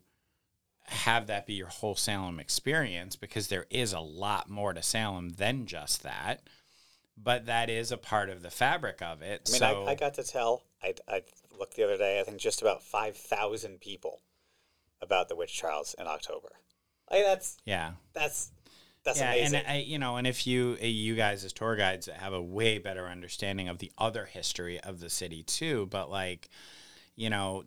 [0.88, 5.30] have that be your whole Salem experience because there is a lot more to Salem
[5.30, 6.42] than just that.
[7.18, 9.44] But that is a part of the fabric of it.
[9.48, 10.64] I mean, so I, I got to tell.
[10.84, 11.22] I, I
[11.58, 12.20] looked the other day.
[12.20, 14.22] I think just about five thousand people
[15.02, 16.50] about the witch trials in October.
[17.10, 18.52] Like that's yeah, that's
[19.06, 19.60] that's yeah, amazing.
[19.60, 22.42] and I, you know, and if you uh, you guys as tour guides have a
[22.42, 26.50] way better understanding of the other history of the city too, but like,
[27.16, 27.64] you know.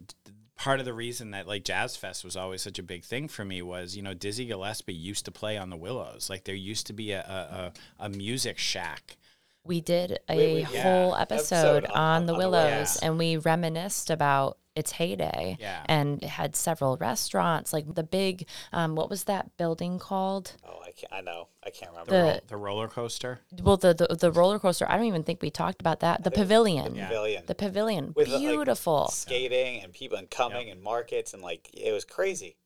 [0.59, 3.28] D- Part of the reason that like Jazz Fest was always such a big thing
[3.28, 6.28] for me was, you know, Dizzy Gillespie used to play on the Willows.
[6.28, 9.16] Like there used to be a, a, a, a music shack
[9.64, 12.47] We did a We- we- yeah, whole episode episode, on- on, on- the on the
[12.48, 12.97] Willows, Willows.
[13.02, 15.56] and we reminisced about its heyday.
[15.60, 15.82] Yeah.
[15.86, 20.52] And it had several restaurants, like the big, um, what was that building called?
[20.64, 21.12] oh, I can't.
[21.12, 21.48] I know.
[21.64, 22.10] I can't remember.
[22.12, 23.40] The- roll- the roller coaster.
[23.62, 24.86] Well, the, the the roller coaster.
[24.88, 26.24] I don't even think we talked about that.
[26.24, 26.94] The pavilion.
[26.94, 27.06] Yeah.
[27.06, 28.12] Pavilion The pavilion.
[28.16, 29.08] With, like, Beautiful.
[29.08, 32.56] skating and people and coming and markets and like it was crazy.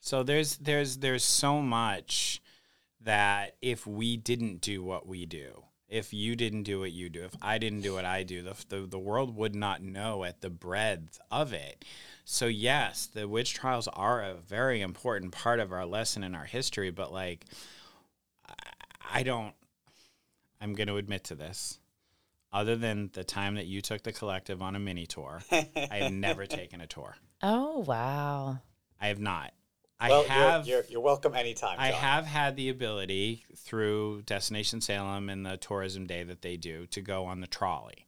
[0.00, 2.40] So there's there's there's so much
[3.00, 7.24] that if we didn't do what we do, if you didn't do what you do,
[7.24, 10.40] if I didn't do what I do, the the, the world would not know at
[10.40, 11.84] the breadth of it.
[12.24, 16.44] So yes, the witch trials are a very important part of our lesson in our
[16.44, 17.44] history, but like
[18.48, 19.54] I- I don't
[20.60, 21.78] I'm going to admit to this.
[22.52, 26.12] Other than the time that you took the collective on a mini tour, I have
[26.12, 27.16] never taken a tour.
[27.42, 28.58] Oh wow.
[29.00, 29.52] I have not.
[29.98, 31.76] I well, have you're, you're you're welcome anytime.
[31.78, 36.86] I have had the ability through Destination Salem and the tourism day that they do
[36.88, 38.06] to go on the trolley.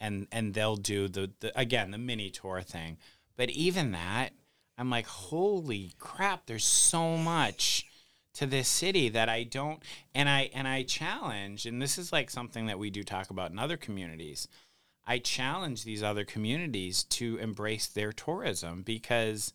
[0.00, 2.98] And and they'll do the, the again the mini tour thing.
[3.36, 4.30] But even that,
[4.78, 7.86] I'm like, holy crap, there's so much
[8.34, 9.82] to this city that I don't
[10.14, 13.50] and I and I challenge, and this is like something that we do talk about
[13.50, 14.46] in other communities.
[15.06, 19.52] I challenge these other communities to embrace their tourism because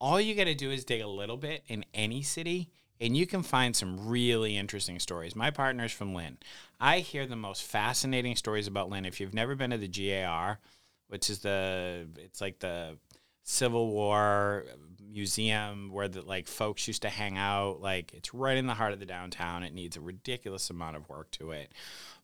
[0.00, 2.70] all you got to do is dig a little bit in any city
[3.00, 5.36] and you can find some really interesting stories.
[5.36, 6.38] My partner's from Lynn.
[6.80, 9.04] I hear the most fascinating stories about Lynn.
[9.04, 10.58] If you've never been to the GAR,
[11.08, 12.96] which is the it's like the
[13.44, 14.64] Civil War
[15.10, 18.92] museum where the like folks used to hang out, like it's right in the heart
[18.92, 19.62] of the downtown.
[19.62, 21.72] It needs a ridiculous amount of work to it.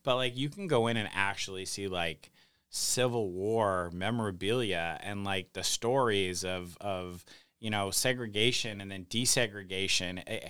[0.03, 2.31] But like you can go in and actually see like
[2.69, 7.25] Civil War memorabilia and like the stories of of
[7.65, 10.23] you know segregation and then desegregation.
[10.27, 10.49] Eh,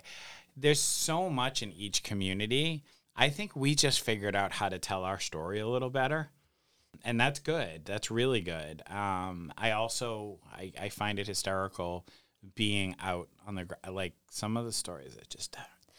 [0.57, 2.82] there's so much in each community.
[3.16, 6.31] I think we just figured out how to tell our story a little better.
[7.05, 7.85] And that's good.
[7.85, 8.82] That's really good.
[8.89, 12.05] Um, I also I, I find it hysterical
[12.57, 15.57] being out on the gr- like some of the stories that just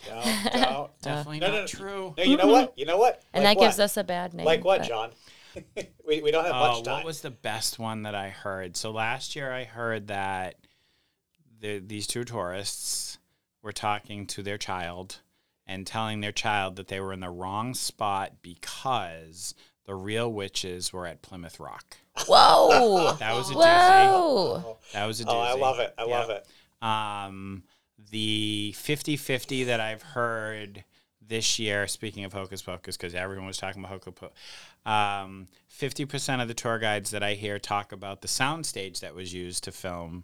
[0.10, 0.22] No,
[0.54, 0.90] no.
[1.02, 1.68] definitely No, no, not no.
[1.68, 2.14] true.
[2.18, 2.78] No, you know what?
[2.78, 3.22] You know what?
[3.34, 3.84] and Like that gives what?
[3.86, 4.46] us a bad name.
[4.46, 5.12] like what, but- John?
[6.06, 6.96] we, we don't have Oh, much time.
[6.96, 8.76] what was the best one that I heard?
[8.76, 10.65] So last year I heard that the,
[11.60, 13.18] these two tourists
[13.62, 15.20] were talking to their child
[15.68, 19.56] and telling their child that they were in the wrong spot because
[19.86, 21.98] the real witches were at Plymouth Rock.
[22.28, 23.16] Whoa!
[23.20, 24.78] That was a doozy.
[24.94, 25.28] That was a doozy.
[25.30, 25.94] oh, I love it.
[25.98, 26.20] I Yeah.
[26.20, 26.48] love it.
[26.86, 27.64] Um,
[28.12, 30.84] the 50 50 that I've heard
[31.28, 34.38] this year, speaking of Hocus Pocus, because everyone was talking about Hocus Pocus,
[34.86, 39.34] um, 50% of the tour guides that I hear talk about the soundstage that was
[39.34, 40.24] used to film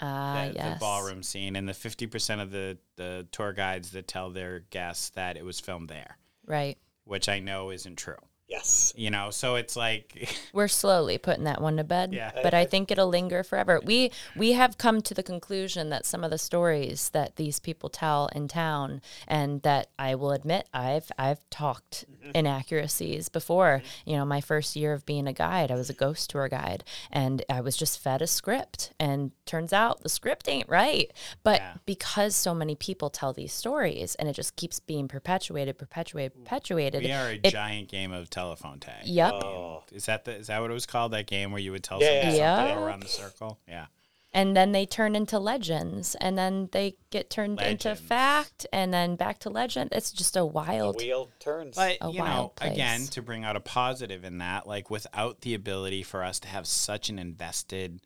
[0.00, 0.74] Ah, the, yes.
[0.74, 5.10] the ballroom scene, and the 50% of the, the tour guides that tell their guests
[5.10, 6.16] that it was filmed there,
[6.46, 6.78] Right.
[7.04, 8.14] which I know isn't true.
[8.48, 8.94] Yes.
[8.96, 12.14] You know, so it's like, We're slowly putting that one to bed.
[12.14, 12.32] Yeah.
[12.42, 13.78] But I think it'll linger forever.
[13.84, 17.90] We we have come to the conclusion that some of the stories that these people
[17.90, 22.30] tell in town and that I will admit I've I've talked mm-hmm.
[22.34, 23.82] inaccuracies before.
[24.06, 26.84] You know, my first year of being a guide, I was a ghost tour guide
[27.10, 31.12] and I was just fed a script and turns out the script ain't right.
[31.42, 31.74] But Yeah.
[31.84, 37.02] because so many people tell these stories and it just keeps being perpetuated, perpetuated, perpetuated.
[37.02, 39.04] we are a it- giant game of telephone tag.
[39.06, 39.32] Yep.
[39.32, 39.82] Oh.
[39.92, 41.12] Is that the, is that what it was called?
[41.12, 42.56] That game where you would tell Yeah, somebody yeah.
[42.56, 43.58] something around the circle?
[43.68, 43.86] Yeah.
[44.32, 49.16] and then they turn into legends and then they get turned into fact and then
[49.16, 51.76] back to legend it's just a The wild wheel turns.
[51.76, 52.72] But a you know, place.
[52.72, 56.48] again, to bring out a positive in that, like without the ability for us to
[56.48, 58.00] have such an invested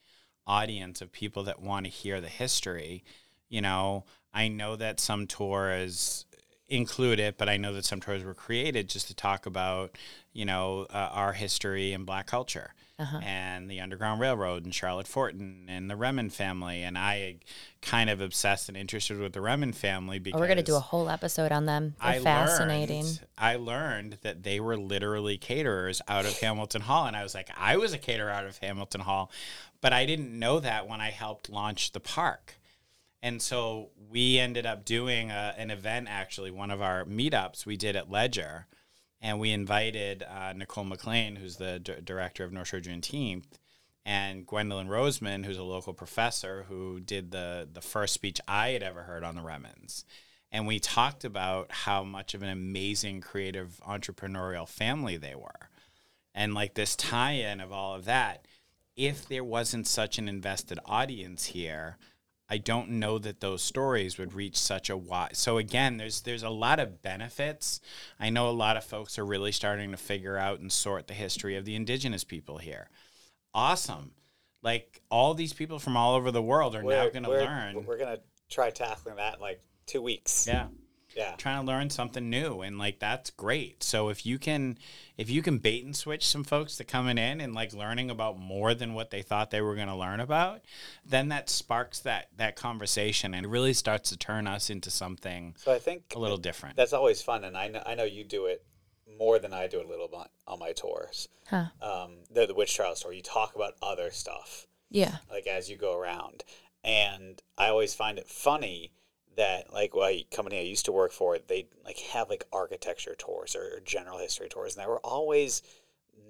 [0.46, 3.02] audience of people that want to hear the history,
[3.48, 6.24] you know, I know that some tours
[6.72, 9.96] include it, but I know that some tours were created just to talk about,
[10.32, 12.74] you know, uh, our history and Black culture.
[12.98, 13.18] Uh-huh.
[13.18, 16.82] And the Underground Railroad and Charlotte Forten and the Remond family.
[16.82, 17.36] And I
[17.80, 20.80] kind of obsessed and interested with the Remond family because oh, we're gonna do a
[20.80, 26.00] whole episode on them they're I fascinating Learned, I learned that they were literally caterers
[26.06, 29.00] out of Hamilton Hall, and I was like, I was a caterer out of Hamilton
[29.00, 29.32] Hall,
[29.80, 32.56] but I didn't know that when I helped launch the park.
[33.22, 37.76] And so we ended up doing a, an event, actually, one of our meetups we
[37.76, 38.66] did at Ledger,
[39.20, 43.46] and we invited uh, Nicole McClain, who's the d- director of North Shore Juneteenth,
[44.04, 48.82] and Gwendolyn Rosemond, who's a local professor who did the the first speech I had
[48.82, 50.02] ever heard on the Remonds.
[50.50, 55.70] And we talked about how much of an amazing creative entrepreneurial family they were.
[56.34, 58.46] And like this tie-in of all of that,
[58.96, 61.96] if there wasn't such an invested audience here,
[62.52, 65.38] I don't know that those stories would reach such a wide.
[65.38, 67.80] So again, there's there's a lot of benefits.
[68.20, 71.14] I know a lot of folks are really starting to figure out and sort the
[71.14, 72.90] history of the indigenous people here.
[73.54, 74.10] Awesome.
[74.62, 77.86] Like all these people from all over the world are now going to learn.
[77.86, 78.20] We're gonna
[78.50, 80.46] try tackling that in like two weeks.
[80.46, 80.66] yeah
[81.16, 81.34] Yeah.
[81.36, 84.78] trying to learn something new and like that's great so if you can
[85.18, 88.38] if you can bait and switch some folks to coming in and like learning about
[88.38, 90.60] more than what they thought they were going to learn about
[91.04, 95.72] then that sparks that that conversation and really starts to turn us into something So
[95.72, 98.46] I think a little different that's always fun, and I know I know you do
[98.46, 98.64] it
[99.18, 101.28] more than I do a little bit on my tours.
[101.46, 103.16] huh Um, the the witch trial story.
[103.16, 106.44] You talk about other stuff yeah like as you go around,
[106.84, 108.92] and I always find it funny
[109.36, 113.56] that like well, company I used to work for, they like have like architecture tours
[113.56, 115.62] or general history tours, and they were always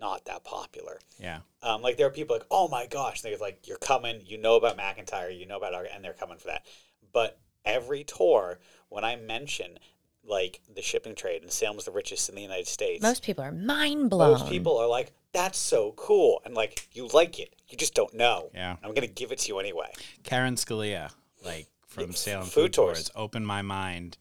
[0.00, 0.98] not that popular.
[1.18, 4.38] yeah Um, like there are people like, oh my gosh, they're like, you're coming, you
[4.38, 6.66] know about McIntire, you know about our, and they're coming for that.
[7.12, 8.58] But every tour,
[8.88, 9.78] when I mention
[10.24, 13.52] like the shipping trade and Salem's the richest in the United States, most people are
[13.52, 17.76] mind blown most people are like, that's so cool, and like you like it, you
[17.76, 18.50] just don't know.
[18.54, 18.76] Yeah.
[18.82, 19.90] I'm gonna give it to you anyway.
[20.24, 21.10] karen scalia
[21.44, 22.96] like from Yeah, salem food food, tours.
[23.04, 24.16] tours opened my mind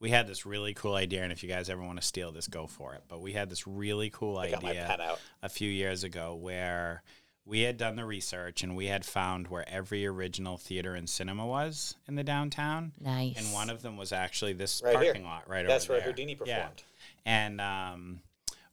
[0.00, 2.46] we had this really cool idea and if you guys ever want to steal this
[2.46, 5.18] go for it but we had this really cool I got my idea out.
[5.42, 7.02] a few years ago where
[7.44, 11.46] we had done the research and we had found where every original theater and cinema
[11.46, 12.92] was in the downtown.
[13.00, 13.38] Nice.
[13.38, 15.04] And one of them was actually this Right here.
[15.14, 16.00] parking lot right That's over there.
[16.00, 16.26] That's where there.
[16.26, 16.56] Houdini Yeah.
[16.58, 16.82] performed.
[17.24, 18.20] And um,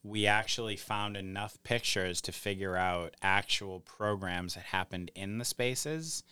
[0.04, 6.24] we actually found enough pictures to figure out actual programs that happened in the spaces.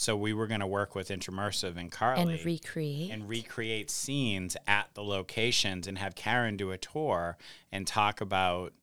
[0.00, 3.10] So we were going to work with Intramersive and Carly and recreate.
[3.10, 7.36] and recreate scenes at the locations and have Karen do a tour
[7.72, 8.74] and talk about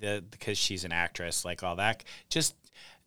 [0.00, 2.04] the because she's an actress like all that.
[2.30, 2.54] Just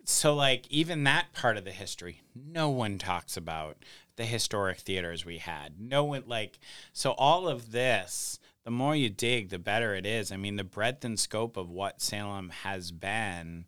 [0.05, 3.77] so like even that part of the history no one talks about
[4.15, 5.79] the historic theaters we had.
[5.79, 6.59] No one like
[6.93, 10.31] so all of this the more you dig the better it is.
[10.31, 13.65] I mean the breadth and scope of what salem has been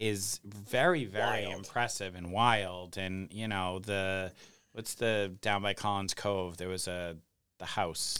[0.00, 1.58] is very very Wild.
[1.58, 4.32] impressive and wild and you know the
[4.72, 7.16] what's the down by collins cove there was a
[7.58, 8.18] the house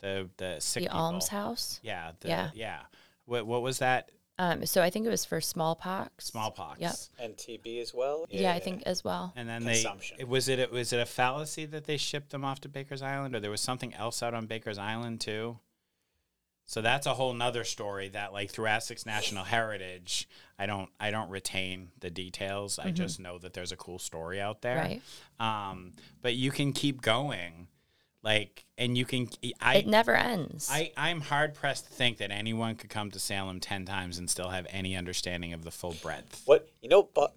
[0.00, 1.00] the the sick the people.
[1.00, 1.80] almshouse.
[1.82, 2.50] yeah the, Yeah.
[2.54, 2.80] yeah
[3.24, 6.26] what, what was that Um, so I think it was for smallpox.
[6.26, 6.94] smallpox Yep.
[7.20, 8.26] And TB as well.
[8.28, 9.32] Yeah, I think as well.
[9.36, 9.84] and then they
[10.18, 13.00] it, was it a, was it a fallacy that they shipped them off to Baker's
[13.02, 15.58] Island or there was something else out on Baker's Island too
[16.72, 20.26] so that's a whole nother story that like through Essex National Heritage
[20.58, 24.40] I don't I don't retain the details I just know that there's a cool story
[24.40, 25.02] out there Right.
[25.68, 25.92] um
[26.22, 27.68] but you can keep going
[28.22, 29.28] like and you can
[29.60, 30.68] I it never ends.
[30.70, 34.30] I, I'm hard pressed to think that anyone could come to Salem 10 times and
[34.30, 36.42] still have any understanding of the full breadth.
[36.46, 37.34] What you know, but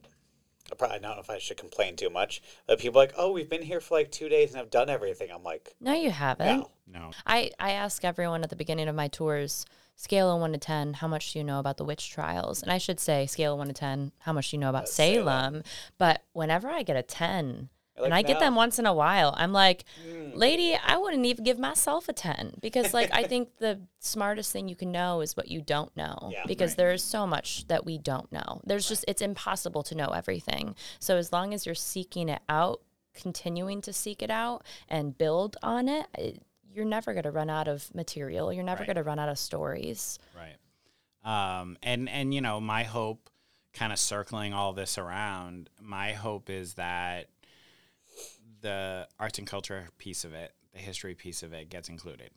[0.72, 2.42] I probably don't know if I should complain too much.
[2.68, 4.90] But people are like, oh, we've been here for like two days and I've done
[4.90, 5.30] everything.
[5.32, 6.58] I'm like, no, you haven't.
[6.58, 6.72] no.
[6.88, 7.12] No.
[7.26, 9.66] I, I ask everyone at the beginning of my tours,
[9.96, 12.62] scale of one to 10, how much do you know about the witch trials?
[12.62, 14.84] And I should say, scale of one to 10, how much do you know about
[14.84, 15.26] uh, Salem.
[15.26, 15.64] Salem?
[15.98, 18.94] But whenever I get a 10, You're and like, I get them once in a
[18.94, 19.86] while, I'm like,
[20.34, 24.68] lady, I wouldn't even give myself a 10 because, like, I think the smartest thing
[24.68, 26.44] you can know is what you don't know Yeah.
[26.46, 26.78] because Right.
[26.78, 28.62] there is so much that we don't know.
[28.66, 30.76] There's just, it's impossible to know everything.
[31.00, 32.82] So as long as you're seeking it out,
[33.14, 36.42] continuing to seek it out and build on it, it
[36.74, 38.52] you're never going to run out of material.
[38.52, 38.88] You're never Right.
[38.88, 40.20] going to run out of stories.
[40.36, 40.58] Right.
[41.24, 43.30] Um, and, and, you know, my hope,
[43.74, 47.28] kind of circling all this around, my hope is that
[48.66, 52.32] the arts and culture piece of it, the history piece of it gets included.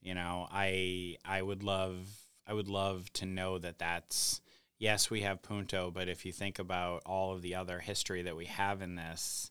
[0.00, 2.08] You know, I I would love
[2.46, 4.40] I would love to know that that's
[4.78, 8.34] yes, we have Punto, but if you think about all of the other history that
[8.36, 9.50] we have in this,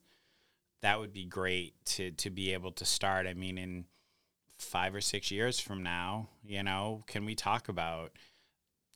[0.81, 3.27] that would be great to to be able to start.
[3.27, 3.85] I mean, in
[4.57, 8.11] five or six years from now, you know, can we talk about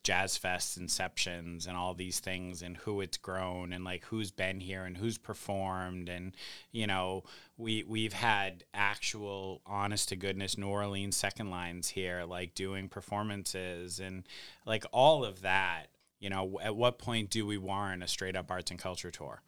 [0.04, 4.60] Jazz Fest inceptions and all these things and who it's grown and like who's been
[4.60, 6.10] here and who's performed.
[6.10, 6.36] And
[6.72, 7.24] you know
[7.58, 14.00] we we've had actual honest to goodness New Orleans second lines here like doing performances
[14.00, 14.24] and
[14.66, 15.88] like all of that
[16.20, 19.42] you know at what point do we warrant a straight up arts and culture tour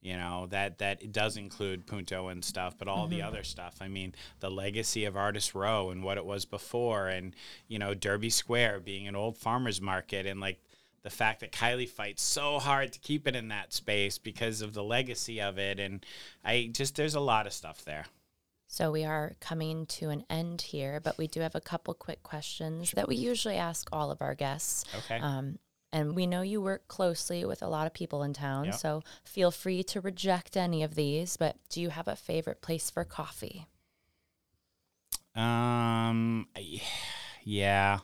[0.00, 3.76] you know that that it does include punto and stuff but all the other stuff.
[3.80, 7.34] I mean the legacy of artist row and what it was before and
[7.68, 10.58] you know derby square being an old farmers market and like
[11.02, 14.74] the fact that kylie fights so hard to keep it in that space because of
[14.74, 15.78] the legacy of it.
[15.78, 16.04] And
[16.44, 18.06] i just there's a lot of stuff there.
[18.66, 22.22] So we are coming to an end here, but we do have a couple quick
[22.22, 24.84] questions that we usually ask all of our guests.
[24.96, 25.18] okay.
[25.18, 25.58] Um,
[25.92, 28.74] and we know you work closely with a lot of people in town, Yep.
[28.74, 31.36] so feel free to reject any of these.
[31.36, 33.66] But do you have a favorite place for coffee?
[35.34, 36.48] Um,
[37.44, 38.00] yeah,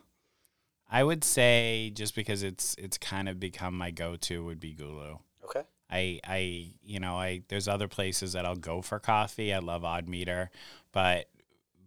[0.91, 5.19] I would say just because it's it's kind of become my go-to would be Gulu.
[5.45, 5.63] Okay.
[5.91, 9.53] I I you know I there's other places that I'll go for coffee.
[9.53, 10.51] I love Odd Meter,
[10.93, 11.29] but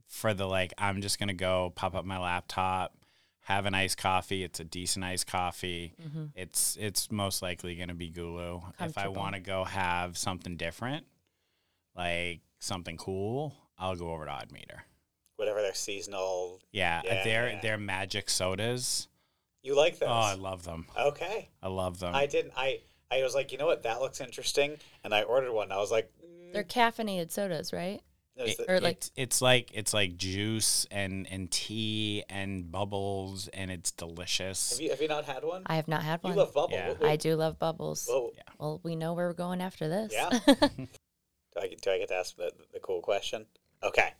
[0.08, 2.94] for the like I'm just gonna go pop up my laptop,
[3.50, 4.44] have an iced coffee.
[4.44, 5.94] It's a decent iced coffee.
[6.36, 8.62] It's it's most likely gonna be Gulu.
[8.80, 11.06] If I want to go have something different,
[11.96, 14.84] like something cool, I'll go over to Odd Meter.
[15.36, 16.60] Whatever their seasonal.
[16.72, 17.62] Yeah, Yeah, their yeah.
[17.62, 19.08] their magic sodas.
[19.64, 20.10] You like those?
[20.10, 20.86] Oh, I love them.
[20.98, 21.50] okay.
[21.62, 22.14] I love them.
[22.16, 22.54] I didn't.
[22.56, 22.80] I
[23.12, 23.84] I was like, you know what?
[23.84, 25.72] That looks interesting, and I ordered one.
[25.72, 28.02] I was like, mm, They're caffeinated sodas, right?
[28.40, 33.48] There's It- or like- it's, it's like it's like juice and and tea and bubbles
[33.50, 34.72] and it's delicious.
[34.72, 35.64] have you have you not had one?
[35.66, 36.38] I have not had you one.
[36.38, 36.74] love bubble.
[36.74, 36.88] Yeah.
[36.90, 38.08] What- what- I do love bubbles.
[38.10, 38.32] Whoa.
[38.58, 40.12] Well, we know where we're going after this.
[40.14, 40.30] Yeah.
[41.56, 43.46] Do I, get- do I get to ask the, the cool question?
[43.84, 44.14] Okay.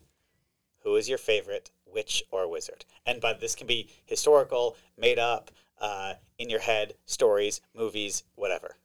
[0.84, 2.86] Who is your favorite witch or wizard?
[3.06, 8.76] And but this can be historical, made up, uh, in your head, stories, movies, whatever.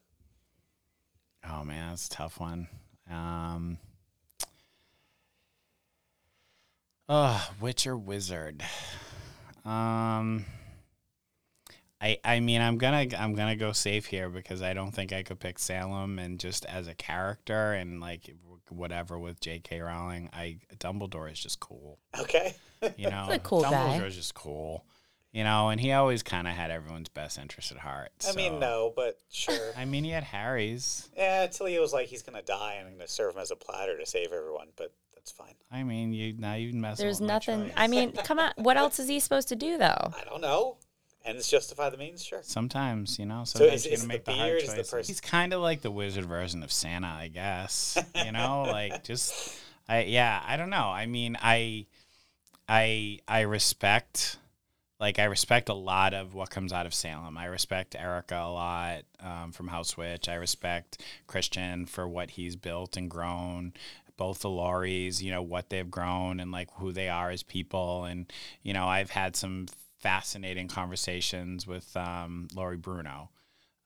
[1.49, 2.69] Oh man, that's a tough one.
[3.11, 3.79] Um,
[7.09, 8.63] oh, witch or wizard?
[9.65, 10.45] Um,
[12.01, 15.23] I, I mean I'm gonna I'm gonna go safe here because I don't think I
[15.23, 18.35] could pick Salem and just as a character and like
[18.69, 19.81] whatever with J.K.
[19.81, 21.99] Rowling, I Dumbledore is just cool.
[22.19, 22.55] Okay.
[22.99, 23.71] You know, a cool guy.
[23.71, 24.85] Dumbledore's just cool.
[25.33, 28.11] You know, and he always kind of had everyone's best interest at heart.
[28.29, 29.73] I mean, no, but sure.
[29.75, 31.09] I mean, he had Harry's.
[31.17, 33.57] yeah, until he was like, he's gonna die, and I'm gonna serve him as a
[33.57, 34.69] platter to save everyone.
[34.77, 34.93] But
[35.25, 35.55] that's fine.
[35.73, 36.99] I mean, you now you mess.
[36.99, 37.65] There's with my nothing.
[37.65, 37.73] choice.
[37.79, 38.53] I mean, come on.
[38.57, 40.13] What else is he supposed to do though?
[40.15, 40.77] I don't know.
[41.25, 42.23] And it's justify the means.
[42.23, 42.41] Sure.
[42.43, 44.79] Sometimes, you know, So sometimes is- you is gotta it make the the, hard beard?
[44.81, 47.97] Is the He's kind of like the wizard version of Santa, I guess.
[48.15, 49.57] You know, like just,
[49.89, 50.89] I yeah, I don't know.
[50.89, 51.87] I mean, I,
[52.69, 54.37] I, I respect,
[55.01, 57.39] like, I respect a lot of what comes out of Salem.
[57.39, 60.29] I respect Erica a lot um, from HausWitch.
[60.29, 63.73] I respect Christian for what he's built and grown.
[64.17, 68.05] Both the Lauries, you know, what they've grown and like who they are as people.
[68.05, 68.33] And,
[68.63, 69.67] you know, I've had some
[69.99, 73.31] fascinating conversations with um, Laurie Bruno.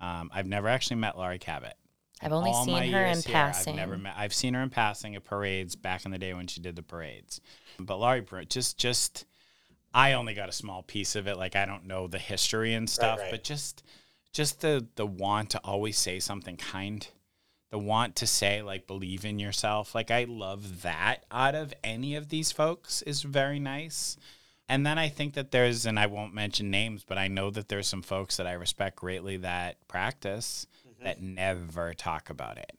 [0.01, 1.75] Um, I've never actually met Laurie Cabot.
[2.21, 3.75] I've only All seen her in here, passing.
[3.75, 4.15] I've never met.
[4.17, 6.83] I've seen her in passing at parades back in the day when she did the
[6.83, 7.41] parades.
[7.79, 9.25] But Laurie Bruno, just just,
[9.95, 11.37] I only got a small piece of it.
[11.37, 13.31] Like I don't know the history and stuff, right.
[13.31, 13.85] but just
[14.33, 17.07] just the the want to always say something kind
[17.71, 19.95] the want to say like believe in yourself.
[19.95, 24.17] Like i love that out of any of these folks is very nice.
[24.69, 27.69] And then i think that there's and i won't mention names but i know that
[27.69, 31.05] there's some folks that i respect greatly that practice mm-hmm.
[31.05, 32.73] that never talk about it.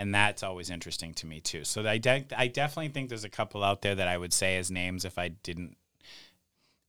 [0.00, 1.64] And that's always interesting to me too.
[1.64, 4.56] So I, de- I definitely think there's a couple out there that i would say
[4.56, 5.76] as names if i didn't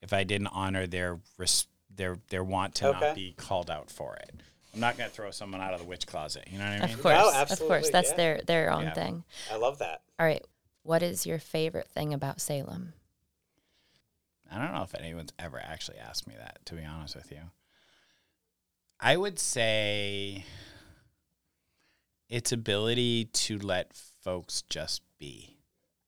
[0.01, 2.99] if i didn't honor their res- their their want to Okay.
[2.99, 4.41] not be called out for it
[4.73, 6.85] i'm not going to throw someone out of the witch closet you know what i
[6.87, 8.15] mean oh, Of course, of course, absolutely, that's yeah.
[8.15, 8.93] their their own Yeah.
[8.93, 9.23] thing.
[9.51, 10.01] I love that.
[10.19, 10.43] All right,
[10.83, 12.93] what is your favorite thing about Salem?
[14.51, 17.51] I don't know if anyone's ever actually asked me that, to be honest with you.
[18.99, 20.43] I would say
[22.27, 25.57] its ability to let folks just be.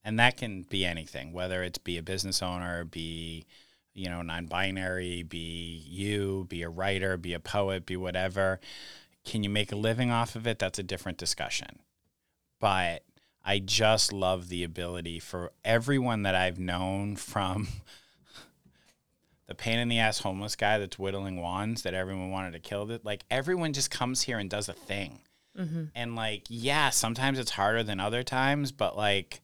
[0.04, 3.46] And that can be anything, whether it's be a business owner, be,
[3.94, 8.60] you know, non binary, be you, be a writer, be a poet, be whatever.
[9.24, 10.60] Can you make a living off of it?
[10.60, 11.80] That's a different discussion.
[12.60, 13.04] But
[13.44, 17.68] I just love the ability for everyone that I've known from
[19.48, 22.86] the pain in the ass homeless guy that's whittling wands that everyone wanted to kill.
[22.86, 25.20] That like everyone just comes here and does a thing,
[25.58, 25.86] mm-hmm.
[25.96, 29.42] and like yeah, sometimes it's harder than other times, but like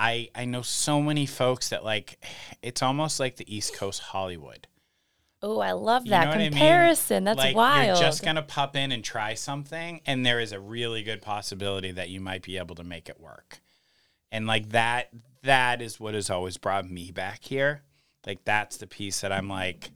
[0.00, 2.18] I I know so many folks that like
[2.62, 4.66] it's almost like the East Coast Hollywood.
[5.42, 6.52] Oh, I love You that know what I mean?
[6.52, 7.24] comparison.
[7.24, 7.98] That's like, wild.
[7.98, 11.92] You're just gonna pop in and try something, and there is a really good possibility
[11.92, 13.60] that you might be able to make it work.
[14.32, 15.10] And like that,
[15.42, 17.82] that is what has always brought me back here.
[18.26, 19.90] Like that's the piece that I'm like,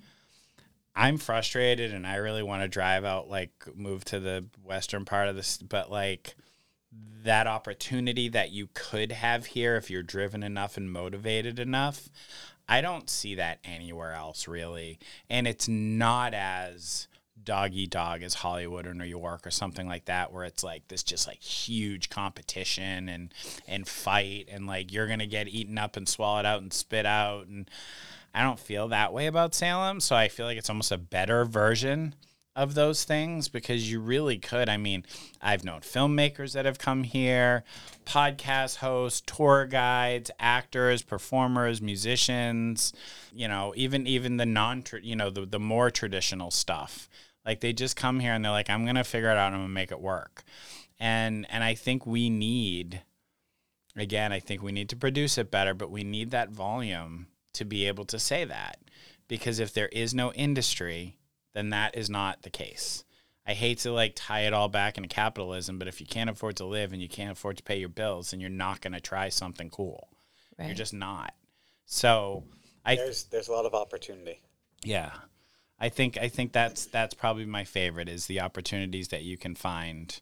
[0.95, 5.29] I'm frustrated, and I really want to drive out, like move to the western part
[5.29, 6.37] of this, but like
[7.25, 12.09] that opportunity that you could have here if you're driven enough and motivated enough.
[12.69, 14.99] I don't see that anywhere else really.
[15.29, 17.09] And it's not as
[17.43, 21.03] doggy dog as Hollywood or New York or something like that where it's like this
[21.03, 23.35] just like huge competition and
[23.69, 27.05] and fight and like you're going to get eaten up and swallowed out and spit
[27.05, 27.71] out and
[28.35, 31.45] I don't feel that way about Salem, so I feel like it's almost a better
[31.45, 32.17] version
[32.57, 34.69] of those things because you really could.
[34.69, 35.05] I mean,
[35.43, 37.65] I've known filmmakers that have come here,
[38.07, 42.93] podcast hosts, tour guides, actors, performers, musicians,
[43.33, 47.09] you know, even even the non you know, the the more traditional stuff.
[47.45, 49.69] Like they just come here and they're like, I'm gonna figure it out I'm gonna
[49.69, 50.45] make it work.
[51.01, 53.03] And and I think we need
[53.97, 57.65] again, I think we need to produce it better, but we need that volume to
[57.65, 58.79] be able to say that.
[59.27, 61.17] Because if there is no industry,
[61.55, 63.05] then that is not the case.
[63.47, 66.57] I hate to like tie it all back into capitalism, but if you can't afford
[66.57, 69.01] to live and you can't afford to pay your bills, then you're not going to
[69.01, 70.09] try something cool.
[70.59, 71.35] You're just not.
[71.85, 72.45] So
[72.85, 74.41] I There's there's a lot of opportunity.
[74.83, 75.11] yeah.
[75.79, 79.55] I think I think that's that's probably my favorite is the opportunities that you can
[79.57, 80.21] find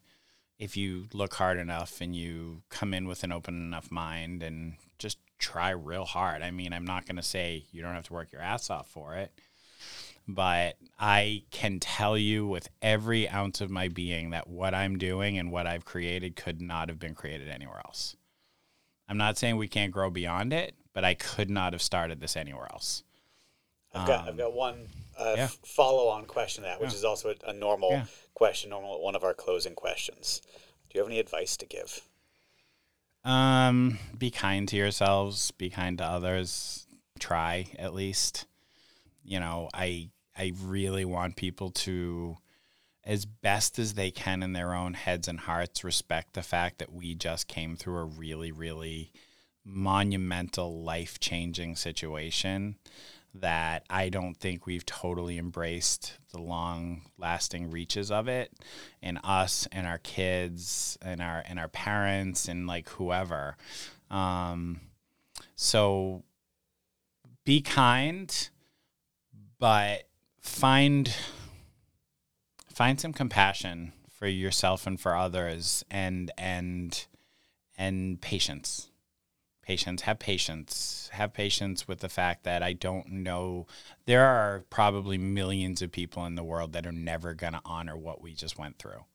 [0.57, 4.73] if you look hard enough and you come in with an open enough mind and
[4.97, 6.41] just try real hard.
[6.41, 8.87] I mean, I'm not going to say you don't have to work your ass off
[8.89, 9.31] for it,
[10.27, 15.37] but I can tell you with every ounce of my being that what I'm doing
[15.37, 18.15] and what I've created could not have been created anywhere else.
[19.09, 22.37] I'm not saying we can't grow beyond it, but I could not have started this
[22.37, 23.03] anywhere else.
[23.93, 24.87] I've got I've got one
[25.19, 25.43] uh, Um, yeah.
[25.43, 26.97] f- follow on question to that, which Yeah.
[26.97, 28.05] is also a, a normal Yeah.
[28.33, 30.41] question, normal one of our closing questions.
[30.89, 32.01] Do you have any advice to give?
[33.23, 36.87] Um, be kind to yourselves, be kind to others,
[37.19, 38.45] try at least.
[39.23, 42.37] You know, I I really want people to
[43.05, 46.93] as best as they can in their own heads and hearts respect the fact that
[46.93, 49.11] we just came through a really really
[49.65, 52.77] monumental life-changing situation
[53.35, 58.51] that I don't think we've totally embraced the long lasting reaches of it
[59.01, 63.57] in us and our kids and our and our parents and like whoever.
[64.11, 64.81] Um,
[65.55, 66.23] so
[67.43, 68.49] be kind,
[69.57, 70.03] but
[70.43, 71.15] find
[72.71, 77.07] find some compassion for yourself and for others and and
[77.77, 78.89] and patience.
[79.63, 81.09] Patience have patience.
[81.13, 83.65] Have patience with the fact that i don't know
[84.05, 87.95] there are probably millions of people in the world that are never going to honor
[87.95, 89.05] what we just went through.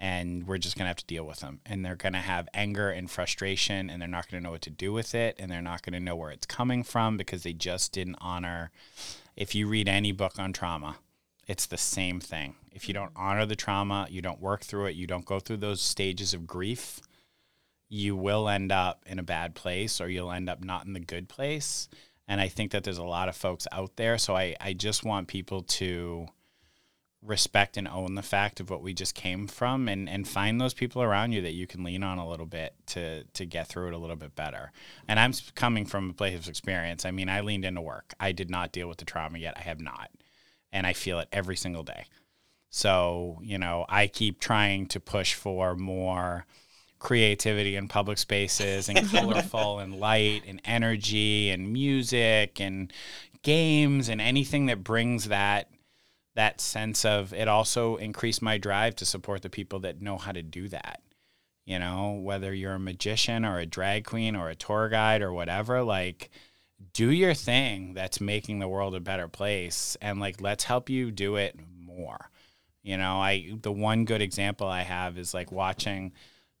[0.00, 1.60] And we're just going to have to deal with them.
[1.66, 4.62] And they're going to have anger and frustration and they're not going to know what
[4.62, 7.42] to do with it and they're not going to know where it's coming from because
[7.42, 8.70] they just didn't honor
[9.38, 10.96] if you read any book on trauma
[11.46, 14.96] it's the same thing if you don't honor the trauma you don't work through it
[14.96, 17.00] you don't go through those stages of grief
[17.88, 21.00] you will end up in a bad place or you'll end up not in the
[21.00, 21.88] good place.
[22.26, 24.18] And I think that there's a lot of folks out there.
[24.18, 26.26] So I, I just want people to
[27.22, 30.74] respect and own the fact of what we just came from and, and find those
[30.74, 33.88] people around you that you can lean on a little bit to to get through
[33.88, 34.70] it a little bit better.
[35.08, 37.04] And I'm coming from a place of experience.
[37.04, 38.14] I mean, I leaned into work.
[38.20, 39.54] I did not deal with the trauma yet.
[39.56, 40.10] I have not.
[40.72, 42.04] And I feel it every single day.
[42.70, 46.46] So, you know, I keep trying to push for more
[46.98, 52.92] creativity in public spaces and colorful and light and energy and music and
[53.42, 55.70] games and anything that brings that
[56.38, 60.32] that sense of it also increased my drive to support the people that know how
[60.32, 61.02] to do that
[61.66, 65.32] you know whether you're a magician or a drag queen or a tour guide or
[65.32, 66.30] whatever like
[66.92, 71.10] do your thing that's making the world a better place and like let's help you
[71.10, 72.30] do it more
[72.82, 76.12] you know i the one good example i have is like watching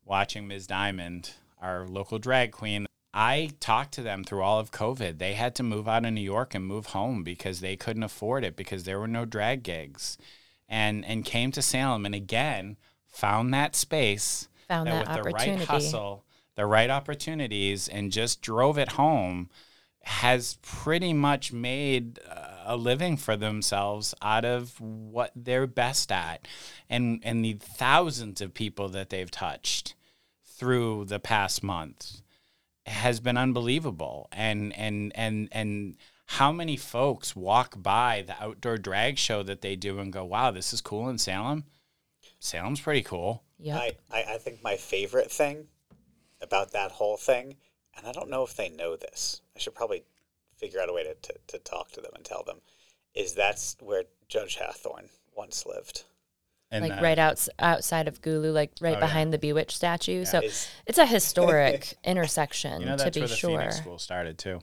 [0.08, 0.66] watching Ms.
[0.66, 1.30] Diamond,
[1.60, 2.86] our local drag queen.
[3.20, 5.18] I talked to them through all of COVID.
[5.18, 8.44] They had to move out of New York and move home because they couldn't afford
[8.44, 10.18] it because there were no drag gigs.
[10.68, 12.76] And and came to Salem and again
[13.08, 15.52] found that space found that, that with opportunity.
[15.52, 16.24] the right hustle,
[16.54, 19.50] the right opportunities and just drove it home
[20.02, 22.20] has pretty much made
[22.64, 26.46] a living for themselves out of what they're best at
[26.88, 29.96] and and the thousands of people that they've touched
[30.44, 32.20] through the past month
[32.88, 34.28] has been unbelievable.
[34.32, 35.96] And and and and
[36.26, 40.50] how many folks walk by the outdoor drag show that they do and go wow
[40.50, 41.64] this is cool in salem?
[42.40, 43.42] Salem's pretty cool.
[43.58, 45.66] Yeah I, I, I think my favorite thing
[46.40, 47.56] about that whole thing,
[47.96, 50.04] and I don't know if they know this, I should probably
[50.56, 52.60] figure out a way to, to, to talk to them and tell them,
[53.14, 56.04] is that's where Judge Hathorne once lived.
[56.70, 59.00] And like that- right outs- outside of Gulu, like right Oh, yeah.
[59.00, 60.24] behind the Bewitched statue.
[60.24, 63.58] so Is- it's a historic intersection you know to be where the sure.
[63.58, 64.60] phoenix school started too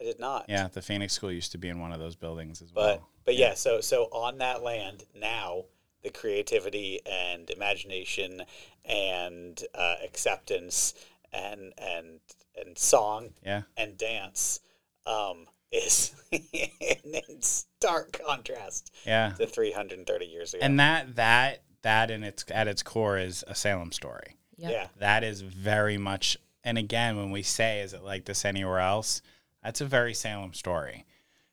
[0.00, 0.46] I did not.
[0.48, 3.08] yeah the phoenix school used to be in one of those buildings as But well
[3.26, 5.66] but yeah, so so on that land now,
[6.02, 8.42] the creativity and imagination
[8.86, 10.94] and uh, acceptance
[11.32, 12.20] and and
[12.58, 14.60] and song yeah and dance
[15.06, 16.14] um, is.
[16.32, 19.32] In stark contrast yeah.
[19.38, 20.60] to 330 years ago.
[20.62, 24.36] and that that that in its at its core is a salem story.
[24.58, 24.70] Yep.
[24.70, 28.78] yeah, that is very much and again when we say is it like this anywhere
[28.78, 29.22] else?
[29.64, 31.04] That's a very salem story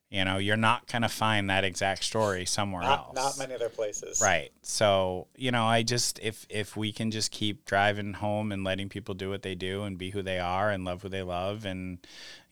[0.09, 3.15] you know you're not going to find that exact story somewhere not, else.
[3.15, 4.21] not many other places.
[4.21, 4.51] right.
[4.61, 8.89] So you know i just if if we can just keep driving home and letting
[8.89, 11.65] people do what they do and be who they are and love who they love
[11.65, 11.99] and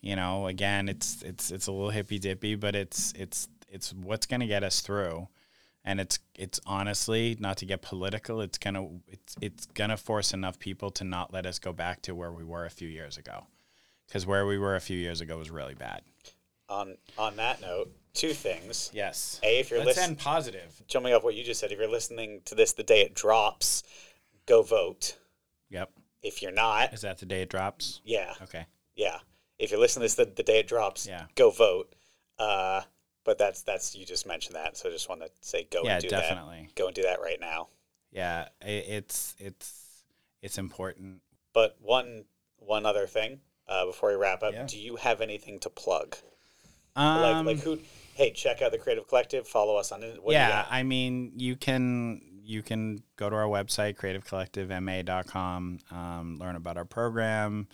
[0.00, 4.26] you know again it's it's it's a little hippy dippy but it's it's it's what's
[4.26, 5.28] going to get us through.
[5.88, 9.96] And it's it's honestly not to get political it's going to it's it's going to
[9.96, 12.88] force enough people to not let us go back to where we were a few
[12.88, 13.46] years ago.
[14.10, 16.02] Cuz where we were a few years ago was really bad
[16.68, 18.90] On on that note, two things.
[18.92, 21.78] yes A, if you're let's listening, end positive jumping off what you just said, if
[21.78, 23.82] you're listening to this the day it drops,
[24.46, 25.16] go vote.
[25.70, 25.90] yep
[26.22, 28.66] If you're not, is that the day it drops yeah, okay
[28.96, 29.18] yeah.
[29.58, 31.26] If you're listening to this the, the day it drops, Yeah.
[31.34, 31.94] go vote.
[32.38, 32.82] Uh,
[33.24, 35.94] but that's that's you just mentioned that, so I just want to say go yeah
[35.94, 36.74] and do definitely that.
[36.74, 37.68] Go and do that right now.
[38.12, 40.02] yeah i it's it's
[40.42, 41.20] it's important
[41.54, 42.24] But one
[42.58, 44.66] one other thing uh, before we wrap up, Yeah.
[44.66, 46.16] do you have anything to plug?
[46.96, 47.78] Um, like like who?
[48.14, 49.46] Hey, check out the Creative Collective.
[49.46, 50.22] Follow us on it.
[50.22, 56.54] What yeah i mean you can you can go to our website, creativecollectivema.com, um, learn
[56.54, 57.66] about our program.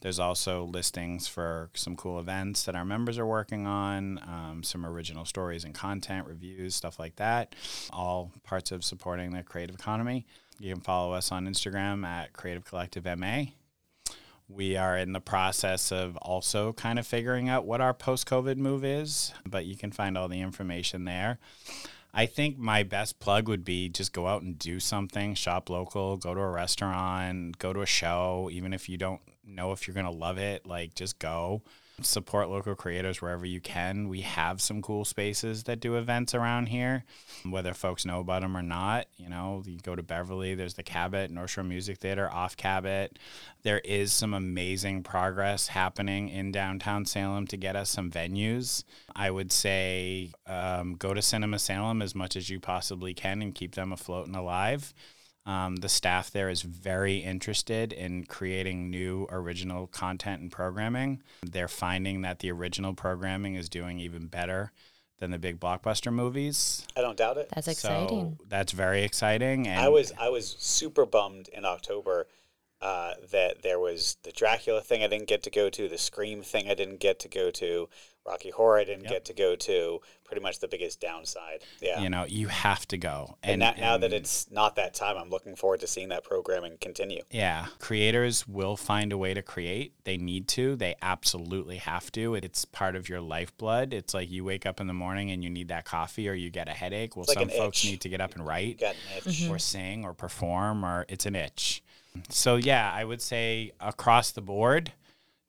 [0.00, 4.86] There's also listings for some cool events that our members are working on, um, some
[4.86, 7.56] original stories and content, reviews, stuff like that.
[7.92, 10.26] All parts of supporting the creative economy.
[10.60, 13.46] You can follow us on Instagram at Creative Collective MA.
[14.52, 18.56] We are in the process of also kind of figuring out what our post COVID
[18.56, 21.38] move is, but you can find all the information there.
[22.12, 26.16] I think my best plug would be just go out and do something, shop local,
[26.16, 29.94] go to a restaurant, go to a show, even if you don't know if you're
[29.94, 31.62] going to love it, like just go
[32.02, 34.08] support local creators wherever you can.
[34.08, 37.04] We have some cool spaces that do events around here,
[37.48, 39.06] whether folks know about them or not.
[39.16, 43.18] You know, you go to Beverly, there's the Cabot, North Shore Music Theater, off Cabot.
[43.62, 48.84] There is some amazing progress happening in downtown Salem to get us some venues.
[49.14, 53.54] I would say um, go to Cinema Salem as much as you possibly can and
[53.54, 54.94] keep them afloat and alive.
[55.50, 61.24] Um, the staff there is very interested in creating new original content and programming.
[61.42, 64.70] They're finding that the original programming is doing even better
[65.18, 66.86] than the big blockbuster movies.
[66.96, 67.48] I don't doubt it.
[67.52, 68.36] That's exciting.
[68.38, 69.66] So that's very exciting.
[69.66, 72.28] And I was I was super bummed in October
[72.80, 76.42] uh, that there was the Dracula thing I didn't get to go to, the Scream
[76.42, 77.88] thing I didn't get to go to,
[78.26, 79.10] Rocky Horror I didn't Yep.
[79.12, 80.00] get to go to.
[80.24, 81.64] Pretty much the biggest downside.
[81.80, 82.00] Yeah.
[82.00, 83.36] you know, you have to go.
[83.42, 86.76] and, now, now that it's not that time, I'm looking forward to seeing that programming
[86.80, 87.22] continue.
[87.32, 89.94] Yeah, creators will find a way to create.
[90.04, 90.76] They need to.
[90.76, 92.36] They absolutely have to.
[92.36, 93.92] It's part of your lifeblood.
[93.92, 96.50] It's like you wake up in the morning and you need that coffee or you
[96.50, 97.16] get a headache.
[97.16, 97.90] Well, like some an folks itch.
[97.90, 99.24] need to get up and write Got an itch.
[99.24, 99.52] Mm-hmm.
[99.52, 101.82] or sing or perform or it's an itch.
[102.28, 104.92] So, yeah, I would say across the board,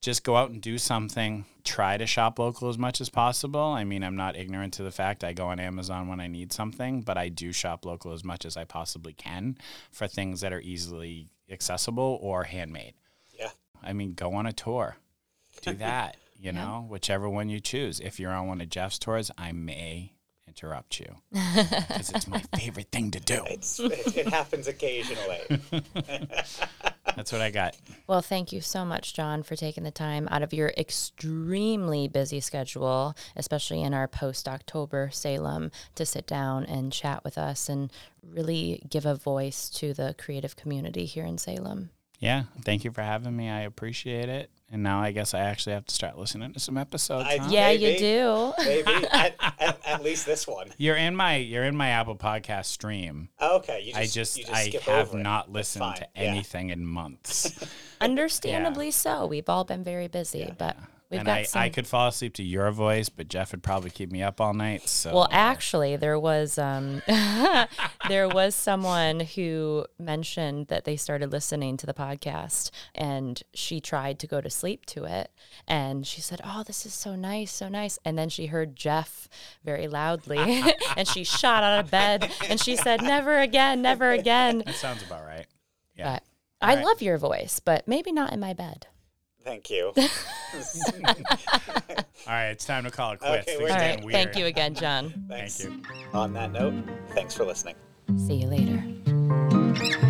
[0.02, 1.46] just go out and do something.
[1.64, 3.62] Try to shop local as much as possible.
[3.62, 6.52] I mean, I'm not ignorant to the fact I go on Amazon when I need
[6.52, 9.58] something, but I do shop local as much as I possibly can
[9.92, 12.94] for things that are easily accessible or handmade.
[13.38, 13.52] Yeah.
[13.84, 14.98] I mean, go on a tour.
[15.62, 18.00] Do that, you know, whichever one you choose.
[18.00, 20.14] If you're on one of Jeff's tours, I may
[20.48, 23.44] interrupt you because it's my favorite thing to do.
[23.48, 25.62] It's, it, it happens occasionally.
[27.16, 27.76] That's what I got.
[28.08, 32.40] Well, thank you so much, John, for taking the time out of your extremely busy
[32.40, 37.92] schedule, especially in our post October Salem, to sit down and chat with us and
[38.24, 41.90] really give a voice to the creative community here in Salem.
[42.22, 43.50] Yeah, thank you for having me.
[43.50, 44.50] I appreciate it.
[44.72, 47.28] And now I guess I actually have to start listening to some episodes.
[47.28, 47.48] I- huh?
[47.50, 47.84] Yeah, Maybe.
[47.84, 48.54] you do.
[48.60, 50.72] Maybe at, at, at least this one.
[50.78, 53.28] You're in my you're in my Apple Podcast stream.
[53.42, 55.24] Okay, you just, I just, you just I skip have over it.
[55.24, 55.96] not That's listened fine.
[55.98, 56.22] to Yeah.
[56.22, 57.54] anything in months.
[58.02, 59.26] Understandably so.
[59.26, 60.78] We've all been very busy, but
[61.12, 61.62] we've and I, some.
[61.62, 64.54] I could fall asleep to your voice, but Jeff would probably keep me up all
[64.54, 64.88] night.
[64.88, 67.02] So Well, actually, there was um,
[68.08, 74.18] there was someone who mentioned that they started listening to the podcast, and she tried
[74.20, 75.32] to go to sleep to it,
[75.68, 79.28] and she said, "Oh, this is so nice, so nice." And then she heard Jeff
[79.64, 80.40] very loudly,
[80.98, 85.04] and she shot out of bed, and she said, "Never again, never again." that sounds
[85.04, 85.46] about right.
[85.96, 86.14] Yeah.
[86.14, 86.24] But
[86.62, 86.86] I right.
[86.86, 88.88] love your voice, but maybe not in my bed.
[89.44, 89.94] Thank you.
[89.96, 90.04] All
[92.28, 93.48] right, it's time to call it quits.
[93.50, 95.26] Okay, Thank you again, John.
[95.28, 95.82] Thank you.
[96.14, 96.74] On that note,
[97.10, 97.76] thanks for listening.
[98.18, 100.08] See you later.